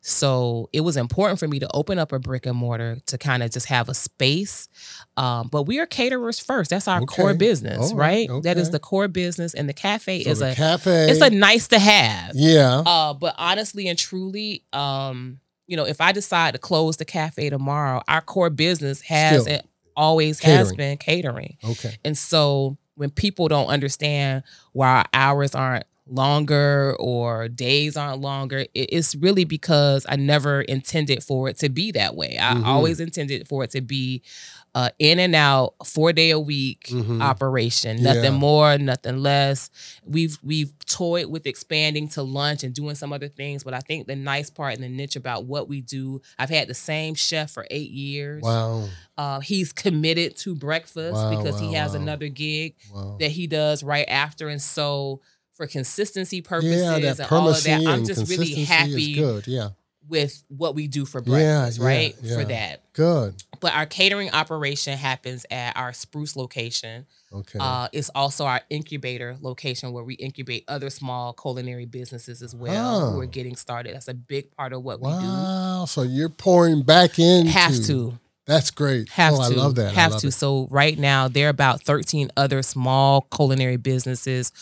So 0.00 0.68
it 0.72 0.80
was 0.82 0.96
important 0.96 1.38
for 1.38 1.48
me 1.48 1.58
to 1.60 1.68
open 1.74 1.98
up 1.98 2.12
a 2.12 2.18
brick 2.18 2.46
and 2.46 2.56
mortar 2.56 2.98
to 3.06 3.18
kind 3.18 3.42
of 3.42 3.50
just 3.50 3.66
have 3.66 3.88
a 3.88 3.94
space. 3.94 4.68
Um, 5.16 5.48
but 5.48 5.64
we 5.64 5.78
are 5.80 5.86
caterers 5.86 6.38
first. 6.40 6.70
That's 6.70 6.88
our 6.88 7.00
core 7.02 7.34
business, 7.34 7.90
All 7.92 7.96
right. 7.96 8.28
right? 8.28 8.42
That 8.42 8.58
is 8.58 8.70
the 8.70 8.78
core 8.78 9.08
business, 9.08 9.54
and 9.54 9.68
the 9.68 9.72
cafe 9.72 10.24
So 10.24 10.30
is 10.30 10.38
the 10.40 10.52
a 10.52 10.54
cafe. 10.54 11.10
it's 11.10 11.20
a 11.20 11.30
nice 11.30 11.68
to 11.68 11.78
have. 11.78 12.32
yeah. 12.34 12.82
Uh, 12.84 13.14
but 13.14 13.34
honestly 13.38 13.88
and 13.88 13.98
truly, 13.98 14.64
um, 14.72 15.40
you 15.66 15.76
know, 15.76 15.86
if 15.86 16.00
I 16.00 16.12
decide 16.12 16.52
to 16.54 16.58
close 16.58 16.96
the 16.98 17.04
cafe 17.04 17.48
tomorrow, 17.50 18.02
our 18.08 18.20
core 18.20 18.50
business 18.50 19.00
has 19.02 19.42
Still. 19.42 19.54
and 19.54 19.62
always 19.96 20.40
has 20.40 20.72
been 20.74 20.96
catering. 20.98 21.56
okay. 21.64 21.96
And 22.04 22.18
so 22.18 22.76
when 22.96 23.10
people 23.10 23.48
don't 23.48 23.68
understand 23.68 24.42
why 24.72 24.88
our 24.88 25.04
hours 25.14 25.54
aren't 25.54 25.84
longer 26.06 26.94
or 26.98 27.48
days 27.48 27.96
aren't 27.96 28.20
longer, 28.20 28.66
it's 28.74 29.14
really 29.14 29.44
because 29.44 30.04
I 30.08 30.16
never 30.16 30.60
intended 30.62 31.22
for 31.22 31.48
it 31.48 31.58
to 31.58 31.68
be 31.68 31.92
that 31.92 32.14
way. 32.14 32.36
I 32.38 32.54
Mhm. 32.54 32.64
always 32.66 33.00
intended 33.00 33.48
for 33.48 33.64
it 33.64 33.70
to 33.70 33.80
be 33.80 34.22
uh, 34.76 34.90
in 34.98 35.20
and 35.20 35.36
out, 35.36 35.72
four 35.86 36.12
day 36.12 36.30
a 36.30 36.38
week 36.40 36.88
Mhm. 36.90 37.22
operation. 37.22 37.96
Yeah. 37.98 38.12
Nothing 38.14 38.34
more, 38.34 38.76
nothing 38.76 39.18
less. 39.22 39.70
We've 40.04 40.36
we've 40.42 40.72
toyed 40.86 41.26
with 41.26 41.46
expanding 41.46 42.08
to 42.08 42.24
lunch 42.24 42.64
and 42.64 42.74
doing 42.74 42.96
some 42.96 43.12
other 43.12 43.28
things, 43.28 43.62
but 43.62 43.72
I 43.72 43.78
think 43.78 44.08
the 44.08 44.16
nice 44.16 44.50
part 44.50 44.74
and 44.74 44.82
the 44.82 44.88
niche 44.88 45.14
about 45.14 45.44
what 45.44 45.68
we 45.68 45.80
do, 45.80 46.20
I've 46.40 46.50
had 46.50 46.66
the 46.66 46.74
same 46.74 47.14
chef 47.14 47.52
for 47.52 47.68
eight 47.70 47.92
years. 47.92 48.42
Wow. 48.42 48.88
Uh, 49.16 49.38
he's 49.38 49.72
committed 49.72 50.36
to 50.38 50.56
breakfast 50.56 51.14
Wow, 51.14 51.30
because 51.30 51.60
he 51.60 51.74
has 51.74 51.92
wow. 51.92 52.00
another 52.00 52.26
gig 52.26 52.74
Wow. 52.92 53.16
that 53.20 53.30
he 53.30 53.46
does 53.46 53.84
right 53.84 54.08
after. 54.08 54.48
And 54.48 54.60
so, 54.60 55.20
for 55.54 55.66
consistency 55.66 56.40
purposes 56.42 56.80
yeah, 56.82 56.94
and 56.96 57.20
all 57.32 57.48
of 57.48 57.62
that, 57.64 57.86
I'm 57.86 58.04
just 58.04 58.28
really 58.30 58.64
happy 58.64 59.14
good. 59.14 59.46
Yeah. 59.46 59.70
with 60.08 60.42
what 60.48 60.74
we 60.74 60.86
do 60.88 61.04
for 61.06 61.20
breakfast, 61.22 61.78
yeah, 61.80 61.86
right? 61.86 62.16
yeah. 62.22 62.36
For 62.38 62.44
that. 62.46 62.92
Good. 62.92 63.34
But 63.60 63.72
our 63.74 63.86
catering 63.86 64.30
operation 64.32 64.98
happens 64.98 65.46
at 65.50 65.76
our 65.76 65.92
Spruce 65.92 66.36
location. 66.36 67.06
Okay. 67.32 67.58
Uh, 67.60 67.88
it's 67.92 68.10
also 68.14 68.44
our 68.44 68.60
incubator 68.68 69.36
location 69.40 69.92
where 69.92 70.04
we 70.04 70.14
incubate 70.14 70.64
other 70.68 70.90
small 70.90 71.32
culinary 71.32 71.86
businesses 71.86 72.42
as 72.42 72.54
well 72.54 73.12
who 73.12 73.16
Oh. 73.16 73.20
are 73.20 73.26
getting 73.26 73.56
started. 73.56 73.94
That's 73.94 74.08
a 74.08 74.14
big 74.14 74.54
part 74.56 74.72
of 74.72 74.82
what 74.82 75.00
we 75.00 75.08
do. 75.08 75.14
wow. 75.14 75.84
So 75.88 76.02
you're 76.02 76.28
pouring 76.28 76.82
back 76.82 77.18
in. 77.18 77.46
Have 77.46 77.82
to. 77.86 78.18
That's 78.46 78.70
great. 78.70 79.08
Have 79.10 79.34
oh, 79.34 79.48
to. 79.48 79.54
I 79.54 79.58
love 79.58 79.74
that. 79.76 79.92
I 79.92 79.94
Have 79.94 80.12
love 80.12 80.20
to. 80.22 80.26
it. 80.28 80.32
So 80.32 80.68
right 80.70 80.98
now 80.98 81.28
there 81.28 81.46
are 81.46 81.50
about 81.50 81.82
13 81.82 82.30
other 82.36 82.62
small 82.62 83.22
culinary 83.34 83.76
businesses 83.78 84.52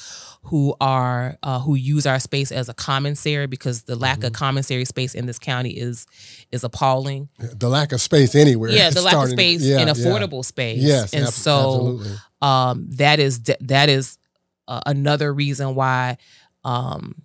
who 0.44 0.74
are 0.80 1.36
uh, 1.42 1.60
who 1.60 1.74
use 1.74 2.06
our 2.06 2.18
space 2.20 2.50
as 2.52 2.68
a 2.68 2.74
commissary 2.74 3.46
because 3.46 3.82
the 3.82 3.96
lack 3.96 4.18
Mm-hmm. 4.18 4.26
of 4.26 4.32
commissary 4.34 4.84
space 4.84 5.14
in 5.14 5.26
this 5.26 5.38
county 5.38 5.70
is 5.70 6.06
is 6.52 6.62
appalling. 6.64 7.28
The 7.38 7.68
lack 7.68 7.92
of 7.92 8.00
space 8.00 8.34
anywhere. 8.34 8.70
Yeah, 8.70 8.90
the 8.90 9.02
lack 9.02 9.14
of 9.14 9.28
space 9.30 9.62
yeah, 9.62 9.78
and 9.78 9.88
yeah. 9.88 9.94
affordable 9.94 10.44
space. 10.44 10.78
Yes. 10.80 11.12
and 11.12 11.24
ab- 11.24 11.32
so 11.32 11.68
absolutely. 11.98 12.12
um, 12.40 12.86
that 12.90 13.18
is 13.20 13.40
that 13.60 13.88
is 13.88 14.18
uh, 14.68 14.80
another 14.86 15.32
reason 15.34 15.74
why 15.74 16.18
um, 16.64 17.16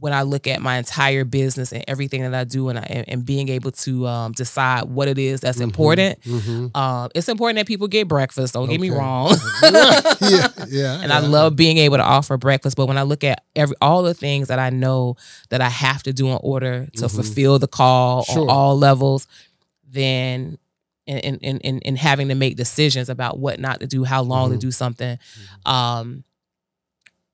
when 0.00 0.12
I 0.12 0.22
look 0.22 0.46
at 0.48 0.60
my 0.60 0.78
entire 0.78 1.24
business 1.24 1.72
and 1.72 1.84
everything 1.86 2.22
that 2.22 2.34
I 2.34 2.42
do 2.44 2.68
and 2.68 2.78
I, 2.78 2.82
and, 2.82 3.08
and 3.08 3.24
being 3.24 3.48
able 3.48 3.70
to 3.70 4.06
um, 4.06 4.32
decide 4.32 4.84
what 4.84 5.06
it 5.08 5.16
is 5.18 5.40
that's 5.40 5.60
important, 5.60 6.20
Mhm. 6.22 6.76
um, 6.76 7.08
it's 7.14 7.28
important 7.28 7.58
that 7.58 7.66
people 7.66 7.86
get 7.86 8.08
breakfast. 8.08 8.54
Don't 8.54 8.68
get 8.68 8.80
me 8.80 8.90
wrong. 8.90 9.34
yeah, 9.62 10.48
yeah. 10.68 11.00
and 11.02 11.12
I 11.12 11.20
love 11.20 11.54
being 11.56 11.78
able 11.78 11.98
to 11.98 12.02
offer 12.02 12.36
breakfast. 12.36 12.76
But 12.76 12.86
when 12.86 12.98
I 12.98 13.02
look 13.02 13.22
at 13.24 13.44
every 13.54 13.76
all 13.80 14.02
the 14.02 14.14
things 14.14 14.48
that 14.48 14.58
I 14.58 14.70
know 14.70 15.16
that 15.50 15.60
I 15.60 15.68
have 15.68 16.02
to 16.04 16.12
do 16.12 16.28
in 16.28 16.38
order 16.42 16.86
to 16.96 17.04
Mhm. 17.04 17.10
fulfill 17.14 17.58
the 17.58 17.68
call 17.68 18.24
Sure. 18.24 18.42
on 18.42 18.48
all 18.50 18.76
levels, 18.78 19.26
then 19.88 20.58
and 21.06 21.38
and, 21.42 21.60
and 21.64 21.82
and 21.84 21.96
having 21.98 22.28
to 22.28 22.34
make 22.34 22.56
decisions 22.56 23.08
about 23.08 23.38
what 23.38 23.60
not 23.60 23.78
to 23.80 23.86
do, 23.86 24.02
how 24.04 24.22
long 24.22 24.50
to 24.50 24.56
do 24.58 24.72
something. 24.72 25.18
Um, 25.64 26.24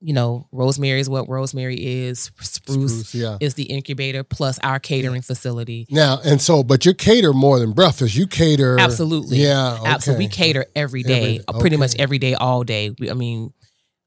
you 0.05 0.13
know, 0.13 0.47
Rosemary 0.51 0.99
is 0.99 1.09
what 1.09 1.29
Rosemary 1.29 1.75
is. 1.75 2.29
Spruce, 2.41 3.05
Spruce, 3.05 3.15
yeah. 3.15 3.37
is 3.39 3.53
the 3.53 3.65
incubator 3.65 4.27
plus 4.27 4.59
our 4.59 4.77
catering 4.77 5.21
facility. 5.21 5.87
Now 5.89 6.19
and 6.25 6.41
so, 6.41 6.61
but 6.61 6.85
you 6.85 6.93
cater 6.93 7.31
more 7.31 7.57
than 7.57 7.71
breakfast. 7.71 8.13
You 8.13 8.27
cater 8.27 8.77
Absolutely. 8.79 9.37
Yeah, 9.37 9.77
okay. 9.79 9.89
Absolutely. 9.89 10.25
We 10.25 10.29
cater 10.29 10.65
every 10.75 11.03
day, 11.03 11.35
Every- 11.35 11.43
uh, 11.47 11.59
pretty 11.59 11.77
much 11.77 11.95
every 11.97 12.19
day, 12.19 12.33
all 12.33 12.63
day. 12.65 12.93
We, 12.99 13.09
I 13.09 13.13
mean, 13.13 13.53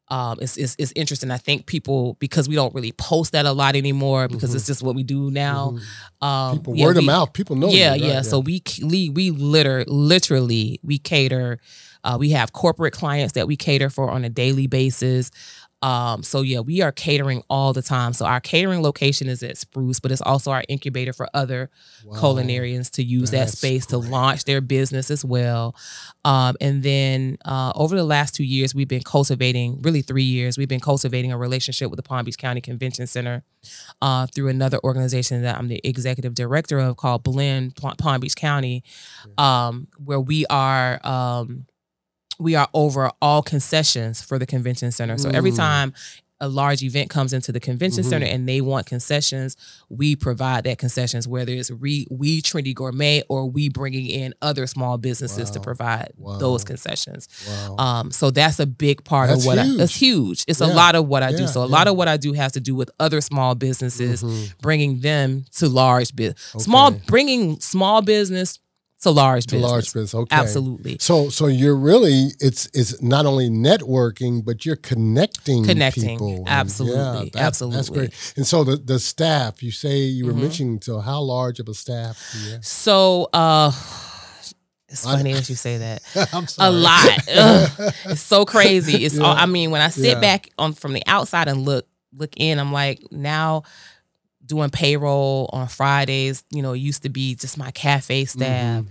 um, 0.08 0.38
it's, 0.40 0.56
it's 0.56 0.76
it's 0.78 0.92
interesting. 0.94 1.30
I 1.32 1.38
think 1.38 1.66
people 1.66 2.14
because 2.20 2.48
we 2.48 2.54
don't 2.54 2.72
really 2.74 2.92
post 2.92 3.32
that 3.32 3.44
a 3.46 3.52
lot 3.52 3.74
anymore 3.74 4.28
because 4.28 4.54
it's 4.54 4.66
just 4.66 4.82
what 4.82 4.94
we 4.94 5.02
do 5.02 5.30
now. 5.30 5.78
Um, 6.20 6.28
Mm-hmm. 6.28 6.56
People 6.58 6.76
yeah, 6.76 6.86
word 6.86 6.96
of 6.98 7.04
mouth. 7.04 7.32
People 7.32 7.56
know. 7.56 7.68
you, 7.70 7.78
yeah, 7.78 7.90
right? 7.90 8.00
yeah. 8.00 8.22
So 8.22 8.38
we 8.38 8.62
we 8.84 9.08
we 9.10 9.30
liter 9.30 9.84
literally 9.86 10.78
we 10.82 10.98
cater. 10.98 11.58
Uh, 12.04 12.16
we 12.20 12.30
have 12.30 12.52
corporate 12.52 12.92
clients 12.92 13.32
that 13.32 13.48
we 13.48 13.56
cater 13.56 13.90
for 13.90 14.08
on 14.10 14.24
a 14.24 14.28
daily 14.28 14.68
basis. 14.68 15.32
Um, 15.82 16.22
so 16.22 16.40
yeah, 16.40 16.60
we 16.60 16.80
are 16.80 16.90
catering 16.90 17.42
all 17.50 17.72
the 17.72 17.82
time. 17.82 18.12
So 18.12 18.24
our 18.24 18.40
catering 18.40 18.82
location 18.82 19.28
is 19.28 19.42
at 19.42 19.58
Spruce, 19.58 20.00
but 20.00 20.10
it's 20.10 20.22
also 20.22 20.50
our 20.50 20.64
incubator 20.68 21.12
for 21.12 21.28
other 21.34 21.70
culinarians 22.14 22.90
to 22.92 23.02
use 23.02 23.30
that 23.30 23.38
That's 23.38 23.58
space 23.58 23.86
to 23.86 23.98
launch 23.98 24.44
their 24.44 24.60
business 24.60 25.10
as 25.10 25.24
well. 25.24 25.76
Um, 26.24 26.56
and 26.60 26.82
then 26.82 27.38
uh, 27.44 27.72
over 27.74 27.94
the 27.94 28.04
last 28.04 28.34
two 28.34 28.44
years, 28.44 28.74
we've 28.74 28.88
been 28.88 29.02
cultivating, 29.02 29.80
really 29.82 30.02
three 30.02 30.24
years, 30.24 30.56
we've 30.56 30.68
been 30.68 30.80
cultivating 30.80 31.30
a 31.30 31.38
relationship 31.38 31.90
with 31.90 31.98
the 31.98 32.02
Palm 32.02 32.24
Beach 32.24 32.38
County 32.38 32.60
Convention 32.60 33.06
Center 33.06 33.44
uh, 34.00 34.26
through 34.34 34.48
another 34.48 34.78
organization 34.82 35.42
that 35.42 35.58
I'm 35.58 35.68
the 35.68 35.80
executive 35.84 36.34
director 36.34 36.78
of 36.78 36.96
called 36.96 37.22
Blend 37.22 37.76
Palm 37.76 38.20
Beach 38.20 38.36
County, 38.36 38.82
um, 39.36 39.88
where 40.02 40.20
we 40.20 40.46
are. 40.46 41.00
We 42.38 42.54
are 42.54 42.68
over 42.74 43.10
all 43.22 43.42
concessions 43.42 44.22
for 44.22 44.38
the 44.38 44.46
convention 44.46 44.92
center. 44.92 45.16
So 45.18 45.30
every 45.30 45.52
Mm. 45.52 45.56
time 45.56 45.94
a 46.38 46.48
large 46.50 46.82
event 46.82 47.08
comes 47.08 47.32
into 47.32 47.50
the 47.50 47.58
convention 47.58 48.04
Mhm. 48.04 48.08
center 48.10 48.26
and 48.26 48.46
they 48.46 48.60
want 48.60 48.84
concessions, 48.84 49.56
we 49.88 50.14
provide 50.14 50.64
that 50.64 50.76
concessions, 50.76 51.26
whether 51.26 51.50
it's 51.50 51.70
re, 51.70 52.06
we 52.10 52.42
Trindy 52.42 52.74
Gourmet 52.74 53.22
or 53.30 53.48
we 53.48 53.70
bringing 53.70 54.04
in 54.06 54.34
other 54.42 54.66
small 54.66 54.98
businesses 54.98 55.50
to 55.52 55.60
provide 55.60 56.12
Wow. 56.18 56.36
those 56.36 56.62
concessions. 56.62 57.26
Wow. 57.48 57.76
Um, 57.78 58.10
so 58.10 58.30
that's 58.30 58.60
a 58.60 58.66
big 58.66 59.02
part 59.02 59.30
That's 59.30 59.40
of 59.40 59.46
what 59.46 59.58
I, 59.58 59.64
huge. 59.64 59.78
that's 59.78 59.96
huge. 59.96 60.44
It's 60.46 60.60
a 60.60 60.66
lot 60.66 60.94
of 60.94 61.08
what 61.08 61.22
I 61.22 61.32
do. 61.32 61.46
So 61.48 61.62
a 61.62 61.66
yeah. 61.66 61.72
lot 61.72 61.88
of 61.88 61.96
what 61.96 62.06
I 62.06 62.18
do 62.18 62.34
has 62.34 62.52
to 62.52 62.60
do 62.60 62.74
with 62.74 62.90
other 63.00 63.22
small 63.22 63.54
businesses, 63.54 64.22
Mhm. 64.22 64.52
bringing 64.60 65.00
them 65.00 65.46
to 65.56 65.70
large 65.70 66.14
business, 66.14 66.38
small, 66.58 66.90
bringing 66.90 67.58
small 67.60 68.02
business 68.02 68.58
to 69.02 69.10
large 69.10 69.44
To 69.46 69.56
business. 69.56 69.70
large 69.70 69.84
business. 69.92 70.14
Okay. 70.14 70.34
Absolutely. 70.36 70.96
So 71.00 71.28
so 71.28 71.46
you're 71.48 71.76
really 71.76 72.28
it's 72.40 72.68
it's 72.72 73.00
not 73.02 73.26
only 73.26 73.48
networking 73.50 74.44
but 74.44 74.64
you're 74.64 74.76
connecting 74.76 75.64
Connecting. 75.64 76.08
people. 76.18 76.36
And 76.38 76.48
Absolutely. 76.48 76.96
yeah, 76.98 77.24
that's, 77.32 77.58
That's 77.60 77.90
great. 77.90 78.10
And 78.36 78.46
so 78.46 78.64
the 78.64 78.76
the 78.76 78.98
staff 78.98 79.62
you 79.62 79.70
say 79.70 79.98
you 79.98 80.26
were 80.26 80.32
Mhm. 80.32 80.40
mentioning 80.40 80.80
so 80.80 81.00
how 81.00 81.20
large 81.20 81.60
of 81.60 81.68
a 81.68 81.74
staff 81.74 82.18
do 82.32 82.38
you 82.46 82.52
have? 82.52 82.64
So 82.64 83.28
uh 83.32 83.70
it's 84.88 85.02
funny 85.04 85.32
that 85.34 85.48
you 85.48 85.56
say 85.56 85.78
that. 85.78 86.02
I'm 86.32 86.46
A 86.58 86.70
lot. 86.70 87.18
Ugh. 87.36 87.92
it's 88.06 88.22
so 88.22 88.44
crazy. 88.44 89.04
It's 89.04 89.18
all 89.18 89.34
I 89.36 89.46
mean, 89.46 89.70
when 89.72 89.82
I 89.82 89.88
sit 89.88 90.06
Yeah. 90.14 90.20
back 90.20 90.48
on 90.58 90.72
from 90.72 90.92
the 90.92 91.02
outside 91.06 91.48
and 91.48 91.64
look 91.64 91.86
look 92.16 92.32
in, 92.38 92.58
I'm 92.58 92.72
like, 92.72 93.00
now 93.10 93.64
doing 94.46 94.70
payroll 94.70 95.50
on 95.52 95.68
Fridays, 95.68 96.44
you 96.50 96.62
know, 96.62 96.72
it 96.72 96.78
used 96.78 97.02
to 97.02 97.08
be 97.08 97.34
just 97.34 97.58
my 97.58 97.70
cafe 97.72 98.24
staff. 98.26 98.84
Mhm. 98.84 98.88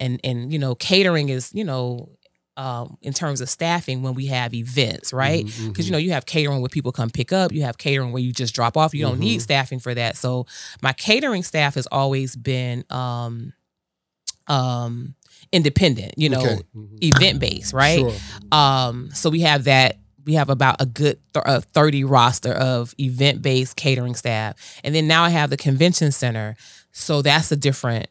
And 0.00 0.20
and 0.24 0.52
you 0.52 0.58
know, 0.58 0.74
catering 0.74 1.28
is, 1.28 1.50
you 1.54 1.64
know, 1.64 2.10
um, 2.56 2.96
in 3.02 3.12
terms 3.12 3.40
of 3.40 3.48
staffing 3.48 4.02
when 4.02 4.14
we 4.14 4.26
have 4.26 4.52
events, 4.52 5.12
right? 5.12 5.44
Because 5.46 5.84
mhm. 5.84 5.86
you 5.86 5.92
know 5.92 5.98
you 5.98 6.10
have 6.12 6.26
catering 6.26 6.60
where 6.60 6.68
people 6.68 6.90
come 6.92 7.08
pick 7.10 7.32
up 7.32 7.52
you 7.52 7.62
have 7.62 7.78
catering 7.78 8.12
where 8.12 8.22
you 8.22 8.32
just 8.32 8.54
drop 8.54 8.76
off 8.76 8.92
you 8.94 9.02
don't 9.02 9.20
need 9.20 9.38
Mhm. 9.38 9.42
staffing 9.42 9.78
for 9.80 9.94
that 9.94 10.16
so 10.16 10.44
my 10.82 10.92
catering 10.92 11.42
staff 11.44 11.74
has 11.76 11.86
always 11.92 12.34
been 12.36 12.84
um 12.90 13.52
um 14.48 15.14
independent 15.52 16.14
you 16.16 16.28
know 16.28 16.40
Okay. 16.40 16.62
Mhm. 16.76 16.98
event 17.04 17.38
based 17.40 17.72
right 17.72 17.98
Sure. 18.00 18.14
um 18.52 19.10
so 19.14 19.30
we 19.30 19.40
have 19.40 19.64
that 19.64 19.98
we 20.28 20.34
have 20.34 20.50
about 20.50 20.76
a 20.78 20.84
good 20.86 21.18
th- 21.32 21.42
uh, 21.46 21.60
30 21.72 22.04
roster 22.04 22.52
of 22.52 22.94
event 23.00 23.40
based 23.40 23.76
catering 23.76 24.14
staff. 24.14 24.78
And 24.84 24.94
then 24.94 25.06
now 25.08 25.24
i 25.24 25.30
have 25.30 25.48
the 25.48 25.56
convention 25.56 26.12
center. 26.12 26.54
So 26.92 27.22
that's 27.22 27.50
a 27.50 27.56
different 27.56 28.08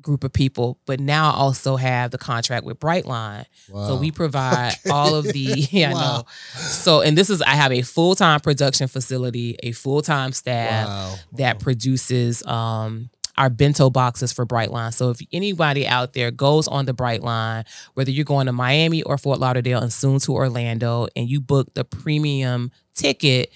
group 0.00 0.24
of 0.24 0.32
people. 0.32 0.78
But 0.86 1.00
now 1.00 1.30
i 1.30 1.34
also 1.34 1.76
have 1.76 2.12
the 2.12 2.16
contract 2.18 2.64
with 2.64 2.80
brightline. 2.80 3.44
So 3.86 3.96
we 3.96 4.10
provide 4.10 4.76
all 4.90 5.14
of 5.14 5.24
the 5.34 5.68
yeah 5.70 5.90
I 5.90 5.92
Wow. 5.92 6.00
know. 6.00 6.24
So 6.54 7.02
and 7.02 7.16
this 7.18 7.28
is 7.28 7.42
I 7.42 7.50
have 7.56 7.72
a 7.72 7.82
full 7.82 8.14
time 8.14 8.40
production 8.40 8.88
facility, 8.88 9.56
a 9.62 9.72
full 9.72 10.00
time 10.00 10.32
staff 10.32 10.88
Wow. 10.88 11.18
that 11.34 11.60
produces 11.60 12.42
um 12.46 13.10
our 13.36 13.50
bento 13.50 13.90
boxes 13.90 14.32
for 14.32 14.46
Brightline. 14.46 14.92
So 14.92 15.10
if 15.10 15.20
anybody 15.32 15.86
out 15.86 16.12
there 16.12 16.30
goes 16.30 16.68
on 16.68 16.86
the 16.86 16.94
Brightline, 16.94 17.66
whether 17.94 18.10
you're 18.10 18.24
going 18.24 18.46
to 18.46 18.52
Miami 18.52 19.02
or 19.02 19.18
Fort 19.18 19.38
Lauderdale 19.38 19.80
and 19.80 19.92
soon 19.92 20.18
to 20.20 20.34
Orlando, 20.34 21.08
and 21.16 21.28
you 21.28 21.40
book 21.40 21.74
the 21.74 21.84
premium 21.84 22.70
ticket, 22.94 23.52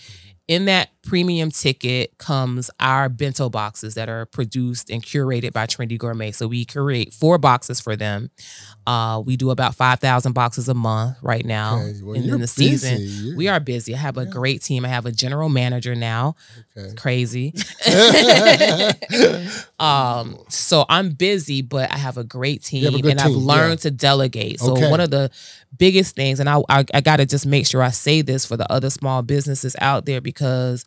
in 0.47 0.67
that 0.67 0.91
premium 1.05 1.51
ticket 1.51 2.17
comes 2.19 2.71
our 2.81 3.09
bento 3.09 3.49
boxes 3.49 3.95
that 3.95 4.09
are 4.09 4.27
produced 4.27 4.91
and 4.91 5.03
curated 5.03 5.53
by 5.53 5.67
Trindy 5.67 5.99
Gourmet. 5.99 6.33
So 6.33 6.47
we 6.49 6.65
create 6.65 7.13
four 7.13 7.39
boxes 7.39 7.81
for 7.81 7.97
them. 7.97 8.31
Uh, 8.87 9.23
we 9.25 9.37
do 9.37 9.51
about 9.51 9.75
five 9.75 10.01
thousand 10.01 10.33
boxes 10.33 10.69
a 10.69 10.75
month 10.75 11.17
right 11.23 11.45
now. 11.45 11.79
Okay. 11.79 12.01
Well, 12.03 12.15
and 12.17 12.25
you're 12.25 12.35
in 12.35 12.41
the 12.41 12.47
season, 12.47 12.97
busy. 12.99 13.29
You- 13.29 13.37
we 13.37 13.49
are 13.49 13.61
busy. 13.61 13.95
I 13.95 13.99
have 13.99 14.17
a 14.17 14.27
great 14.27 14.63
team. 14.63 14.85
I 14.85 14.89
have 14.89 15.07
a 15.07 15.13
general 15.13 15.49
manager 15.49 15.95
now. 15.95 16.37
Okay. 16.77 16.95
Crazy. 16.95 17.55
um, 19.79 20.39
so 20.49 20.85
I'm 20.89 21.11
busy, 21.11 21.63
but 21.63 21.91
I 21.93 21.97
have 21.97 22.19
a 22.19 22.25
great 22.25 22.63
team, 22.63 22.95
a 22.95 23.09
and 23.09 23.21
I've 23.21 23.31
learned 23.33 23.81
yeah. 23.81 23.91
to 23.91 23.91
delegate. 23.91 24.61
So 24.61 24.73
Okay. 24.73 24.91
one 24.91 25.01
of 25.01 25.11
the 25.11 25.31
biggest 25.79 26.15
things, 26.15 26.41
and 26.41 26.49
I 26.49 26.61
I, 26.69 26.85
I 26.93 27.01
got 27.01 27.17
to 27.17 27.27
just 27.27 27.47
make 27.47 27.67
sure 27.67 27.83
I 27.83 27.91
say 27.91 28.23
this 28.23 28.45
for 28.45 28.57
the 28.57 28.71
other 28.71 28.91
small 28.91 29.23
businesses 29.23 29.77
out 29.81 30.07
there 30.07 30.21
because 30.21 30.85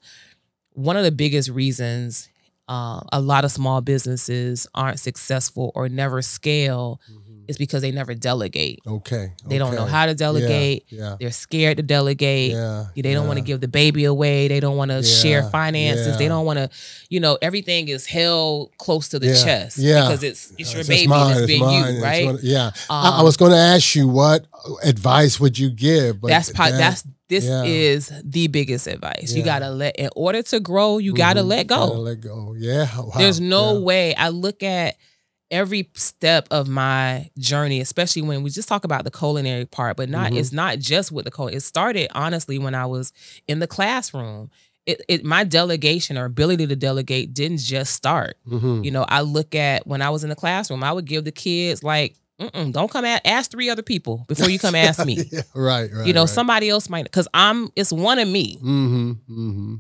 one 0.78 0.96
of 0.96 1.04
the 1.04 1.12
biggest 1.12 1.50
reasons 1.50 2.30
uh, 2.70 3.02
a 3.12 3.20
lot 3.20 3.44
of 3.46 3.52
small 3.52 3.82
businesses 3.82 4.68
aren't 4.76 5.00
successful 5.00 5.72
or 5.74 5.90
never 5.90 6.22
scale 6.22 7.02
is 7.48 7.58
because 7.58 7.82
they 7.82 7.92
never 7.92 8.14
delegate. 8.14 8.80
Okay. 8.86 9.34
They 9.46 9.58
don't 9.58 9.76
know 9.76 9.86
how 9.86 10.06
to 10.06 10.14
delegate. 10.14 10.86
Yeah. 10.90 11.16
They're 11.20 11.32
scared 11.32 11.78
to 11.78 11.84
delegate. 11.84 12.52
Yeah. 12.52 12.88
They 12.96 13.14
don't 13.14 13.28
want 13.28 13.38
to 13.40 13.44
give 13.44 13.62
the 13.62 13.68
baby 13.68 14.06
away. 14.06 14.48
They 14.48 14.60
don't 14.60 14.78
want 14.78 14.92
to 14.92 15.04
share 15.04 15.42
Yeah, 15.42 15.50
finances. 15.50 16.18
They 16.18 16.28
don't 16.28 16.46
want 16.46 16.60
to, 16.60 16.70
you 17.10 17.20
know, 17.20 17.38
everything 17.42 17.88
is 17.88 18.06
held 18.06 18.76
close 18.78 19.10
to 19.10 19.20
the 19.20 19.28
Yeah, 19.28 19.44
chest 19.44 19.78
yeah. 19.78 20.02
because 20.08 20.24
it's 20.24 20.54
it's 20.58 20.72
your 20.74 20.82
It's 20.82 20.90
baby 20.90 21.08
mine, 21.08 21.22
and 21.22 21.32
it's 21.32 21.40
it's 21.42 21.48
being 21.48 21.62
mine, 21.62 21.96
you, 21.96 22.04
right? 22.04 22.26
one- 22.26 22.40
yeah. 22.42 22.72
I, 22.90 23.10
I 23.10 23.20
Um, 23.20 23.26
was 23.26 23.38
going 23.38 23.52
to 23.52 23.58
ask 23.58 23.96
you 23.96 24.08
what 24.08 24.46
advice 24.84 25.40
would 25.40 25.58
you 25.58 25.70
give, 25.70 26.22
but 26.22 26.28
that's 26.30 26.52
that- 26.54 26.78
That's 26.78 27.04
this 27.30 27.44
yeah. 27.46 27.64
is 27.64 28.12
the 28.24 28.48
biggest 28.48 28.88
advice. 28.88 29.34
You 29.36 29.44
gotta 29.44 29.70
let 29.70 29.98
in 29.98 30.10
order 30.16 30.42
to 30.44 30.62
grow. 30.62 30.98
You 30.98 31.14
gotta 31.14 31.42
Mhm. 31.42 31.48
let 31.48 31.68
go. 31.68 31.76
Gotta 31.88 32.00
let 32.00 32.22
go. 32.22 32.56
Yeah. 32.58 32.88
Wow. 32.98 33.12
There's 33.18 33.42
no 33.42 33.74
Yeah. 33.74 33.80
way. 33.84 34.16
I 34.16 34.30
look 34.30 34.64
at 34.64 34.96
every 35.50 35.90
step 35.96 36.48
of 36.52 36.68
my 36.68 37.30
journey, 37.38 37.80
especially 37.80 38.22
when 38.22 38.44
we 38.44 38.50
just 38.50 38.68
talk 38.68 38.84
about 38.84 39.04
the 39.06 39.12
culinary 39.12 39.66
part, 39.66 39.96
but 39.98 40.10
not 40.10 40.32
Mhm. 40.32 40.38
it's 40.40 40.52
not 40.52 40.80
just 40.80 41.12
with 41.12 41.26
the 41.26 41.32
cul. 41.32 41.48
It 41.48 41.62
started 41.62 42.10
honestly 42.14 42.60
when 42.60 42.76
I 42.76 42.86
was 42.86 43.14
in 43.48 43.60
the 43.60 43.68
classroom. 43.68 44.50
It, 44.86 45.02
it 45.10 45.24
my 45.26 45.44
delegation 45.44 46.18
or 46.18 46.26
ability 46.26 46.66
to 46.68 46.76
delegate 46.76 47.34
didn't 47.34 47.60
just 47.60 47.94
start. 47.94 48.38
Mhm. 48.48 48.86
You 48.86 48.92
know, 48.92 49.06
I 49.08 49.22
look 49.22 49.54
at 49.56 49.86
when 49.88 50.02
I 50.02 50.10
was 50.10 50.24
in 50.24 50.30
the 50.30 50.36
classroom, 50.36 50.84
I 50.84 50.92
would 50.94 51.06
give 51.06 51.26
the 51.26 51.32
kids 51.32 51.84
like, 51.84 52.16
Mm-mm, 52.40 52.72
don't 52.72 52.92
come 52.92 53.04
at 53.04 53.26
ask 53.26 53.50
three 53.50 53.68
other 53.70 53.82
people 53.82 54.24
before 54.28 54.50
you 54.50 54.60
come 54.60 54.76
ask 54.76 55.04
me. 55.06 55.18
yeah, 55.32 55.42
right, 55.56 55.90
right. 55.92 56.06
you 56.06 56.14
know, 56.14 56.22
right. 56.22 56.30
somebody 56.30 56.70
else 56.70 56.88
might 56.88 57.04
because 57.04 57.28
I'm 57.34 57.70
it's 57.76 57.92
one 57.92 58.20
of 58.20 58.28
me, 58.28 58.58
Mm-hmm. 58.58 59.10
Mm-hmm. 59.12 59.76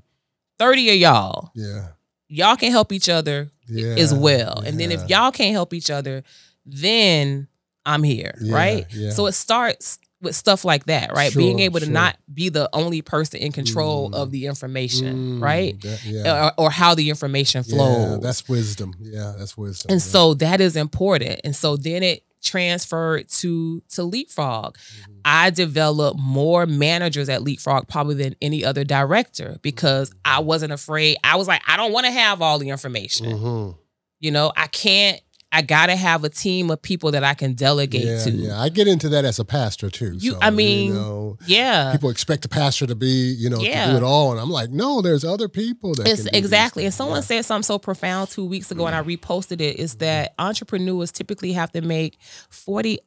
30 0.59 0.89
of 0.89 0.95
y'all. 0.95 1.51
Yeah. 1.55 1.89
Y'all 2.29 2.55
can 2.57 2.71
help 2.71 2.91
each 2.91 3.09
other 3.09 3.49
Yeah. 3.69 3.95
as 3.97 4.13
well. 4.13 4.59
And 4.65 4.79
then 4.79 4.91
if 4.91 5.07
y'all 5.09 5.31
can't 5.31 5.53
help 5.53 5.73
each 5.73 5.89
other, 5.89 6.23
then 6.65 7.47
I'm 7.85 8.03
here, 8.03 8.37
Yeah, 8.41 8.53
right? 8.55 8.85
yeah. 8.91 9.11
So 9.11 9.27
it 9.27 9.31
starts 9.33 9.97
with 10.21 10.35
stuff 10.35 10.65
like 10.65 10.85
that, 10.85 11.13
right? 11.13 11.33
Being 11.35 11.59
Sure, 11.59 11.65
able 11.65 11.79
to 11.79 11.85
sure. 11.85 11.93
not 11.93 12.17
be 12.33 12.49
the 12.49 12.67
only 12.73 13.01
person 13.03 13.39
in 13.39 13.51
control 13.51 14.09
Mm. 14.09 14.15
of 14.15 14.31
the 14.31 14.47
information, 14.47 15.39
Mm, 15.39 15.41
right? 15.43 15.79
that- 15.81 16.03
yeah. 16.05 16.47
Or, 16.57 16.65
or 16.65 16.71
how 16.71 16.95
the 16.95 17.09
information 17.09 17.63
Yeah, 17.67 17.75
flows. 17.75 18.21
that's 18.21 18.49
wisdom. 18.49 18.95
Yeah, 18.99 19.33
that's 19.37 19.55
wisdom. 19.55 19.91
and 19.91 20.01
yeah. 20.01 20.05
so 20.11 20.33
that 20.33 20.59
is 20.59 20.75
important. 20.75 21.39
And 21.43 21.55
so 21.55 21.77
then 21.77 22.01
it 22.03 22.23
transferred 22.43 23.29
to 23.29 23.81
to 23.89 24.03
Leapfrog. 24.03 24.77
Mm-hmm. 24.77 25.13
I 25.25 25.49
developed 25.49 26.19
more 26.19 26.65
managers 26.65 27.29
at 27.29 27.41
Leapfrog 27.43 27.87
probably 27.87 28.15
than 28.15 28.35
any 28.41 28.63
other 28.63 28.83
director 28.83 29.57
because 29.61 30.09
Mm-hmm. 30.09 30.19
I 30.25 30.39
wasn't 30.39 30.73
afraid. 30.73 31.17
I 31.23 31.35
was 31.37 31.47
like, 31.47 31.61
I 31.67 31.77
don't 31.77 31.91
want 31.93 32.05
to 32.05 32.11
have 32.11 32.41
all 32.41 32.59
the 32.59 32.69
information. 32.69 33.25
Mhm. 33.27 33.77
You 34.19 34.31
know, 34.31 34.51
I 34.55 34.67
can't. 34.67 35.21
I 35.51 35.61
gotta 35.61 35.95
have 35.95 36.25
a 36.25 36.29
team 36.29 36.69
of 36.69 36.81
people 36.81 37.11
that 37.11 37.23
I 37.23 37.33
can 37.33 37.53
delegate 37.53 38.03
yeah, 38.03 38.23
to. 38.25 38.31
yeah, 38.31 38.59
I 38.61 38.67
get 38.67 38.85
into 38.87 39.07
that 39.09 39.23
as 39.23 39.39
a 39.39 39.45
pastor 39.45 39.89
too. 39.89 40.17
You- 40.19 40.31
so, 40.33 40.39
I 40.41 40.49
mean, 40.49 40.87
you 40.89 40.93
know, 40.93 41.37
Yeah. 41.47 41.91
people 41.93 42.09
expect 42.09 42.43
a 42.43 42.49
pastor 42.49 42.85
to 42.85 42.95
be, 42.95 43.33
you 43.39 43.49
know, 43.49 43.57
to 43.57 43.63
do 43.63 43.95
it 43.97 44.03
all, 44.03 44.31
and 44.33 44.41
I'm 44.41 44.49
like, 44.51 44.71
no, 44.71 45.01
there's 45.01 45.23
other 45.23 45.47
people 45.47 45.93
that 45.95 46.07
It's 46.07 46.25
exactly. 46.27 46.83
And 46.83 46.93
someone 46.93 47.19
Yeah. 47.19 47.27
said 47.27 47.45
something 47.45 47.63
so 47.63 47.79
profound 47.79 48.29
two 48.29 48.43
weeks 48.45 48.71
ago, 48.71 48.87
and 48.87 48.95
I 48.95 49.01
reposted 49.01 49.61
it. 49.61 49.77
Is 49.79 49.95
that 49.95 50.33
entrepreneurs 50.37 51.11
typically 51.13 51.53
have 51.53 51.71
to 51.71 51.81
make 51.81 52.17
forty, 52.49 52.99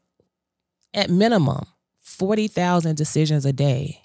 at 0.95 1.11
minimum, 1.11 1.67
forty 2.01 2.49
thousand 2.49 2.97
decisions 2.97 3.45
a 3.45 3.53
day. 3.53 4.01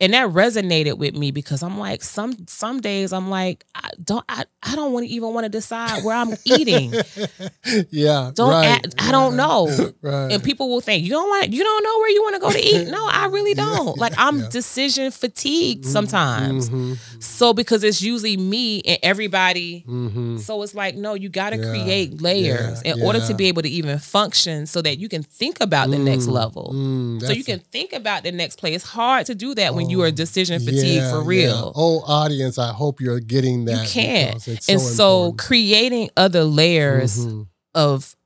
And 0.00 0.14
that 0.14 0.28
resonated 0.30 0.98
with 0.98 1.14
me 1.14 1.30
because 1.30 1.62
I'm 1.62 1.78
like 1.78 2.02
some 2.02 2.46
some 2.48 2.80
days 2.80 3.12
I'm 3.12 3.28
like 3.30 3.64
I 3.74 3.90
don't 4.02 4.24
I, 4.28 4.44
I 4.62 4.74
don't 4.76 4.92
want 4.92 5.06
to 5.06 5.12
even 5.12 5.32
want 5.34 5.44
to 5.44 5.48
decide 5.50 6.02
where 6.02 6.16
I'm 6.16 6.34
eating. 6.44 6.98
yeah. 7.90 8.30
Don't 8.34 8.50
right, 8.50 8.66
act, 8.84 8.94
I 8.98 9.12
don't 9.12 9.36
know. 9.36 9.92
Right. 10.02 10.32
And 10.32 10.42
people 10.42 10.68
will 10.68 10.80
think 10.80 11.04
you 11.04 11.10
don't 11.10 11.28
want 11.28 11.52
you 11.52 11.62
don't 11.62 11.82
know 11.84 11.98
where 11.98 12.10
you 12.10 12.22
want 12.22 12.34
to 12.36 12.40
go 12.40 12.52
to 12.52 12.58
eat. 12.58 12.88
No, 12.88 13.08
I 13.10 13.26
really 13.26 13.54
don't. 13.66 13.98
like 13.98 14.14
I'm 14.16 14.40
yeah. 14.40 14.46
decision 14.50 15.10
fatigued 15.10 15.84
sometimes. 15.84 16.70
Mhm, 16.70 16.98
So 17.22 17.52
because 17.52 17.84
it's 17.84 18.00
usually 18.02 18.36
me 18.36 18.80
and 18.82 18.98
everybody. 19.02 19.84
mhm. 19.88 20.40
So 20.40 20.62
it's 20.62 20.74
like 20.74 20.94
no, 20.96 21.14
you 21.14 21.28
got 21.28 21.50
to 21.50 21.56
Yeah, 21.58 21.68
create 21.70 22.22
layers 22.22 22.82
yeah, 22.84 22.94
in 22.94 23.02
order 23.02 23.20
to 23.20 23.34
be 23.34 23.46
able 23.48 23.62
to 23.62 23.68
even 23.68 23.98
function 23.98 24.66
so 24.66 24.80
that 24.82 24.98
you 24.98 25.08
can 25.08 25.22
think 25.22 25.60
about 25.60 25.90
the 25.90 25.98
next 25.98 26.26
Mm, 26.26 26.32
level. 26.32 26.72
mm, 26.74 27.20
So 27.26 27.32
you 27.32 27.44
can 27.44 27.58
think 27.60 27.92
about 27.92 28.22
the 28.22 28.32
next 28.32 28.56
play. 28.58 28.72
It's 28.74 28.84
hard 28.84 29.26
to 29.26 29.34
do 29.34 29.54
that 29.54 29.74
when 29.74 29.89
you 29.90 30.02
are 30.02 30.10
decision 30.10 30.60
fatigued 30.60 30.84
Yeah, 31.02 31.10
for 31.10 31.18
yeah. 31.18 31.46
real. 31.46 31.72
Oh, 31.74 32.00
audience, 32.06 32.58
I 32.58 32.72
hope 32.72 33.00
you're 33.00 33.20
getting 33.20 33.64
that. 33.66 33.82
you 33.86 33.88
can't. 33.92 34.48
It's 34.48 34.68
and 34.68 34.80
so, 34.80 34.94
so 34.94 35.32
creating 35.32 36.10
other 36.16 36.44
layers 36.44 37.26
Mhm. 37.26 37.46
of 37.74 38.16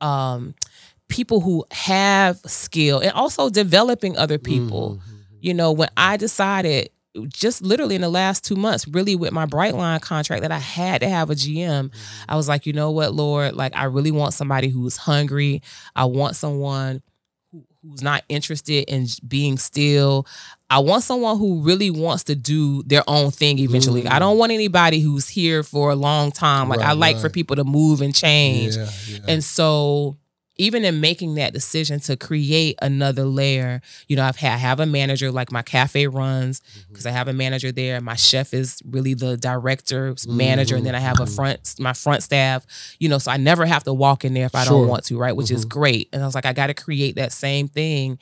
um 0.00 0.54
people 1.08 1.40
who 1.40 1.64
have 1.70 2.38
skill 2.46 2.98
and 2.98 3.12
also 3.12 3.48
developing 3.50 4.16
other 4.16 4.38
people. 4.38 4.96
Mhm. 4.96 5.00
You 5.40 5.54
know, 5.54 5.70
when 5.72 5.88
I 5.96 6.16
decided 6.16 6.88
just 7.28 7.62
literally 7.62 7.94
in 7.94 8.00
the 8.00 8.08
last 8.08 8.42
two 8.44 8.56
months, 8.56 8.88
really 8.88 9.14
with 9.14 9.32
my 9.32 9.46
Brightline 9.46 10.00
contract 10.00 10.42
that 10.42 10.50
I 10.50 10.58
had 10.58 11.00
to 11.02 11.08
have 11.08 11.30
a 11.30 11.34
GM, 11.36 11.90
I 12.28 12.34
was 12.36 12.48
like, 12.48 12.66
you 12.66 12.72
know 12.72 12.90
what, 12.90 13.14
Lord, 13.14 13.54
like 13.54 13.76
I 13.76 13.84
really 13.84 14.10
want 14.10 14.34
somebody 14.34 14.68
who's 14.68 14.96
hungry. 14.96 15.62
I 15.94 16.06
want 16.06 16.34
someone 16.34 17.02
who's 17.88 18.02
not 18.02 18.24
interested 18.28 18.84
in 18.88 19.06
being 19.26 19.58
still. 19.58 20.26
I 20.70 20.78
want 20.78 21.04
someone 21.04 21.38
who 21.38 21.60
really 21.60 21.90
wants 21.90 22.24
to 22.24 22.34
do 22.34 22.82
their 22.84 23.02
own 23.06 23.30
thing 23.30 23.58
eventually. 23.58 24.06
I 24.06 24.18
don't 24.18 24.36
mm. 24.36 24.40
want 24.40 24.52
anybody 24.52 25.00
who's 25.00 25.28
here 25.28 25.62
for 25.62 25.90
a 25.90 25.94
long 25.94 26.32
time. 26.32 26.68
Like 26.68 26.80
I 26.80 26.88
Right, 26.88 26.96
like 26.96 27.18
for 27.18 27.28
people 27.28 27.56
to 27.56 27.64
move 27.64 28.00
and 28.00 28.14
change. 28.14 28.76
Yeah, 28.76 28.90
yeah. 29.08 29.18
And 29.28 29.44
so 29.44 30.16
even 30.56 30.84
in 30.84 31.00
making 31.00 31.34
that 31.34 31.52
decision 31.52 31.98
to 32.00 32.16
create 32.16 32.76
another 32.80 33.24
layer, 33.24 33.80
you 34.06 34.14
know, 34.16 34.24
I've 34.24 34.36
had 34.36 34.52
I 34.54 34.58
have 34.58 34.78
a 34.78 34.86
manager 34.86 35.32
like 35.32 35.50
my 35.50 35.62
cafe 35.62 36.06
runs 36.06 36.60
Mm-hmm. 36.60 36.80
because 36.92 37.06
I 37.06 37.10
have 37.10 37.26
a 37.28 37.32
manager 37.32 37.72
there. 37.72 38.00
My 38.00 38.14
chef 38.14 38.54
is 38.54 38.80
really 38.88 39.14
the 39.14 39.36
director, 39.36 40.14
manager, 40.28 40.76
and 40.76 40.86
then 40.86 40.94
I 40.94 41.00
have 41.00 41.18
a 41.20 41.24
Mhm. 41.24 41.34
front 41.34 41.74
my 41.80 41.92
front 41.92 42.22
staff. 42.22 42.64
You 43.00 43.08
know, 43.08 43.18
so 43.18 43.32
I 43.32 43.36
never 43.36 43.66
have 43.66 43.82
to 43.84 43.92
walk 43.92 44.24
in 44.24 44.34
there 44.34 44.46
if 44.46 44.54
I 44.54 44.64
Sure. 44.64 44.78
don't 44.80 44.88
want 44.88 45.04
to, 45.06 45.18
right? 45.18 45.34
Which 45.34 45.50
is 45.50 45.64
Mhm. 45.66 45.70
great. 45.70 46.08
And 46.12 46.22
I 46.22 46.26
was 46.26 46.34
like, 46.36 46.46
I 46.46 46.52
got 46.52 46.68
to 46.68 46.74
create 46.74 47.16
that 47.16 47.32
same 47.32 47.66
thing. 47.68 48.18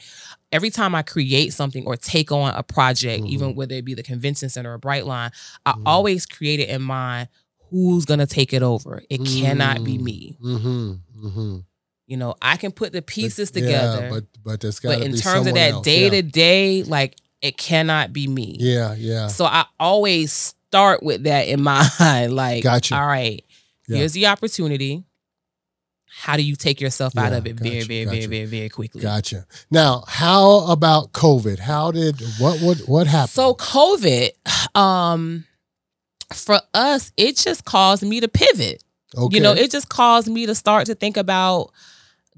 Every 0.53 0.71
time 0.71 0.95
I 0.95 1.03
create 1.03 1.53
something 1.53 1.85
or 1.87 1.97
take 1.97 2.33
on 2.33 2.55
a 2.55 2.63
project, 2.63 3.25
Mm-hmm. 3.25 3.33
even 3.33 3.55
whether 3.55 3.75
it 3.75 3.85
be 3.85 3.95
the 3.95 4.03
convention 4.03 4.49
center 4.49 4.73
or 4.73 4.79
Brightline, 4.79 5.33
I 5.67 5.75
always 5.85 6.25
create 6.27 6.61
it 6.61 6.69
in 6.71 6.81
mind 6.83 7.29
who's 7.71 8.05
gonna 8.05 8.27
take 8.27 8.53
it 8.53 8.63
over. 8.63 9.03
It 9.11 9.25
cannot 9.25 9.83
be 9.85 9.97
Mm. 9.99 10.03
me. 10.03 10.37
You 12.07 12.17
know, 12.17 12.35
I 12.43 12.57
can 12.57 12.73
put 12.73 12.93
the 12.93 13.01
pieces 13.03 13.51
But- 13.51 13.61
together, 13.61 14.03
Yeah, 14.03 14.11
but 14.11 14.25
but 14.45 14.61
there's 14.61 14.81
got 14.81 14.99
but 14.99 15.03
in 15.07 15.15
terms 15.17 15.47
of 15.47 15.55
that 15.55 15.83
day 15.83 16.11
to 16.11 16.23
day, 16.23 16.83
like 16.83 17.17
it 17.41 17.57
cannot 17.57 18.13
be 18.13 18.27
me. 18.29 18.57
Yeah, 18.61 18.95
yeah. 18.95 19.29
So 19.29 19.45
I 19.45 19.65
always 19.81 20.33
start 20.33 21.03
with 21.03 21.25
that 21.25 21.49
in 21.49 21.63
mind. 22.01 22.35
Like, 22.35 22.63
Gotcha. 22.63 22.97
all 22.97 23.07
right, 23.07 23.45
Yeah. 23.89 23.99
here's 23.99 24.13
the 24.13 24.27
opportunity. 24.27 25.05
How 26.15 26.37
do 26.37 26.43
you 26.43 26.57
take 26.57 26.81
yourself 26.81 27.17
out 27.17 27.33
of 27.33 27.47
it 27.47 27.55
very, 27.57 27.77
gotcha, 27.79 27.87
very, 27.89 28.05
very, 28.05 28.17
gotcha. 28.21 28.29
very, 28.29 28.45
very 28.45 28.69
quickly? 28.69 29.01
Gotcha. 29.01 29.47
Now, 29.71 30.05
how 30.07 30.67
about 30.71 31.13
COVID? 31.13 31.59
How 31.59 31.91
did 31.91 32.21
what 32.39 32.61
what 32.61 32.79
what 32.81 33.07
happened? 33.07 33.31
So 33.31 33.55
COVID, 33.55 34.31
um, 34.77 35.45
for 36.35 36.61
us, 36.75 37.13
it 37.17 37.37
just 37.39 37.65
caused 37.65 38.03
me 38.05 38.21
to 38.21 38.29
pivot. 38.29 38.85
okay. 39.17 39.35
You 39.37 39.43
know, 39.43 39.53
it 39.53 39.71
just 39.71 39.89
caused 39.89 40.29
me 40.29 40.47
to 40.47 40.55
start 40.55 40.87
to 40.87 40.95
think 40.95 41.17
about 41.17 41.71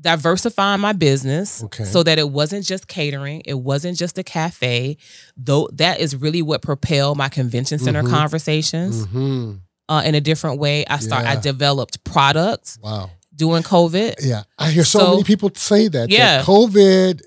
diversifying 0.01 0.80
my 0.80 0.92
business 0.92 1.62
Okay. 1.64 1.84
so 1.84 2.03
that 2.03 2.18
it 2.18 2.30
wasn't 2.30 2.64
just 2.66 2.88
catering, 2.88 3.42
it 3.45 3.55
wasn't 3.55 3.97
just 3.97 4.18
a 4.18 4.22
cafe. 4.22 4.97
Though 5.36 5.68
that 5.74 6.01
is 6.01 6.16
really 6.16 6.42
what 6.42 6.62
propelled 6.62 7.16
my 7.16 7.28
convention 7.28 7.78
center 7.78 8.03
Mhm. 8.03 8.11
conversations 8.11 9.05
hmm 9.07 9.53
uh, 9.88 10.03
in 10.05 10.14
a 10.14 10.20
different 10.20 10.59
way. 10.59 10.84
I 10.86 10.99
start 10.99 11.26
I 11.26 11.36
developed 11.36 12.03
products 12.05 12.78
Wow. 12.82 13.11
during 13.36 13.62
COVID. 13.62 14.14
Yeah, 14.22 14.45
I 14.59 14.70
hear 14.70 14.82
so, 14.84 14.99
So- 14.99 15.11
many 15.11 15.24
people 15.24 15.51
say 15.55 15.88
that. 15.88 16.09
that 16.09 16.11
Yeah. 16.11 16.42
COVID 16.42 17.20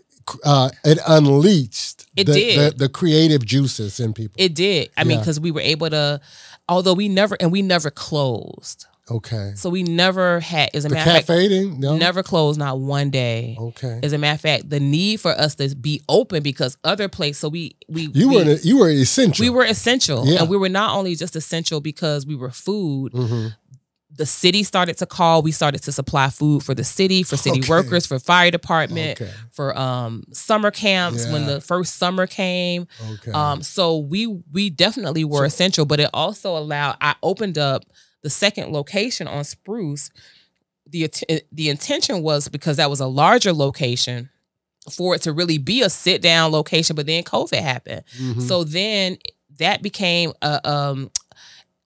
uh, 0.44 0.70
it 0.84 0.98
unleashed 1.08 2.06
It 2.18 2.26
the, 2.26 2.34
did. 2.34 2.74
The, 2.74 2.78
the 2.78 2.90
creative 2.90 3.46
juices 3.46 4.00
in 4.00 4.12
people. 4.14 4.36
It 4.38 4.54
did. 4.56 4.90
I 4.98 5.04
mean, 5.06 5.20
because 5.20 5.40
we 5.40 5.52
were 5.52 5.62
able 5.62 5.90
to, 5.90 6.20
although 6.68 6.94
we 6.94 7.08
never 7.08 7.38
and 7.40 7.50
we 7.52 7.62
never 7.62 7.90
closed. 7.90 8.88
Okay. 9.10 9.54
So 9.56 9.70
we 9.70 9.84
never 9.84 10.40
had, 10.40 10.70
as 10.74 10.86
a 10.86 10.90
The 10.90 10.96
matter 10.96 11.10
of 11.12 11.16
fact, 11.26 11.28
didn't? 11.28 11.80
No. 11.80 11.98
never 11.98 12.24
closed, 12.24 12.60
not 12.60 12.80
one 12.80 13.10
day. 13.10 13.56
Okay. 13.60 14.00
As 14.04 14.14
a 14.14 14.18
matter 14.18 14.36
of 14.36 14.42
fact, 14.42 14.70
the 14.70 14.80
need 14.80 15.20
for 15.22 15.32
us 15.32 15.56
to 15.56 15.76
be 15.76 16.02
open 16.10 16.44
because 16.44 16.78
other 16.84 17.08
places, 17.08 17.40
so 17.40 17.50
we 17.50 17.76
we 17.90 18.10
You 18.14 18.30
we, 18.30 18.36
were 18.36 18.52
you 18.64 18.78
were 18.80 18.90
essential. 18.90 19.44
we 19.44 19.50
were 19.50 19.64
essential, 19.66 20.26
Yeah. 20.28 20.42
and 20.42 20.50
we 20.50 20.58
were 20.58 20.70
not 20.70 20.96
only 20.96 21.16
just 21.16 21.36
essential 21.36 21.80
because 21.82 22.26
we 22.26 22.36
were 22.36 22.52
food. 22.52 23.14
Mhm. 23.14 23.56
The 24.10 24.26
city 24.26 24.64
started 24.64 24.98
to 24.98 25.06
call. 25.06 25.44
We 25.44 25.52
started 25.52 25.84
to 25.84 25.92
supply 25.92 26.30
food 26.32 26.64
for 26.64 26.74
the 26.74 26.84
city, 26.84 27.22
for 27.22 27.38
city 27.38 27.60
Okay. 27.60 27.70
workers, 27.70 28.08
for 28.08 28.18
fire 28.18 28.50
department, 28.50 29.22
Okay. 29.22 29.32
for 29.52 29.78
um 29.78 30.24
summer 30.34 30.72
camps 30.72 31.28
when 31.28 31.46
the 31.46 31.62
first 31.62 31.98
summer 31.98 32.26
came. 32.26 32.88
Okay. 33.12 33.32
Um, 33.32 33.62
so 33.62 33.98
we 33.98 34.26
we 34.52 34.72
definitely 34.72 35.24
were 35.24 35.46
essential, 35.46 35.86
but 35.86 36.00
it 36.00 36.10
also 36.16 36.58
allowed. 36.58 36.96
I 37.00 37.14
opened 37.22 37.60
up 37.60 37.84
the 38.24 38.30
second 38.30 38.72
location 38.72 39.28
on 39.28 39.44
Spruce. 39.44 40.10
The 40.90 41.10
the 41.52 41.70
intention 41.70 42.24
was 42.24 42.48
because 42.48 42.78
that 42.78 42.90
was 42.90 43.00
a 43.00 43.08
larger 43.08 43.52
location 43.54 44.30
for 44.90 45.16
it 45.16 45.22
to 45.24 45.34
really 45.34 45.58
be 45.58 45.82
a 45.82 45.90
sit 45.90 46.22
down 46.22 46.52
location, 46.52 46.96
but 46.96 47.06
then 47.06 47.24
COVID 47.24 47.60
happened. 47.60 48.04
Mhm. 48.18 48.42
So 48.42 48.64
then 48.64 49.18
that 49.60 49.82
became 49.82 50.32
a 50.42 50.68
um 50.70 51.12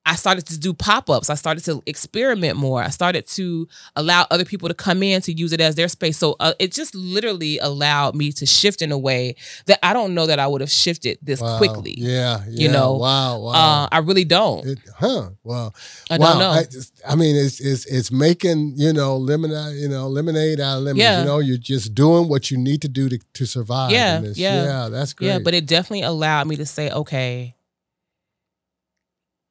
I 0.04 0.16
started 0.16 0.46
to 0.46 0.58
do 0.58 0.72
pop-ups. 0.74 1.30
I 1.30 1.34
started 1.36 1.64
to 1.66 1.80
experiment 1.86 2.56
more. 2.58 2.82
I 2.82 2.88
started 2.88 3.26
to 3.28 3.68
allow 3.94 4.26
other 4.32 4.44
people 4.44 4.68
to 4.68 4.74
come 4.74 5.00
in 5.02 5.22
to 5.22 5.32
use 5.32 5.52
it 5.52 5.60
as 5.60 5.76
their 5.76 5.86
space. 5.88 6.18
So 6.18 6.34
uh, 6.40 6.54
it 6.58 6.72
just 6.72 6.94
literally 6.94 7.58
allowed 7.58 8.16
me 8.16 8.32
to 8.32 8.44
shift 8.46 8.82
in 8.82 8.90
a 8.90 8.98
way 8.98 9.36
that 9.66 9.78
I 9.84 9.92
don't 9.92 10.12
know 10.14 10.26
that 10.26 10.40
I 10.40 10.46
would 10.48 10.60
have 10.60 10.70
shifted 10.70 11.18
this 11.22 11.40
Wow. 11.40 11.58
quickly. 11.58 11.94
Yeah, 11.96 12.40
you 12.48 12.68
know, 12.68 12.94
Wow, 12.96 13.38
wow. 13.40 13.52
Uh, 13.52 13.88
I 13.92 13.98
really 13.98 14.24
don't. 14.24 14.66
It, 14.66 14.78
huh? 14.98 15.30
Wow. 15.44 15.72
I 16.10 16.18
wow. 16.18 16.30
don't 16.30 16.38
know. 16.40 16.50
I, 16.50 16.64
just- 16.64 17.00
I 17.08 17.14
mean, 17.14 17.36
it's 17.36 17.60
it's 17.60 17.86
it's 17.86 18.10
making 18.10 18.74
you 18.76 18.92
know 18.92 19.16
lemonade, 19.16 19.76
you 19.76 19.88
know 19.88 20.08
lemonade 20.08 20.58
out 20.60 20.78
of 20.78 20.82
lemons. 20.84 20.98
Yeah. 21.00 21.20
You 21.20 21.24
know, 21.26 21.38
you're 21.38 21.56
just 21.58 21.94
doing 21.94 22.28
what 22.28 22.50
you 22.50 22.58
need 22.58 22.82
to 22.82 22.88
do 22.88 23.08
to 23.08 23.18
to 23.34 23.46
survive. 23.46 23.92
Yeah, 23.92 24.18
in 24.18 24.24
this. 24.24 24.38
yeah. 24.38 24.64
yeah. 24.64 24.88
That's 24.88 25.12
great. 25.12 25.28
Yeah, 25.28 25.38
but 25.38 25.54
it 25.54 25.66
definitely 25.66 26.02
allowed 26.02 26.48
me 26.48 26.56
to 26.56 26.66
say, 26.66 26.90
okay, 26.90 27.54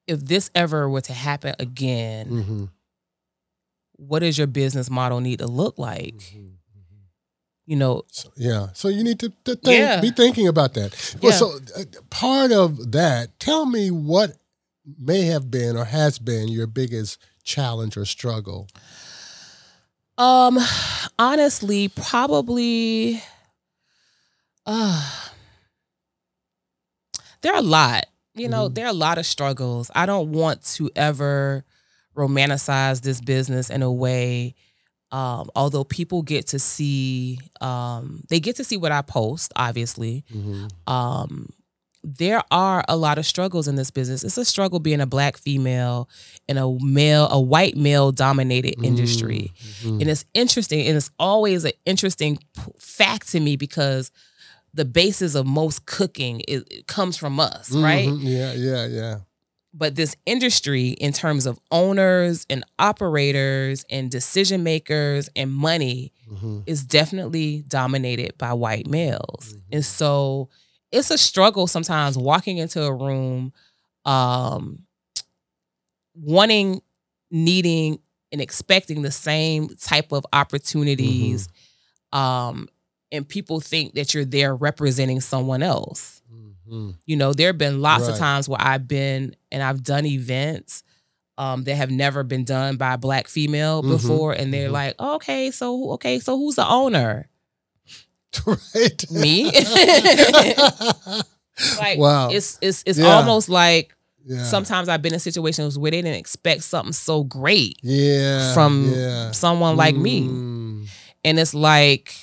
if 0.08 0.20
this 0.26 0.50
ever 0.56 0.90
were 0.90 1.02
to 1.02 1.14
happen 1.14 1.56
again, 1.60 2.28
Mhm, 2.30 2.70
what 3.98 4.20
does 4.20 4.38
your 4.38 4.48
business 4.48 4.90
model 4.90 5.20
need 5.20 5.40
to 5.40 5.48
look 5.48 5.78
like? 5.78 6.16
mhm. 6.16 6.56
You 7.68 7.76
know, 7.78 8.04
So, 8.12 8.30
yeah. 8.36 8.68
So 8.74 8.88
you 8.90 9.04
need 9.04 9.20
to, 9.20 9.30
to 9.46 9.56
think, 9.56 9.64
Yeah. 9.64 10.02
be 10.02 10.10
thinking 10.12 10.48
about 10.48 10.74
that. 10.74 10.94
Well, 11.22 11.32
Yeah. 11.32 11.38
so 11.38 11.60
uh, 11.80 11.84
part 12.10 12.52
of 12.52 12.92
that, 12.92 13.40
tell 13.40 13.66
me 13.66 13.92
what 13.92 14.36
may 15.00 15.22
have 15.24 15.50
been 15.52 15.78
or 15.78 15.86
has 15.86 16.20
been 16.20 16.48
your 16.50 16.68
biggest 16.68 17.18
challenge 17.44 17.96
or 17.96 18.04
struggle. 18.06 18.68
Um, 20.18 20.60
honestly, 21.18 21.88
probably. 21.88 23.24
Uh, 24.66 25.10
there 27.42 27.54
are 27.54 27.60
a 27.60 27.62
lot. 27.62 28.06
You 28.36 28.48
know, 28.48 28.70
Mhm. 28.70 28.76
there 28.76 28.86
are 28.86 28.90
a 28.90 28.94
lot 28.94 29.18
of 29.18 29.26
struggles. 29.26 29.92
I 29.94 30.06
don't 30.06 30.32
want 30.32 30.64
to 30.76 30.90
ever 30.96 31.64
romanticize 32.16 33.02
this 33.02 33.20
business 33.22 33.70
in 33.70 33.82
a 33.82 33.92
way. 33.92 34.56
Um, 35.12 35.50
although 35.56 35.84
people 35.84 36.22
get 36.22 36.48
to 36.48 36.60
see, 36.60 37.38
um, 37.60 38.24
they 38.30 38.40
get 38.40 38.56
to 38.58 38.64
see 38.64 38.78
what 38.78 38.94
I 38.94 39.02
post. 39.02 39.52
Obviously, 39.58 40.24
Mhm. 40.34 40.70
um, 40.90 41.50
there 42.04 42.42
are 42.50 42.84
a 42.88 42.96
lot 42.96 43.18
of 43.18 43.26
struggles 43.26 43.68
in 43.68 43.76
this 43.76 43.92
business. 43.92 44.24
It's 44.24 44.38
a 44.38 44.46
struggle 44.46 44.80
being 44.80 45.02
a 45.02 45.06
black 45.06 45.38
female 45.38 46.10
in 46.48 46.58
a 46.58 46.72
male, 46.82 47.28
a 47.30 47.40
white 47.40 47.76
male 47.76 48.12
dominated 48.14 48.76
industry. 48.84 49.52
Mhm. 49.84 50.02
And 50.02 50.10
it's 50.10 50.24
interesting, 50.34 50.88
and 50.88 50.96
it's 50.98 51.12
always 51.20 51.66
an 51.66 51.74
interesting 51.86 52.40
fact 52.80 53.30
to 53.34 53.40
me 53.42 53.56
because 53.58 54.10
the 54.74 54.86
basis 54.86 55.36
of 55.36 55.46
most 55.46 55.86
cooking 55.86 56.40
is, 56.48 56.64
comes 56.88 57.18
from 57.18 57.40
us, 57.40 57.72
right? 57.72 58.08
Mhm. 58.08 58.20
Yeah, 58.24 58.54
yeah, 58.54 58.86
yeah. 58.88 59.18
But 59.74 59.96
this 59.96 60.16
industry, 60.26 60.90
in 60.90 61.14
terms 61.14 61.46
of 61.46 61.58
owners 61.72 62.46
and 62.50 62.64
operators 62.78 63.86
and 63.90 64.12
decision 64.12 64.64
makers 64.64 65.30
and 65.36 65.52
money, 65.52 66.12
Mhm. 66.30 66.64
is 66.66 66.84
definitely 66.84 67.64
dominated 67.68 68.38
by 68.38 68.54
white 68.54 68.88
males. 68.88 69.54
And 69.72 69.84
so 69.86 70.50
it's 70.92 71.10
a 71.12 71.18
struggle 71.18 71.68
sometimes 71.68 72.18
walking 72.18 72.58
into 72.58 72.84
a 72.84 72.94
room, 72.94 73.54
um, 74.06 74.86
wanting, 76.16 76.82
needing, 77.30 78.00
and 78.32 78.42
expecting 78.42 79.02
the 79.02 79.12
same 79.12 79.70
type 79.76 80.12
of 80.12 80.26
opportunities. 80.34 81.48
Um, 82.14 82.68
and 83.12 83.28
people 83.28 83.60
think 83.60 83.94
that 83.96 84.14
you're 84.14 84.26
there 84.26 84.56
representing 84.56 85.22
someone 85.22 85.62
else. 85.64 86.22
Mhm. 86.70 86.96
You 87.06 87.16
know, 87.18 87.34
there 87.34 87.48
have 87.48 87.58
been 87.58 87.82
lots 87.82 88.04
Right. 88.06 88.14
of 88.14 88.18
times 88.20 88.48
where 88.48 88.62
I've 88.62 88.88
been 88.88 89.36
and 89.52 89.62
I've 89.62 89.84
done 89.84 90.06
events 90.06 90.84
um, 91.38 91.64
that 91.64 91.76
have 91.76 91.90
never 91.90 92.24
been 92.24 92.44
done 92.44 92.78
by 92.78 92.94
a 92.94 92.98
black 92.98 93.28
female 93.28 93.82
Mhm. 93.82 93.90
before, 93.90 94.34
and 94.34 94.54
they're 94.54 94.70
Mhm. 94.70 94.74
like, 94.74 95.00
"Okay, 95.02 95.50
so 95.50 95.92
okay, 95.92 96.20
so 96.20 96.38
who's 96.38 96.56
the 96.56 96.68
owner? 96.68 97.30
right. 98.46 99.12
Me." 99.12 99.46
like, 101.80 101.98
wow. 101.98 102.30
it's 102.30 102.58
it's 102.62 102.84
it's 102.86 103.00
Yeah. 103.00 103.08
almost 103.16 103.50
like 103.50 103.96
yeah. 104.26 104.44
sometimes 104.46 104.88
I've 104.90 105.02
been 105.02 105.14
in 105.14 105.20
situations 105.20 105.78
where 105.78 105.92
they 105.92 106.02
didn't 106.02 106.18
expect 106.20 106.64
something 106.64 106.94
so 106.94 107.24
great 107.24 107.78
yeah. 107.82 108.54
from 108.54 108.92
yeah. 108.94 109.32
someone 109.32 109.76
like 109.78 109.96
me, 109.96 110.22
Mm. 110.28 110.88
and 111.26 111.40
it's 111.40 111.54
like, 111.54 112.14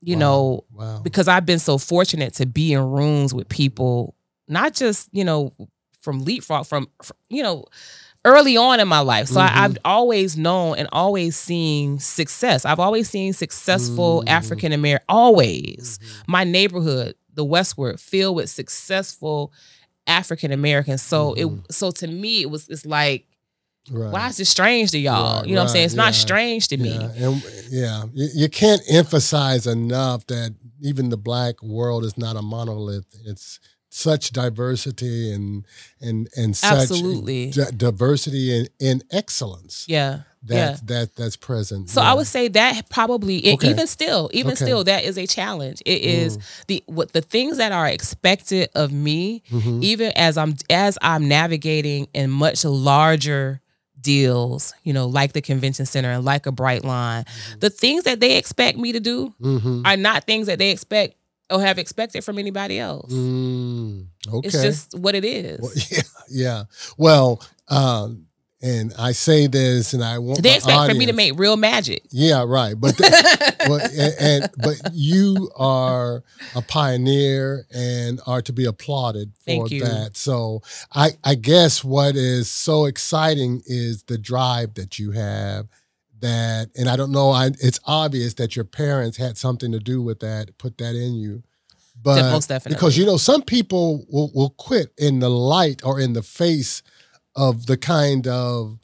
you 0.00 0.14
Wow. 0.16 0.20
know, 0.20 0.64
Wow. 0.74 1.00
because 1.02 1.28
I've 1.28 1.46
been 1.46 1.58
so 1.58 1.78
fortunate 1.78 2.34
to 2.34 2.46
be 2.46 2.72
in 2.72 2.80
rooms 2.82 3.32
with 3.34 3.48
people, 3.48 4.14
not 4.48 4.74
just 4.74 5.08
you 5.12 5.24
know 5.24 5.52
from 6.00 6.24
leapfrog, 6.24 6.66
from, 6.66 6.88
fr- 7.02 7.12
you 7.28 7.42
know 7.42 7.64
early 8.24 8.56
on 8.56 8.80
in 8.80 8.88
my 8.88 8.98
life. 9.00 9.28
So 9.28 9.40
Mhm. 9.40 9.48
I, 9.50 9.64
I've 9.64 9.78
always 9.84 10.36
known 10.36 10.76
and 10.78 10.88
always 10.92 11.36
seen 11.36 11.98
success. 12.00 12.64
I've 12.64 12.80
always 12.80 13.08
seen 13.08 13.32
successful 13.32 14.22
Mhm. 14.26 14.30
African 14.30 14.72
American. 14.72 15.04
Always, 15.08 15.98
Mhm. 16.02 16.22
my 16.26 16.42
neighborhood, 16.44 17.14
the 17.34 17.44
Westward, 17.44 18.00
filled 18.00 18.34
with 18.36 18.50
successful 18.50 19.52
African 20.08 20.52
Americans. 20.52 21.02
So 21.02 21.34
it 21.34 21.46
so 21.70 21.90
to 21.92 22.06
me 22.06 22.42
it 22.42 22.50
was 22.50 22.68
it's 22.68 22.84
like 22.86 23.26
Right. 23.90 24.10
why 24.12 24.28
is 24.28 24.40
it 24.40 24.46
strange 24.46 24.90
to 24.92 24.98
y'all? 24.98 25.38
Right, 25.40 25.46
you 25.48 25.54
know 25.54 25.60
what 25.62 25.68
I'm 25.68 25.72
saying? 25.72 25.82
right, 25.82 25.86
It's 25.86 25.94
not 25.94 26.14
strange 26.14 26.68
to 26.68 26.76
me. 26.76 26.90
Yeah, 26.94 27.10
and 27.28 27.44
yeah, 27.70 28.04
you, 28.12 28.28
you 28.34 28.48
can't 28.48 28.82
emphasize 28.90 29.66
enough 29.66 30.26
that 30.26 30.54
even 30.80 31.08
the 31.10 31.16
black 31.16 31.62
world 31.62 32.04
is 32.04 32.18
not 32.18 32.36
a 32.36 32.42
monolith. 32.42 33.06
It's 33.24 33.60
such 33.88 34.30
diversity 34.32 35.32
and 35.32 35.64
and 36.00 36.28
and 36.36 36.56
such 36.56 36.72
Absolutely. 36.72 37.50
di- 37.50 37.70
diversity 37.76 38.58
and, 38.58 38.68
and 38.80 39.04
excellence 39.10 39.86
Yeah. 39.88 40.20
that 40.42 40.54
yeah. 40.54 40.76
that 40.84 41.16
that's 41.16 41.36
present. 41.36 41.88
So 41.88 42.02
yeah. 42.02 42.10
I 42.10 42.14
would 42.14 42.26
say 42.26 42.48
that 42.48 42.90
probably 42.90 43.42
and 43.44 43.54
Okay. 43.54 43.70
even 43.70 43.86
still, 43.86 44.28
even 44.34 44.52
Okay. 44.52 44.64
still, 44.66 44.84
that 44.84 45.04
is 45.04 45.16
a 45.16 45.26
challenge. 45.26 45.80
It 45.86 46.02
is 46.02 46.36
Mm. 46.36 46.42
the 46.66 46.84
what 46.86 47.12
the 47.12 47.22
things 47.22 47.56
that 47.56 47.72
are 47.72 47.86
expected 47.88 48.68
of 48.74 48.92
me, 48.92 49.42
Mhm. 49.50 49.82
even 49.82 50.12
as 50.16 50.36
I'm 50.36 50.56
as 50.68 50.98
I'm 51.00 51.26
navigating 51.28 52.08
in 52.12 52.30
much 52.30 52.64
larger 52.66 53.60
deals, 54.00 54.72
you 54.84 54.92
know, 54.92 55.06
like 55.06 55.32
the 55.32 55.40
convention 55.42 55.86
center 55.86 56.10
and 56.10 56.24
like 56.24 56.46
a 56.46 56.52
Brightline, 56.52 57.24
Mm-hmm. 57.26 57.58
the 57.60 57.70
things 57.70 58.04
that 58.04 58.20
they 58.20 58.36
expect 58.36 58.78
me 58.78 58.92
to 58.92 59.00
do 59.00 59.34
Mhm. 59.40 59.86
are 59.86 59.96
not 59.96 60.24
things 60.24 60.46
that 60.46 60.58
they 60.58 60.70
expect 60.70 61.14
or 61.50 61.60
have 61.60 61.78
expected 61.78 62.24
from 62.24 62.38
anybody 62.38 62.78
else. 62.78 63.12
Mm, 63.12 64.06
okay. 64.28 64.48
It's 64.48 64.62
just 64.62 64.94
what 64.98 65.14
it 65.14 65.24
is. 65.24 65.60
Well, 65.60 65.72
yeah, 65.90 66.02
yeah. 66.28 66.62
Well, 66.98 67.42
um, 67.68 68.26
and 68.62 68.94
I 68.98 69.12
say 69.12 69.46
this, 69.46 69.92
and 69.92 70.02
I 70.02 70.18
want 70.18 70.42
they 70.42 70.56
expect 70.56 70.90
for 70.90 70.96
me 70.96 71.06
to 71.06 71.12
make 71.12 71.38
real 71.38 71.56
magic. 71.56 72.02
Yeah, 72.10 72.42
right. 72.46 72.74
But 72.78 72.96
the, 72.96 73.56
well, 73.68 73.80
and, 73.80 74.42
and 74.42 74.50
but 74.56 74.94
you 74.94 75.50
are 75.56 76.24
a 76.54 76.62
pioneer 76.62 77.66
and 77.74 78.20
are 78.26 78.40
to 78.42 78.52
be 78.52 78.64
applauded 78.64 79.32
for 79.44 79.68
that. 79.68 80.12
So 80.14 80.62
I 80.94 81.10
I 81.22 81.34
guess 81.34 81.84
what 81.84 82.16
is 82.16 82.50
so 82.50 82.86
exciting 82.86 83.62
is 83.66 84.04
the 84.04 84.18
drive 84.18 84.74
that 84.74 84.98
you 84.98 85.10
have. 85.12 85.68
That 86.20 86.70
and 86.74 86.88
I 86.88 86.96
don't 86.96 87.12
know. 87.12 87.30
I 87.30 87.48
it's 87.60 87.78
obvious 87.84 88.34
that 88.34 88.56
your 88.56 88.64
parents 88.64 89.18
had 89.18 89.36
something 89.36 89.70
to 89.72 89.78
do 89.78 90.00
with 90.00 90.20
that. 90.20 90.56
Put 90.56 90.78
that 90.78 90.94
in 90.94 91.14
you. 91.14 91.42
But 92.02 92.30
most 92.30 92.48
definitely. 92.48 92.76
because 92.76 92.96
you 92.96 93.04
know 93.04 93.18
some 93.18 93.42
people 93.42 94.06
will, 94.08 94.30
will 94.34 94.50
quit 94.50 94.92
in 94.96 95.18
the 95.18 95.28
light 95.28 95.82
or 95.84 96.00
in 96.00 96.14
the 96.14 96.22
face 96.22 96.82
of 97.36 97.66
the 97.66 97.76
kind 97.76 98.26
of 98.26 98.78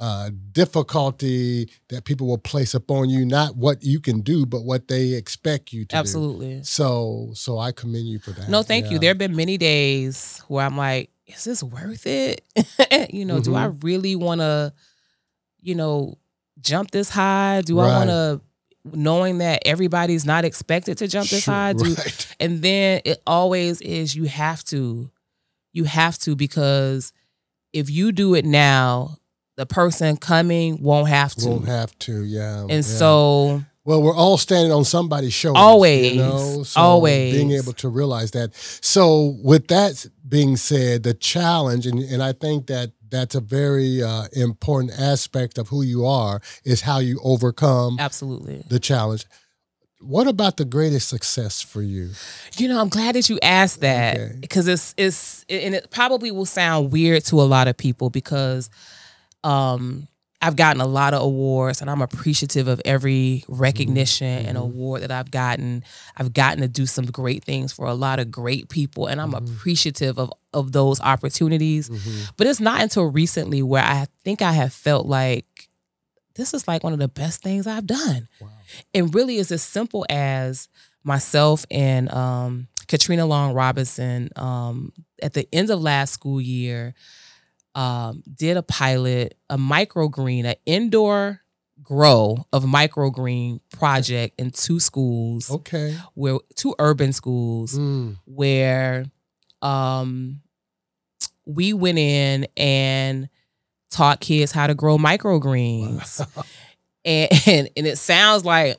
uh, 0.00 0.30
difficulty 0.52 1.70
that 1.88 2.04
people 2.04 2.26
will 2.26 2.38
place 2.38 2.72
upon 2.72 3.10
you, 3.10 3.24
not 3.26 3.56
what 3.56 3.82
you 3.82 4.00
can 4.00 4.20
do, 4.22 4.46
but 4.46 4.64
what 4.64 4.88
they 4.88 5.12
expect 5.12 5.72
you 5.72 5.82
to 5.84 5.88
do. 5.94 5.98
Absolutely. 5.98 6.62
So, 6.62 7.30
so 7.34 7.58
I 7.58 7.72
commend 7.72 8.06
you 8.06 8.18
for 8.18 8.30
that. 8.30 8.48
No, 8.48 8.62
thank 8.62 8.90
you. 8.90 8.98
There 8.98 9.10
have 9.10 9.18
been 9.18 9.36
many 9.36 9.58
days 9.58 10.42
where 10.48 10.64
I'm 10.64 10.76
like, 10.76 11.10
is 11.26 11.44
this 11.44 11.62
worth 11.62 12.06
it? 12.06 12.42
you 13.12 13.24
know, 13.26 13.40
do 13.40 13.54
I 13.54 13.66
Mm-hmm. 13.66 13.80
really 13.80 14.16
want 14.16 14.40
to, 14.40 14.72
you 15.60 15.74
know, 15.74 16.16
jump 16.60 16.90
this 16.92 17.10
high? 17.10 17.60
Do 17.64 17.78
I 17.80 17.86
want 17.98 18.08
to, 18.10 18.40
knowing 18.96 19.38
that 19.38 19.62
everybody's 19.66 20.24
not 20.24 20.44
expected 20.46 20.96
to 20.98 21.08
jump 21.08 21.28
this 21.28 21.44
Sure, 21.44 21.52
high? 21.54 21.72
Do, 21.74 21.92
right. 21.94 22.36
And 22.40 22.62
then 22.62 23.02
it 23.04 23.20
always 23.26 23.80
is 23.82 24.16
you 24.16 24.24
have 24.24 24.64
to, 24.64 25.10
you 25.72 25.84
have 25.84 26.18
to 26.20 26.34
because 26.34 27.12
if 27.72 27.90
you 27.90 28.12
do 28.12 28.34
it 28.34 28.44
now, 28.44 29.16
the 29.56 29.66
person 29.66 30.16
coming 30.16 30.82
won't 30.82 31.08
have 31.08 31.34
to. 31.36 31.48
Won't 31.48 31.68
have 31.68 31.98
to, 32.00 32.24
yeah. 32.24 32.62
and 32.62 32.70
yeah. 32.70 32.80
so 32.80 33.62
well, 33.84 34.02
we're 34.02 34.14
all 34.14 34.36
standing 34.36 34.72
on 34.72 34.84
somebody's 34.84 35.32
shoulders. 35.32 35.60
Always, 35.60 36.12
you 36.12 36.18
know? 36.18 36.62
So 36.62 36.80
always. 36.80 37.34
being 37.34 37.52
able 37.52 37.72
to 37.74 37.88
realize 37.88 38.30
that. 38.32 38.54
So, 38.54 39.36
with 39.42 39.68
that 39.68 40.06
being 40.28 40.56
said, 40.56 41.02
the 41.02 41.14
challenge, 41.14 41.86
and, 41.86 41.98
and 41.98 42.22
I 42.22 42.32
think 42.32 42.66
that 42.66 42.92
that's 43.08 43.34
a 43.34 43.40
very 43.40 44.02
uh, 44.02 44.28
important 44.32 44.92
aspect 44.98 45.58
of 45.58 45.68
who 45.68 45.82
you 45.82 46.06
are, 46.06 46.40
is 46.64 46.82
how 46.82 46.98
you 46.98 47.20
overcome 47.24 47.96
absolutely. 47.98 48.64
the 48.68 48.78
challenge. 48.78 49.26
What 50.00 50.26
about 50.26 50.56
the 50.56 50.64
greatest 50.64 51.08
success 51.10 51.60
for 51.60 51.82
you? 51.82 52.10
You 52.56 52.68
know, 52.68 52.80
I'm 52.80 52.88
glad 52.88 53.14
that 53.16 53.28
you 53.28 53.38
asked 53.42 53.80
that 53.82 54.16
Okay. 54.16 54.36
because 54.40 54.66
it's 54.66 54.94
it's 54.96 55.44
and 55.50 55.74
it 55.74 55.90
probably 55.90 56.30
will 56.30 56.46
sound 56.46 56.90
weird 56.90 57.24
to 57.26 57.40
a 57.40 57.44
lot 57.44 57.68
of 57.68 57.76
people 57.76 58.08
because 58.08 58.70
um 59.44 60.08
I've 60.42 60.56
gotten 60.56 60.80
a 60.80 60.86
lot 60.86 61.12
of 61.12 61.20
awards 61.20 61.82
and 61.82 61.90
I'm 61.90 62.00
appreciative 62.00 62.66
of 62.66 62.80
every 62.86 63.44
recognition 63.46 64.46
and 64.46 64.56
Mhm. 64.56 64.62
award 64.62 65.02
that 65.02 65.10
I've 65.10 65.30
gotten. 65.30 65.84
I've 66.16 66.32
gotten 66.32 66.62
to 66.62 66.68
do 66.68 66.86
some 66.86 67.04
great 67.04 67.44
things 67.44 67.70
for 67.74 67.84
a 67.84 67.92
lot 67.92 68.18
of 68.18 68.30
great 68.30 68.70
people 68.70 69.06
and 69.06 69.20
I'm 69.20 69.32
Mhm. 69.32 69.36
appreciative 69.54 70.18
of 70.18 70.32
of 70.54 70.72
those 70.72 70.98
opportunities. 71.02 71.90
Mhm. 71.90 72.30
But 72.38 72.46
it's 72.46 72.58
not 72.58 72.80
until 72.80 73.04
recently 73.04 73.62
where 73.62 73.84
I 73.84 74.06
think 74.24 74.40
I 74.40 74.52
have 74.52 74.72
felt 74.72 75.04
like 75.06 75.68
this 76.36 76.54
is 76.54 76.66
like 76.66 76.82
one 76.82 76.94
of 76.94 76.98
the 76.98 77.06
best 77.08 77.42
things 77.42 77.66
I've 77.66 77.86
done. 77.86 78.26
Wow. 78.40 78.48
And 78.94 79.14
really 79.14 79.36
is 79.36 79.50
as 79.52 79.62
simple 79.62 80.04
as 80.08 80.68
myself 81.04 81.64
and 81.70 82.12
um, 82.12 82.68
Katrina 82.88 83.24
Long 83.26 83.52
Robinson 83.54 84.30
um, 84.36 84.92
at 85.22 85.32
the 85.32 85.48
end 85.52 85.70
of 85.70 85.80
last 85.80 86.12
school 86.12 86.40
year 86.40 86.94
um, 87.74 88.22
did 88.34 88.56
a 88.56 88.62
pilot, 88.62 89.36
a 89.48 89.56
microgreen, 89.56 90.44
an 90.44 90.56
indoor 90.66 91.40
grow 91.82 92.44
of 92.52 92.64
microgreen 92.64 93.60
project 93.72 94.38
in 94.38 94.50
two 94.50 94.78
schools, 94.80 95.50
Okay. 95.50 95.96
where 96.14 96.38
two 96.56 96.74
urban 96.78 97.12
schools 97.12 97.78
Mm. 97.78 98.16
where 98.26 99.06
um 99.62 100.40
we 101.46 101.72
went 101.72 101.98
in 101.98 102.46
and 102.56 103.28
taught 103.90 104.20
kids 104.20 104.52
how 104.52 104.66
to 104.66 104.74
grow 104.74 104.98
microgreens. 104.98 106.20
And, 107.04 107.30
and 107.46 107.68
and 107.76 107.86
it 107.86 107.98
sounds 107.98 108.44
like 108.44 108.76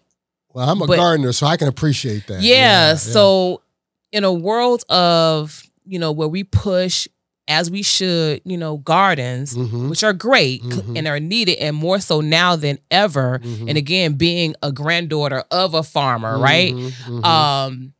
Well, 0.53 0.69
I'm 0.69 0.81
a 0.81 0.87
But- 0.87 0.97
gardener, 0.97 1.31
so 1.33 1.47
I 1.47 1.57
can 1.57 1.67
appreciate 1.67 2.27
that. 2.27 2.41
yeah, 2.41 2.95
so 2.95 3.61
in 4.11 4.23
a 4.25 4.33
world 4.33 4.83
of, 4.89 5.63
you 5.85 5.97
know, 5.97 6.11
where 6.11 6.27
we 6.27 6.43
push 6.43 7.07
as 7.47 7.71
we 7.71 7.81
should, 7.83 8.41
you 8.45 8.57
know, 8.57 8.77
gardens, 8.77 9.55
Mhm. 9.55 9.89
which 9.89 10.03
are 10.03 10.13
great 10.13 10.61
Mhm. 10.63 10.97
and 10.97 11.07
are 11.07 11.19
needed 11.19 11.57
and 11.57 11.75
more 11.75 11.99
so 11.99 12.21
now 12.21 12.55
than 12.55 12.77
ever. 12.91 13.39
Mhm. 13.43 13.67
And 13.69 13.77
again, 13.77 14.13
being 14.13 14.55
a 14.61 14.71
granddaughter 14.71 15.43
of 15.51 15.73
a 15.73 15.83
farmer, 15.83 16.37
right? 16.37 16.73
Mhm, 16.73 16.91
mhm. 17.07 17.25
um 17.25 17.93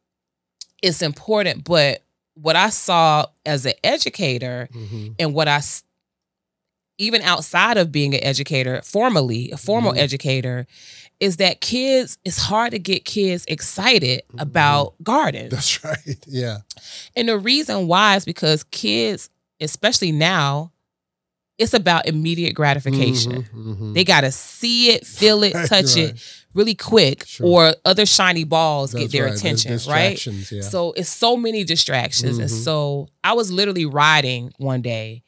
it's 0.84 1.02
important 1.04 1.64
but 1.64 2.02
what 2.34 2.56
i 2.56 2.70
saw 2.72 3.24
as 3.46 3.66
an 3.68 3.74
educator 3.84 4.68
Mhm. 4.74 5.14
and 5.20 5.34
what 5.36 5.48
i 5.48 5.60
even 6.98 7.22
outside 7.22 7.78
of 7.78 7.92
being 7.92 8.14
an 8.14 8.24
educator 8.24 8.82
formally 8.84 9.52
a 9.52 9.58
formal 9.58 9.94
Mhm. 9.94 9.98
educator 9.98 10.68
is 11.20 11.38
that 11.38 11.62
kids 11.62 12.18
it's 12.26 12.38
hard 12.38 12.72
to 12.72 12.80
get 12.80 13.06
kids 13.06 13.46
excited 13.48 14.22
Mm-hmm. 14.30 14.40
about 14.40 14.94
gardens 15.04 15.52
That's 15.52 15.84
right. 15.84 16.18
Yeah. 16.28 16.58
and 17.16 17.28
the 17.30 17.38
reason 17.38 17.88
why 17.88 18.16
is 18.18 18.26
because 18.26 18.64
kids 18.64 19.30
especially 19.60 20.12
now 20.12 20.72
it's 21.58 21.74
about 21.76 22.08
immediate 22.08 22.54
gratification 22.54 23.44
Mhm, 23.44 23.78
mhm. 23.78 23.94
they 23.94 24.04
got 24.04 24.22
to 24.22 24.32
see 24.32 24.90
it 24.92 25.06
feel 25.06 25.44
it 25.44 25.54
touch 25.68 25.96
right. 25.96 26.10
it 26.16 26.24
really 26.54 26.74
quick 26.76 27.26
Sure. 27.28 27.46
or 27.48 27.76
other 27.86 28.06
shiny 28.06 28.44
balls 28.44 28.92
That's 28.92 29.04
get 29.06 29.12
their 29.12 29.26
right. 29.26 29.36
Attention, 29.38 29.80
right? 29.88 30.26
Yeah. 30.52 30.62
So 30.62 30.92
it's 30.94 31.08
so 31.10 31.38
many 31.38 31.64
distractions. 31.64 32.40
And 32.40 32.50
Mhm. 32.50 32.64
so 32.64 33.08
I 33.24 33.32
was 33.34 33.52
literally 33.54 33.86
riding 33.86 34.52
one 34.58 34.82
day, 34.82 35.24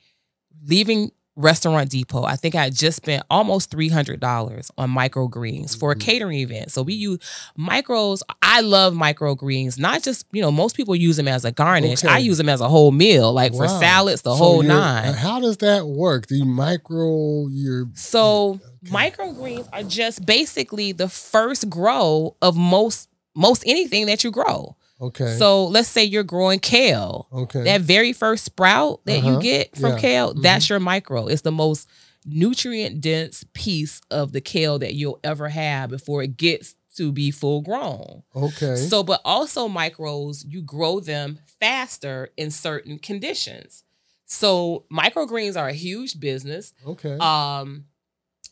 leaving 0.65 1.11
Restaurant 1.35 1.89
Depot. 1.89 2.23
I 2.23 2.35
think 2.35 2.53
I 2.53 2.69
just 2.69 2.97
spent 2.97 3.23
almost 3.29 3.71
$300 3.71 4.69
on 4.77 4.91
microgreens 4.91 5.75
for 5.75 5.91
a 5.91 5.95
Mhm. 5.95 5.99
catering 5.99 6.39
event. 6.39 6.71
So 6.71 6.83
we 6.83 6.93
use 6.93 7.17
micros. 7.57 8.21
I 8.41 8.61
love 8.61 8.93
microgreens, 8.93 9.79
not 9.79 10.03
just, 10.03 10.25
you 10.31 10.41
know, 10.41 10.51
most 10.51 10.75
people 10.75 10.95
use 10.95 11.17
them 11.17 11.27
as 11.27 11.43
a 11.43 11.51
garnish. 11.51 12.03
I 12.03 12.19
use 12.19 12.37
them 12.37 12.49
as 12.49 12.61
a 12.61 12.69
whole 12.69 12.91
meal, 12.91 13.33
like 13.33 13.53
for 13.53 13.67
salads, 13.67 14.21
the 14.21 14.31
So 14.31 14.35
whole 14.37 14.61
nine. 14.61 15.13
How 15.13 15.39
does 15.39 15.57
that 15.57 15.87
work? 15.87 16.27
The 16.27 16.43
micro 16.43 17.47
your 17.47 17.87
So 17.95 18.59
microgreens 18.85 19.67
are 19.73 19.83
just 19.83 20.25
basically 20.25 20.91
the 20.91 21.09
first 21.09 21.69
grow 21.69 22.35
of 22.41 22.55
most 22.55 23.09
most 23.35 23.63
anything 23.65 24.05
that 24.05 24.23
you 24.23 24.29
grow. 24.29 24.75
Okay? 25.07 25.35
So 25.37 25.65
let's 25.67 25.87
say 25.89 26.03
you're 26.03 26.23
growing 26.23 26.59
kale. 26.59 27.27
okay. 27.31 27.63
That 27.63 27.81
very 27.81 28.13
first 28.13 28.45
sprout 28.45 29.01
that 29.05 29.19
Uh-huh. 29.19 29.31
you 29.35 29.41
get 29.41 29.75
from 29.77 29.91
Yeah. 29.93 29.99
kale, 29.99 30.33
that's 30.33 30.69
your 30.69 30.79
micro. 30.79 31.27
It's 31.27 31.41
the 31.41 31.51
most 31.51 31.87
nutrient 32.25 33.01
dense 33.01 33.43
piece 33.53 34.01
of 34.09 34.31
the 34.31 34.41
kale 34.41 34.79
that 34.79 34.93
you'll 34.93 35.19
ever 35.23 35.49
have 35.49 35.89
before 35.89 36.23
it 36.23 36.37
gets 36.37 36.75
to 36.95 37.11
be 37.11 37.31
full 37.31 37.61
grown. 37.61 38.23
okay. 38.35 38.75
So, 38.75 39.01
but 39.03 39.19
also 39.25 39.67
micros, 39.67 40.45
you 40.47 40.61
grow 40.61 40.99
them 40.99 41.39
faster 41.59 42.29
in 42.37 42.51
certain 42.51 42.99
conditions. 42.99 43.83
So, 44.25 44.85
microgreens 44.91 45.59
are 45.59 45.67
a 45.69 45.73
huge 45.73 46.19
business 46.19 46.73
okay. 46.87 47.17
um 47.17 47.85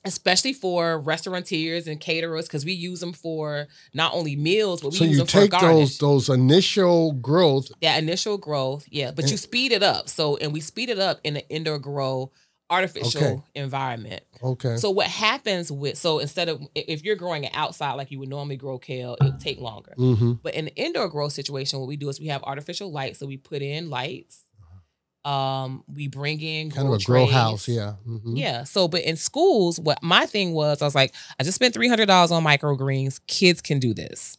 especially 0.03 0.53
for 0.53 0.99
restaurateurs 0.99 1.87
and 1.87 1.99
caterers 1.99 2.47
because 2.47 2.65
we 2.65 2.71
use 2.73 2.99
them 2.99 3.13
for 3.13 3.67
not 3.93 4.13
only 4.13 4.35
meals 4.35 4.81
but 4.81 4.91
we 4.91 4.97
so 4.97 5.03
use 5.03 5.11
you 5.13 5.17
them 5.19 5.27
for 5.27 5.41
take 5.41 5.51
garnish 5.51 5.97
those 5.97 6.27
those 6.27 6.29
initial 6.29 7.13
growth. 7.13 7.71
yeah 7.81 7.97
initial 7.97 8.37
growth 8.37 8.85
yeah 8.89 9.11
but 9.11 9.29
you 9.29 9.37
speed 9.37 9.71
it 9.71 9.83
up 9.83 10.09
so 10.09 10.37
and 10.37 10.53
we 10.53 10.59
speed 10.59 10.89
it 10.89 10.99
up 10.99 11.19
in 11.23 11.37
an 11.37 11.43
indoor 11.49 11.77
grow 11.79 12.31
artificial 12.69 13.21
Okay. 13.21 13.41
environment 13.55 14.23
Okay. 14.41 14.77
so 14.77 14.89
what 14.89 15.07
happens 15.07 15.71
with 15.71 15.97
so 15.97 16.19
instead 16.19 16.47
of 16.49 16.61
if 16.73 17.03
you're 17.03 17.17
growing 17.17 17.43
it 17.43 17.51
outside 17.53 17.93
like 17.93 18.11
you 18.11 18.19
would 18.19 18.29
normally 18.29 18.55
grow 18.55 18.79
kale 18.79 19.17
it 19.19 19.25
would 19.25 19.39
take 19.41 19.59
longer 19.59 19.93
mm-hmm. 19.97 20.33
but 20.41 20.55
in 20.55 20.65
the 20.65 20.75
indoor 20.75 21.09
grow 21.09 21.27
situation 21.27 21.79
what 21.79 21.87
we 21.87 21.97
do 21.97 22.07
is 22.09 22.19
we 22.19 22.27
have 22.27 22.41
artificial 22.43 22.89
lights 22.91 23.19
so 23.19 23.27
we 23.27 23.35
put 23.37 23.61
in 23.61 23.89
lights 23.89 24.45
um 25.23 25.83
we 25.93 26.07
bring 26.07 26.39
in 26.41 26.71
Kind 26.71 26.87
of 26.87 26.93
a 26.93 27.03
grow 27.03 27.27
house. 27.27 27.67
Yeah. 27.67 27.93
mhm. 28.07 28.37
Yeah. 28.37 28.63
So, 28.63 28.87
but 28.87 29.01
in 29.01 29.17
schools, 29.17 29.79
what 29.79 30.01
my 30.01 30.25
thing 30.25 30.53
was, 30.53 30.81
I 30.81 30.85
was 30.85 30.95
like, 30.95 31.13
I 31.39 31.43
just 31.43 31.55
spent 31.55 31.73
three 31.73 31.87
hundred 31.87 32.07
dollars 32.07 32.31
on 32.31 32.43
microgreens. 32.43 33.19
Kids 33.27 33.61
can 33.61 33.79
do 33.79 33.93
this. 33.93 34.37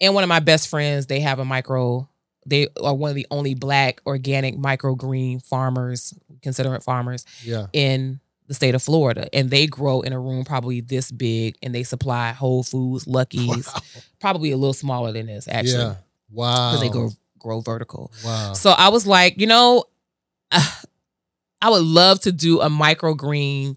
And 0.00 0.14
one 0.14 0.22
of 0.24 0.28
my 0.28 0.40
best 0.40 0.68
friends, 0.68 1.06
they 1.06 1.20
have 1.20 1.38
a 1.38 1.44
micro. 1.44 2.08
They 2.44 2.68
are 2.82 2.94
one 2.94 3.10
of 3.10 3.16
the 3.16 3.26
only 3.30 3.54
black 3.54 4.00
organic 4.06 4.56
microgreen 4.56 5.42
farmers, 5.44 6.14
considerate 6.42 6.82
farmers, 6.84 7.24
Yeah. 7.42 7.66
in 7.72 8.20
the 8.46 8.54
state 8.54 8.74
of 8.76 8.82
Florida, 8.82 9.28
and 9.34 9.50
they 9.50 9.66
grow 9.66 10.02
in 10.02 10.12
a 10.12 10.20
room 10.20 10.44
probably 10.44 10.80
this 10.80 11.10
big, 11.10 11.56
and 11.62 11.74
they 11.74 11.82
supply 11.82 12.30
Whole 12.32 12.62
Foods, 12.62 13.06
Lucky's, 13.08 13.66
Wow. 13.74 13.80
probably 14.20 14.52
a 14.52 14.56
little 14.56 14.74
smaller 14.74 15.10
than 15.10 15.26
this 15.26 15.48
actually, 15.48 15.72
Yeah. 15.82 15.94
Wow. 16.30 16.70
because 16.72 16.80
they 16.82 16.88
grow 16.90 17.10
grow 17.46 17.60
vertical. 17.60 18.12
Wow. 18.24 18.52
So 18.54 18.70
I 18.70 18.88
was 18.88 19.06
like, 19.06 19.40
you 19.40 19.46
know, 19.46 19.84
I 20.52 21.70
would 21.70 21.84
love 21.84 22.20
to 22.22 22.32
do 22.32 22.60
a 22.60 22.68
microgreen 22.68 23.76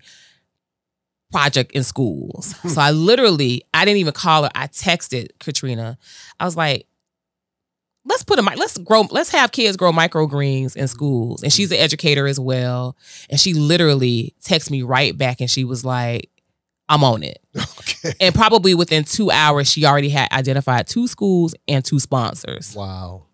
project 1.32 1.72
in 1.74 1.84
schools. 1.84 2.56
so 2.74 2.82
I 2.82 2.92
literally, 2.92 3.62
I 3.74 3.86
didn't 3.86 4.00
even 4.00 4.14
call 4.14 4.44
her. 4.44 4.50
I 4.56 4.68
texted 4.68 5.30
Katrina. 5.40 5.98
I 6.40 6.46
was 6.46 6.58
like, 6.58 6.88
let's 8.06 8.24
put 8.24 8.40
a 8.40 8.42
mic, 8.42 8.58
let's 8.58 8.78
grow, 8.80 9.02
let's 9.12 9.30
have 9.30 9.52
kids 9.52 9.78
grow 9.78 9.92
microgreens 9.92 10.76
in 10.76 10.88
schools. 10.88 11.44
And 11.44 11.54
she's 11.54 11.72
an 11.72 11.78
educator 11.78 12.26
as 12.26 12.40
well. 12.40 12.98
And 13.30 13.40
she 13.40 13.54
literally 13.54 14.34
texted 14.42 14.72
me 14.72 14.82
right 14.82 15.16
back 15.16 15.42
and 15.42 15.50
she 15.50 15.64
was 15.64 15.86
like, 15.86 16.30
I'm 16.88 17.04
on 17.04 17.24
it. 17.24 17.40
Okay. 18.02 18.14
And 18.22 18.34
probably 18.34 18.74
within 18.76 19.04
two 19.04 19.30
hours, 19.30 19.70
she 19.70 19.84
already 19.86 20.08
had 20.08 20.32
identified 20.32 20.88
two 20.88 21.06
schools 21.06 21.54
and 21.68 21.84
two 21.84 22.00
sponsors. 22.00 22.74
Wow. 22.74 23.26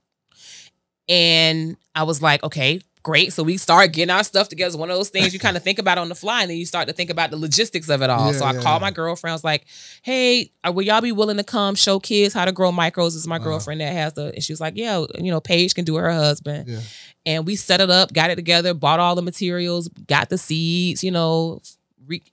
And 1.07 1.77
I 1.93 2.03
was 2.03 2.21
like, 2.21 2.43
okay, 2.43 2.81
great. 3.03 3.31
So 3.31 3.43
we 3.43 3.57
start 3.57 3.93
getting 3.93 4.09
our 4.09 4.23
stuff 4.23 4.49
together. 4.49 4.67
It's 4.69 4.75
one 4.75 4.89
of 4.89 4.97
those 4.97 5.09
things 5.09 5.31
you 5.33 5.39
kind 5.39 5.55
of 5.55 5.61
think 5.63 5.77
about 5.77 5.99
on 5.99 6.09
the 6.09 6.15
fly, 6.15 6.41
and 6.41 6.49
then 6.49 6.57
you 6.57 6.65
start 6.65 6.87
to 6.87 6.93
think 6.93 7.11
about 7.11 7.29
the 7.29 7.37
logistics 7.37 7.87
of 7.89 8.01
it 8.01 8.09
all. 8.09 8.31
Yeah, 8.31 8.39
so 8.39 8.45
I 8.45 8.53
yeah, 8.53 8.61
called 8.61 8.81
yeah. 8.81 8.87
my 8.87 8.91
girlfriend. 8.91 9.31
I 9.31 9.35
was 9.35 9.43
like, 9.43 9.65
hey, 10.01 10.49
uh, 10.67 10.71
will 10.71 10.81
y'all 10.83 11.01
be 11.01 11.11
willing 11.11 11.37
to 11.37 11.43
come 11.43 11.75
show 11.75 11.99
kids 11.99 12.33
how 12.33 12.45
to 12.45 12.51
grow 12.51 12.71
micros? 12.71 13.09
This 13.09 13.15
is 13.17 13.27
my 13.27 13.35
Uh-huh. 13.35 13.45
girlfriend 13.45 13.81
that 13.81 13.93
has 13.93 14.13
the, 14.13 14.33
and 14.33 14.43
she 14.43 14.51
was 14.51 14.59
like, 14.59 14.75
yeah, 14.75 15.05
you 15.19 15.29
know, 15.31 15.39
Paige 15.39 15.75
can 15.75 15.85
do 15.85 15.95
her 15.97 16.11
husband. 16.11 16.81
And 17.27 17.45
we 17.45 17.55
set 17.55 17.79
it 17.81 17.89
up, 17.91 18.11
got 18.13 18.29
it 18.31 18.35
together, 18.35 18.73
bought 18.73 18.99
all 18.99 19.13
the 19.15 19.21
materials, 19.21 19.87
got 20.07 20.29
the 20.29 20.37
seeds, 20.37 21.03
you 21.03 21.11
know. 21.11 21.61
Re- 22.07 22.23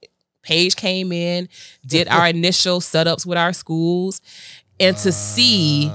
Paige 0.42 0.74
came 0.76 1.12
in, 1.12 1.48
did 1.86 2.08
our 2.08 2.26
initial 2.28 2.80
setups 2.80 3.24
with 3.26 3.36
our 3.38 3.52
schools, 3.52 4.20
and 4.80 4.96
to 4.96 5.12
see. 5.12 5.90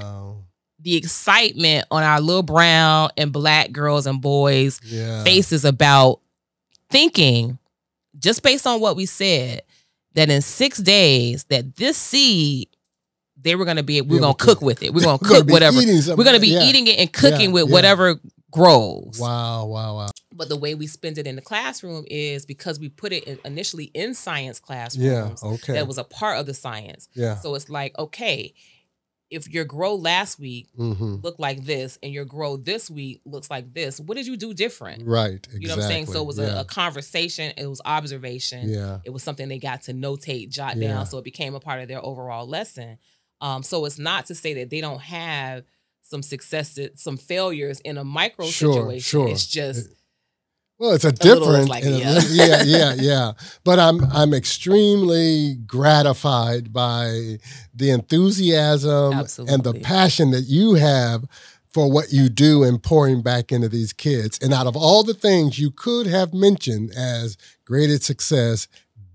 The 0.88 0.96
excitement 0.96 1.86
on 1.92 2.02
our 2.02 2.22
little 2.22 2.44
brown 2.44 3.10
and 3.18 3.34
black 3.34 3.74
girls 3.74 4.08
and 4.08 4.22
boys' 4.22 4.80
Yeah. 4.86 5.22
faces 5.26 5.66
about 5.66 6.22
thinking, 6.90 7.60
just 8.18 8.42
based 8.42 8.66
on 8.66 8.80
what 8.80 8.96
we 8.96 9.06
said, 9.06 9.64
that 10.14 10.30
in 10.30 10.42
six 10.42 10.78
days 10.78 11.44
that 11.50 11.76
this 11.76 11.98
seed 11.98 12.70
they 13.40 13.56
were 13.56 13.66
gonna 13.66 13.84
be 13.84 14.00
we're 14.02 14.16
Yeah, 14.16 14.20
gonna 14.22 14.32
we 14.32 14.34
cook 14.36 14.60
could- 14.60 14.66
with 14.66 14.82
it. 14.84 14.94
We're 14.94 15.02
gonna 15.04 15.20
We're 15.22 15.28
gonna 15.30 15.42
cook 15.42 15.50
whatever. 15.52 15.78
We're 16.16 16.24
gonna 16.24 16.40
be 16.40 16.48
Yeah. 16.48 16.64
eating 16.64 16.88
it 16.88 17.00
and 17.00 17.12
cooking 17.12 17.42
Yeah, 17.50 17.54
with 17.56 17.68
yeah. 17.68 17.74
whatever 17.74 18.20
grows. 18.50 19.18
Wow. 19.20 19.66
Wow. 19.66 19.96
Wow. 19.98 20.10
But 20.34 20.48
the 20.50 20.56
way 20.58 20.74
we 20.74 20.88
spend 20.88 21.18
it 21.18 21.28
in 21.28 21.36
the 21.36 21.42
classroom 21.42 22.06
is 22.10 22.46
because 22.46 22.80
we 22.80 22.88
put 22.90 23.12
it 23.12 23.26
in, 23.26 23.38
initially 23.46 23.92
in 23.94 24.14
science 24.16 24.60
classrooms. 24.60 25.06
Yeah. 25.06 25.36
Okay. 25.44 25.74
That 25.74 25.86
was 25.88 25.98
a 25.98 26.04
part 26.06 26.40
of 26.40 26.46
the 26.46 26.54
science. 26.54 27.10
yeah. 27.14 27.36
So 27.36 27.54
it's 27.56 27.70
like, 27.70 27.98
okay, 28.00 28.54
if 29.30 29.50
your 29.52 29.66
grow 29.66 29.96
last 29.96 30.40
week 30.40 30.70
Mm-hmm. 30.78 31.16
looked 31.22 31.40
like 31.40 31.66
this 31.66 31.98
and 32.02 32.14
your 32.14 32.24
grow 32.26 32.56
this 32.58 32.90
week 32.90 33.22
looks 33.26 33.50
like 33.50 33.74
this, 33.74 34.00
what 34.00 34.16
did 34.16 34.26
you 34.28 34.38
do 34.38 34.54
different? 34.54 35.06
Right. 35.06 35.34
Exactly. 35.36 35.60
You 35.62 35.68
know 35.68 35.76
what 35.76 35.84
I'm 35.84 35.90
saying? 35.90 36.06
So 36.08 36.22
it 36.22 36.26
was 36.28 36.40
yeah. 36.40 36.58
a, 36.58 36.62
a 36.62 36.66
conversation, 36.66 37.52
it 37.58 37.68
was 37.68 37.82
observation, 37.86 38.70
yeah. 38.70 39.00
it 39.04 39.10
was 39.12 39.24
something 39.24 39.48
they 39.50 39.60
got 39.60 39.82
to 39.84 39.94
notate, 39.94 40.50
jot 40.50 40.78
Yeah. 40.78 40.88
down, 40.90 41.06
so 41.06 41.18
it 41.18 41.24
became 41.24 41.56
a 41.56 41.60
part 41.60 41.82
of 41.82 41.88
their 41.88 42.04
overall 42.04 42.48
lesson. 42.48 42.98
Um, 43.42 43.64
so 43.64 43.86
it's 43.86 44.00
not 44.00 44.26
to 44.28 44.36
say 44.36 44.54
that 44.56 44.70
they 44.70 44.82
don't 44.82 45.02
have 45.02 45.64
some 46.02 46.24
successes, 46.24 46.92
some 47.02 47.18
failures 47.18 47.82
in 47.82 47.98
a 47.98 48.04
micro 48.04 48.46
Sure, 48.46 48.74
situation. 48.74 49.02
sure. 49.02 49.28
It's 49.30 49.46
just 49.46 49.90
Well, 50.80 50.94
it's 50.94 51.06
a 51.06 51.10
little 51.10 51.40
different, 51.40 51.70
like, 51.70 51.84
yeah. 51.84 52.22
yeah, 52.30 52.64
yeah, 52.66 52.94
yeah. 52.96 53.32
But 53.64 53.80
I'm 53.80 54.04
I'm 54.12 54.34
extremely 54.34 55.56
gratified 55.66 56.72
by 56.72 57.40
the 57.74 57.90
enthusiasm 57.90 59.14
and 59.48 59.64
the 59.64 59.80
passion 59.84 60.32
that 60.32 60.44
you 60.44 60.76
have 60.76 61.26
for 61.68 61.92
what 61.92 62.12
you 62.12 62.30
do 62.30 62.64
and 62.64 62.82
pouring 62.82 63.22
back 63.22 63.52
into 63.52 63.70
these 63.70 63.92
kids. 63.92 64.40
And 64.42 64.54
out 64.54 64.68
of 64.68 64.76
all 64.76 65.04
the 65.04 65.14
things 65.14 65.60
you 65.60 65.72
could 65.72 66.08
have 66.08 66.34
mentioned 66.34 66.92
as 66.96 67.38
greatest 67.66 68.04
success, 68.04 68.68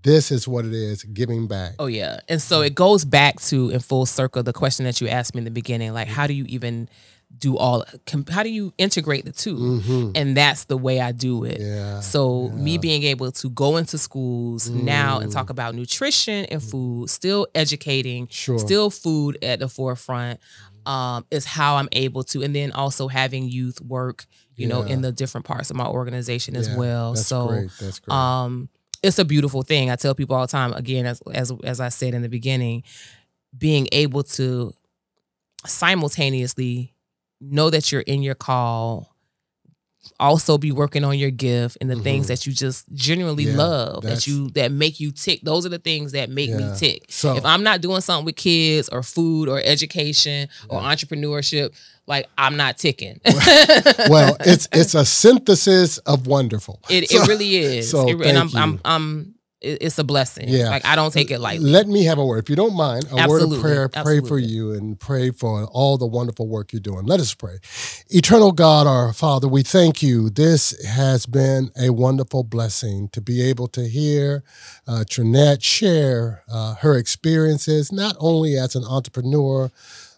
this 0.03 0.31
is 0.31 0.47
what 0.47 0.65
it 0.65 0.73
is: 0.73 1.03
giving 1.03 1.47
back. 1.47 1.75
Oh 1.79 1.85
yeah. 1.87 2.19
And 2.27 2.41
so 2.41 2.61
it 2.61 2.75
goes 2.75 3.05
back 3.05 3.39
to 3.43 3.69
in 3.69 3.79
full 3.79 4.05
circle 4.05 4.43
the 4.43 4.53
question 4.53 4.83
that 4.83 4.99
you 4.99 5.07
asked 5.07 5.33
me 5.33 5.39
in 5.39 5.45
the 5.45 5.51
beginning, 5.51 5.93
like 5.93 6.09
mm. 6.09 6.11
how 6.11 6.27
do 6.27 6.33
you 6.33 6.43
even 6.49 6.89
do 7.37 7.57
all 7.57 7.83
com- 8.05 8.25
how 8.29 8.43
do 8.43 8.49
you 8.49 8.73
integrate 8.77 9.25
the 9.25 9.31
2 9.31 9.55
Mhm. 9.57 10.11
And 10.15 10.37
that's 10.37 10.65
the 10.65 10.77
way 10.77 10.99
I 11.01 11.11
do 11.11 11.43
it. 11.43 11.59
Yeah. 11.59 11.99
So 11.99 12.49
me 12.49 12.77
being 12.77 13.03
able 13.03 13.31
to 13.33 13.49
go 13.49 13.77
into 13.77 13.97
schools 13.97 14.69
now 14.69 15.19
and 15.19 15.29
Mm. 15.29 15.33
talk 15.33 15.49
about 15.49 15.75
nutrition 15.75 16.45
and 16.45 16.61
food, 16.63 17.09
still 17.09 17.47
educating, 17.55 18.27
Sure. 18.31 18.59
still 18.59 18.89
food 18.89 19.37
at 19.43 19.59
the 19.59 19.67
forefront, 19.67 20.39
um, 20.85 21.25
is 21.31 21.45
how 21.45 21.75
I'm 21.77 21.89
able 21.91 22.23
to, 22.25 22.43
and 22.43 22.55
then 22.55 22.71
also 22.71 23.07
having 23.07 23.49
youth 23.49 23.81
work, 23.81 24.25
you 24.55 24.67
know, 24.67 24.81
in 24.83 25.01
the 25.01 25.11
different 25.11 25.45
parts 25.45 25.69
of 25.69 25.75
my 25.75 25.85
organization 25.87 26.55
as 26.55 26.67
Yeah, 26.67 26.77
well. 26.77 27.13
That's 27.13 27.27
so 27.27 27.47
great. 27.47 27.69
That's 27.79 27.99
great. 27.99 28.13
um 28.15 28.69
it's 29.01 29.19
a 29.19 29.25
beautiful 29.25 29.63
thing 29.63 29.89
i 29.89 29.97
tell 29.97 30.15
people 30.15 30.33
all 30.33 30.43
the 30.47 30.51
time 30.51 30.71
again 30.73 31.05
as 31.05 31.19
as 31.33 31.51
as 31.65 31.81
i 31.81 31.89
said 31.89 32.13
in 32.13 32.21
the 32.21 32.29
beginning 32.29 32.83
being 33.57 33.85
able 33.91 34.23
to 34.23 34.73
simultaneously 35.65 36.92
know 37.51 37.69
that 37.69 37.91
you're 37.91 38.01
in 38.01 38.23
your 38.23 38.35
call 38.35 39.09
also 40.19 40.57
be 40.57 40.71
working 40.71 41.03
on 41.05 41.17
your 41.17 41.31
gift 41.31 41.77
and 41.79 41.89
the 41.89 41.95
things 41.95 42.25
Mhm. 42.25 42.27
that 42.27 42.45
you 42.45 42.51
just 42.53 42.85
genuinely 42.93 43.45
Yeah, 43.45 43.55
love 43.55 44.03
that 44.03 44.27
you 44.27 44.49
that 44.51 44.71
make 44.71 44.99
you 44.99 45.11
tick 45.11 45.39
those 45.43 45.65
are 45.65 45.69
the 45.69 45.79
things 45.79 46.11
that 46.11 46.29
make 46.29 46.49
me 46.51 46.69
tick 46.77 47.03
so 47.09 47.35
if 47.37 47.45
i'm 47.45 47.63
not 47.63 47.79
doing 47.81 48.01
something 48.01 48.25
with 48.25 48.35
kids 48.35 48.89
or 48.89 49.01
food 49.01 49.47
or 49.47 49.59
education 49.63 50.49
or 50.69 50.81
entrepreneurship 50.81 51.73
like 52.05 52.27
i'm 52.37 52.57
not 52.57 52.77
ticking 52.77 53.19
well, 54.09 54.35
it's 54.41 54.67
it's 54.73 54.93
a 54.93 55.05
synthesis 55.05 55.99
of 55.99 56.27
wonderful. 56.27 56.81
It, 56.89 57.09
So- 57.09 57.23
it 57.23 57.27
really 57.29 57.55
is. 57.55 57.89
so 57.89 58.07
It 58.07 58.21
and 58.21 58.37
I'm, 58.37 58.49
I'm. 58.55 58.79
I'm 58.83 59.32
it's 59.63 59.97
a 59.97 60.03
blessing. 60.03 60.45
Yeah. 60.47 60.69
Like 60.69 60.85
I 60.85 60.95
don't 60.95 61.11
take 61.11 61.31
it 61.31 61.39
lightly. 61.39 61.69
Let 61.69 61.87
me 61.87 62.03
have 62.05 62.17
a 62.17 62.25
word. 62.25 62.43
If 62.43 62.49
you 62.49 62.55
don't 62.55 62.75
mind, 62.75 63.05
a 63.11 63.27
word 63.27 63.43
of 63.43 63.61
prayer. 63.61 63.89
Pray 63.89 64.19
for 64.19 64.37
you 64.37 64.73
and 64.73 64.99
pray 64.99 65.31
for 65.31 65.65
all 65.65 65.97
the 65.97 66.05
wonderful 66.05 66.47
work 66.47 66.73
you're 66.73 66.79
doing. 66.79 67.05
Let 67.05 67.19
us 67.19 67.33
pray. 67.33 67.57
Eternal 68.09 68.51
God, 68.51 68.87
our 68.87 69.13
Father, 69.13 69.47
we 69.47 69.63
thank 69.63 70.03
you. 70.03 70.29
This 70.29 70.85
has 70.85 71.25
been 71.25 71.71
a 71.79 71.91
wonderful 71.91 72.43
blessing 72.43 73.09
to 73.09 73.21
be 73.21 73.41
able 73.41 73.67
to 73.69 73.87
hear 73.87 74.43
uh, 74.87 75.03
Trinnette 75.09 75.63
share 75.63 76.43
uh, 76.51 76.75
her 76.75 76.97
experiences, 76.97 77.91
not 77.91 78.15
only 78.19 78.57
as 78.57 78.75
an 78.75 78.83
entrepreneur, 78.83 79.71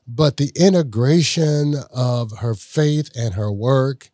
but 0.08 0.38
the 0.38 0.52
integration 0.56 1.76
of 1.94 2.40
her 2.40 2.54
faith 2.54 3.10
and 3.16 3.34
her 3.34 3.52
work 3.52 4.10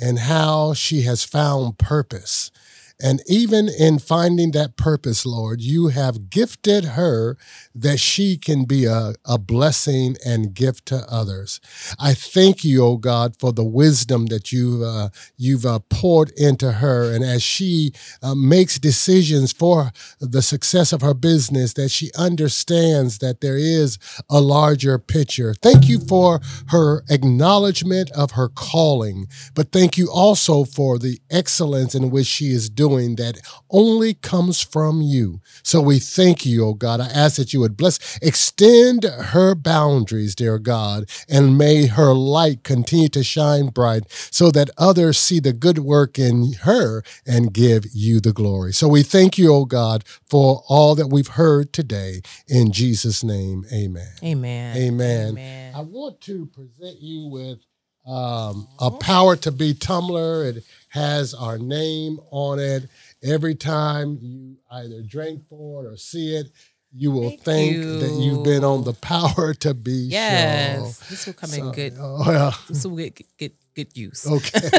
and 0.00 0.18
how 0.20 0.74
she 0.74 1.02
has 1.02 1.24
found 1.24 1.78
purpose. 1.78 2.50
And 2.98 3.22
even 3.26 3.68
in 3.68 3.98
finding 3.98 4.52
that 4.52 4.76
purpose, 4.76 5.26
Lord, 5.26 5.60
you 5.60 5.88
have 5.88 6.30
gifted 6.30 6.84
her 6.84 7.36
that 7.74 7.98
she 8.00 8.38
can 8.38 8.64
be 8.64 8.86
a, 8.86 9.12
a 9.26 9.36
blessing 9.36 10.16
and 10.24 10.54
gift 10.54 10.86
to 10.86 11.04
others. 11.10 11.60
I 11.98 12.14
thank 12.14 12.64
you, 12.64 12.82
oh 12.82 12.96
God, 12.96 13.36
for 13.38 13.52
the 13.52 13.64
wisdom 13.64 14.26
that 14.26 14.50
you've, 14.50 14.82
uh, 14.82 15.10
you've 15.36 15.66
uh, 15.66 15.80
poured 15.90 16.30
into 16.38 16.72
her. 16.72 17.12
And 17.12 17.22
as 17.22 17.42
she 17.42 17.92
uh, 18.22 18.34
makes 18.34 18.78
decisions 18.78 19.52
for 19.52 19.90
the 20.18 20.40
success 20.40 20.92
of 20.94 21.02
her 21.02 21.14
business, 21.14 21.74
that 21.74 21.90
she 21.90 22.10
understands 22.16 23.18
that 23.18 23.42
there 23.42 23.58
is 23.58 23.98
a 24.30 24.40
larger 24.40 24.98
picture. 24.98 25.52
Thank 25.52 25.86
you 25.86 26.00
for 26.00 26.40
her 26.68 27.04
acknowledgement 27.10 28.10
of 28.12 28.32
her 28.32 28.48
calling, 28.48 29.26
but 29.54 29.70
thank 29.70 29.98
you 29.98 30.10
also 30.10 30.64
for 30.64 30.98
the 30.98 31.20
excellence 31.30 31.94
in 31.94 32.10
which 32.10 32.26
she 32.26 32.46
is 32.46 32.70
doing 32.70 32.85
that 32.86 33.40
only 33.68 34.14
comes 34.14 34.60
from 34.60 35.02
you. 35.02 35.40
So 35.62 35.80
we 35.80 35.98
thank 35.98 36.46
you, 36.46 36.64
oh 36.64 36.74
God. 36.74 37.00
I 37.00 37.06
ask 37.06 37.36
that 37.36 37.52
you 37.52 37.60
would 37.60 37.76
bless, 37.76 38.18
extend 38.22 39.04
her 39.04 39.54
boundaries, 39.54 40.34
dear 40.36 40.58
God, 40.58 41.10
and 41.28 41.58
may 41.58 41.86
her 41.86 42.14
light 42.14 42.62
continue 42.62 43.08
to 43.08 43.24
shine 43.24 43.68
bright 43.68 44.04
so 44.30 44.50
that 44.52 44.70
others 44.78 45.18
see 45.18 45.40
the 45.40 45.52
good 45.52 45.78
work 45.78 46.18
in 46.18 46.52
her 46.62 47.02
and 47.26 47.52
give 47.52 47.86
you 47.92 48.20
the 48.20 48.32
glory. 48.32 48.72
So 48.72 48.86
we 48.86 49.02
thank 49.02 49.36
you, 49.36 49.52
oh 49.52 49.64
God, 49.64 50.04
for 50.30 50.62
all 50.68 50.94
that 50.94 51.08
we've 51.08 51.26
heard 51.26 51.72
today. 51.72 52.22
In 52.46 52.70
Jesus' 52.72 53.24
name, 53.24 53.64
amen. 53.72 54.12
Amen. 54.22 54.76
Amen. 54.76 55.28
Amen. 55.30 55.74
I 55.74 55.80
want 55.80 56.20
to 56.22 56.46
present 56.46 57.00
you 57.00 57.26
with 57.26 57.66
um, 58.06 58.68
a 58.78 58.90
power 58.90 59.36
to 59.36 59.50
be 59.52 59.74
tumbler. 59.74 60.44
It 60.44 60.64
has 60.90 61.34
our 61.34 61.58
name 61.58 62.18
on 62.30 62.58
it. 62.58 62.88
Every 63.22 63.54
time 63.54 64.18
you 64.20 64.56
either 64.70 65.02
drink 65.02 65.42
for 65.48 65.84
it 65.84 65.88
or 65.92 65.96
see 65.96 66.36
it, 66.36 66.46
you 66.94 67.10
will 67.10 67.30
Thank 67.30 67.42
think 67.42 67.76
that 68.00 68.18
you've 68.20 68.44
been 68.44 68.64
on 68.64 68.84
the 68.84 68.92
power 69.12 69.52
to 69.54 69.74
be 69.74 69.92
Yes. 70.10 70.98
show. 71.00 71.04
This 71.10 71.26
will 71.26 71.32
come 71.34 71.50
So- 71.50 71.66
in 71.66 71.72
good. 71.72 71.94
Oh, 71.98 72.22
well, 72.26 72.58
This 72.68 72.86
will 72.86 72.96
get 72.96 73.20
good 73.38 73.52
good 73.76 73.96
use. 73.96 74.26
okay. 74.26 74.70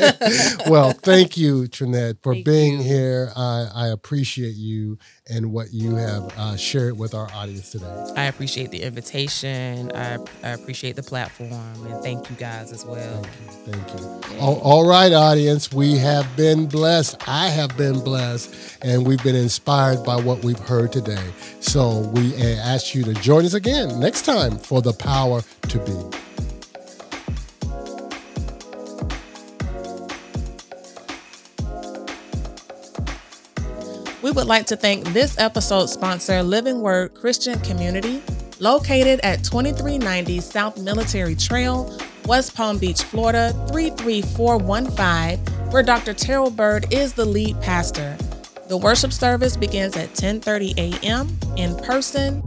well, 0.70 0.92
thank 0.92 1.38
you, 1.38 1.64
Trinnette, 1.64 2.18
for 2.24 2.34
Thank 2.34 2.46
being 2.46 2.78
you. 2.80 2.84
here. 2.84 3.32
I, 3.36 3.70
I 3.74 3.88
appreciate 3.90 4.56
you 4.56 4.98
and 5.30 5.54
what 5.54 5.72
you 5.72 5.96
have 5.96 6.34
uh, 6.38 6.58
shared 6.58 6.98
with 6.98 7.14
our 7.14 7.32
audience 7.34 7.72
today. 7.72 8.06
I 8.18 8.26
appreciate 8.26 8.72
the 8.72 8.82
invitation. 8.82 9.92
I, 9.94 10.18
I 10.44 10.50
appreciate 10.50 10.96
the 10.96 11.04
platform, 11.04 11.52
and 11.86 12.04
thank 12.04 12.30
you 12.30 12.36
guys 12.36 12.72
as 12.72 12.86
well. 12.86 13.24
Thank 13.66 14.02
you. 14.34 14.40
All, 14.40 14.60
all 14.62 14.90
right, 14.90 15.14
audience, 15.14 15.72
we 15.72 15.98
have 15.98 16.36
been 16.36 16.66
blessed. 16.66 17.28
I 17.28 17.50
have 17.50 17.78
been 17.78 18.04
blessed, 18.04 18.80
and 18.82 19.06
we've 19.06 19.24
been 19.24 19.36
inspired 19.36 20.04
by 20.04 20.16
what 20.16 20.44
we've 20.44 20.60
heard 20.60 20.92
today. 20.92 21.32
So 21.60 22.00
we 22.14 22.36
uh, 22.36 22.58
ask 22.58 22.96
you 22.96 23.04
to 23.04 23.14
join 23.14 23.46
us 23.46 23.54
again 23.54 24.00
next 24.00 24.24
time 24.24 24.58
for 24.58 24.82
the 24.82 24.94
power 24.94 25.42
to 25.70 25.80
be. 25.80 26.18
We 34.28 34.34
would 34.34 34.48
like 34.48 34.66
to 34.66 34.76
thank 34.76 35.06
this 35.14 35.38
episode's 35.38 35.94
sponsor, 35.94 36.44
Living 36.44 36.82
Word 36.82 37.14
Christian 37.14 37.58
Community, 37.62 38.22
located 38.60 39.22
at 39.22 39.42
2390 39.46 40.42
South 40.42 40.78
Military 40.78 41.34
Trail, 41.34 41.98
West 42.26 42.54
Palm 42.54 42.78
Beach, 42.78 43.04
Florida 43.04 43.54
33415, 43.70 45.72
where 45.72 45.82
Dr. 45.82 46.14
Terrell 46.14 46.52
Bird 46.52 46.92
is 46.92 47.14
the 47.14 47.24
lead 47.24 47.62
pastor. 47.62 48.18
The 48.68 48.76
worship 48.76 49.14
service 49.14 49.56
begins 49.56 49.96
at 49.96 50.10
10:30 50.10 50.78
a.m. 50.78 51.30
in 51.56 51.78
person 51.78 52.42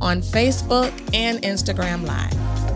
on 0.00 0.22
Facebook 0.22 0.90
and 1.12 1.42
Instagram 1.42 2.06
Live. 2.06 2.69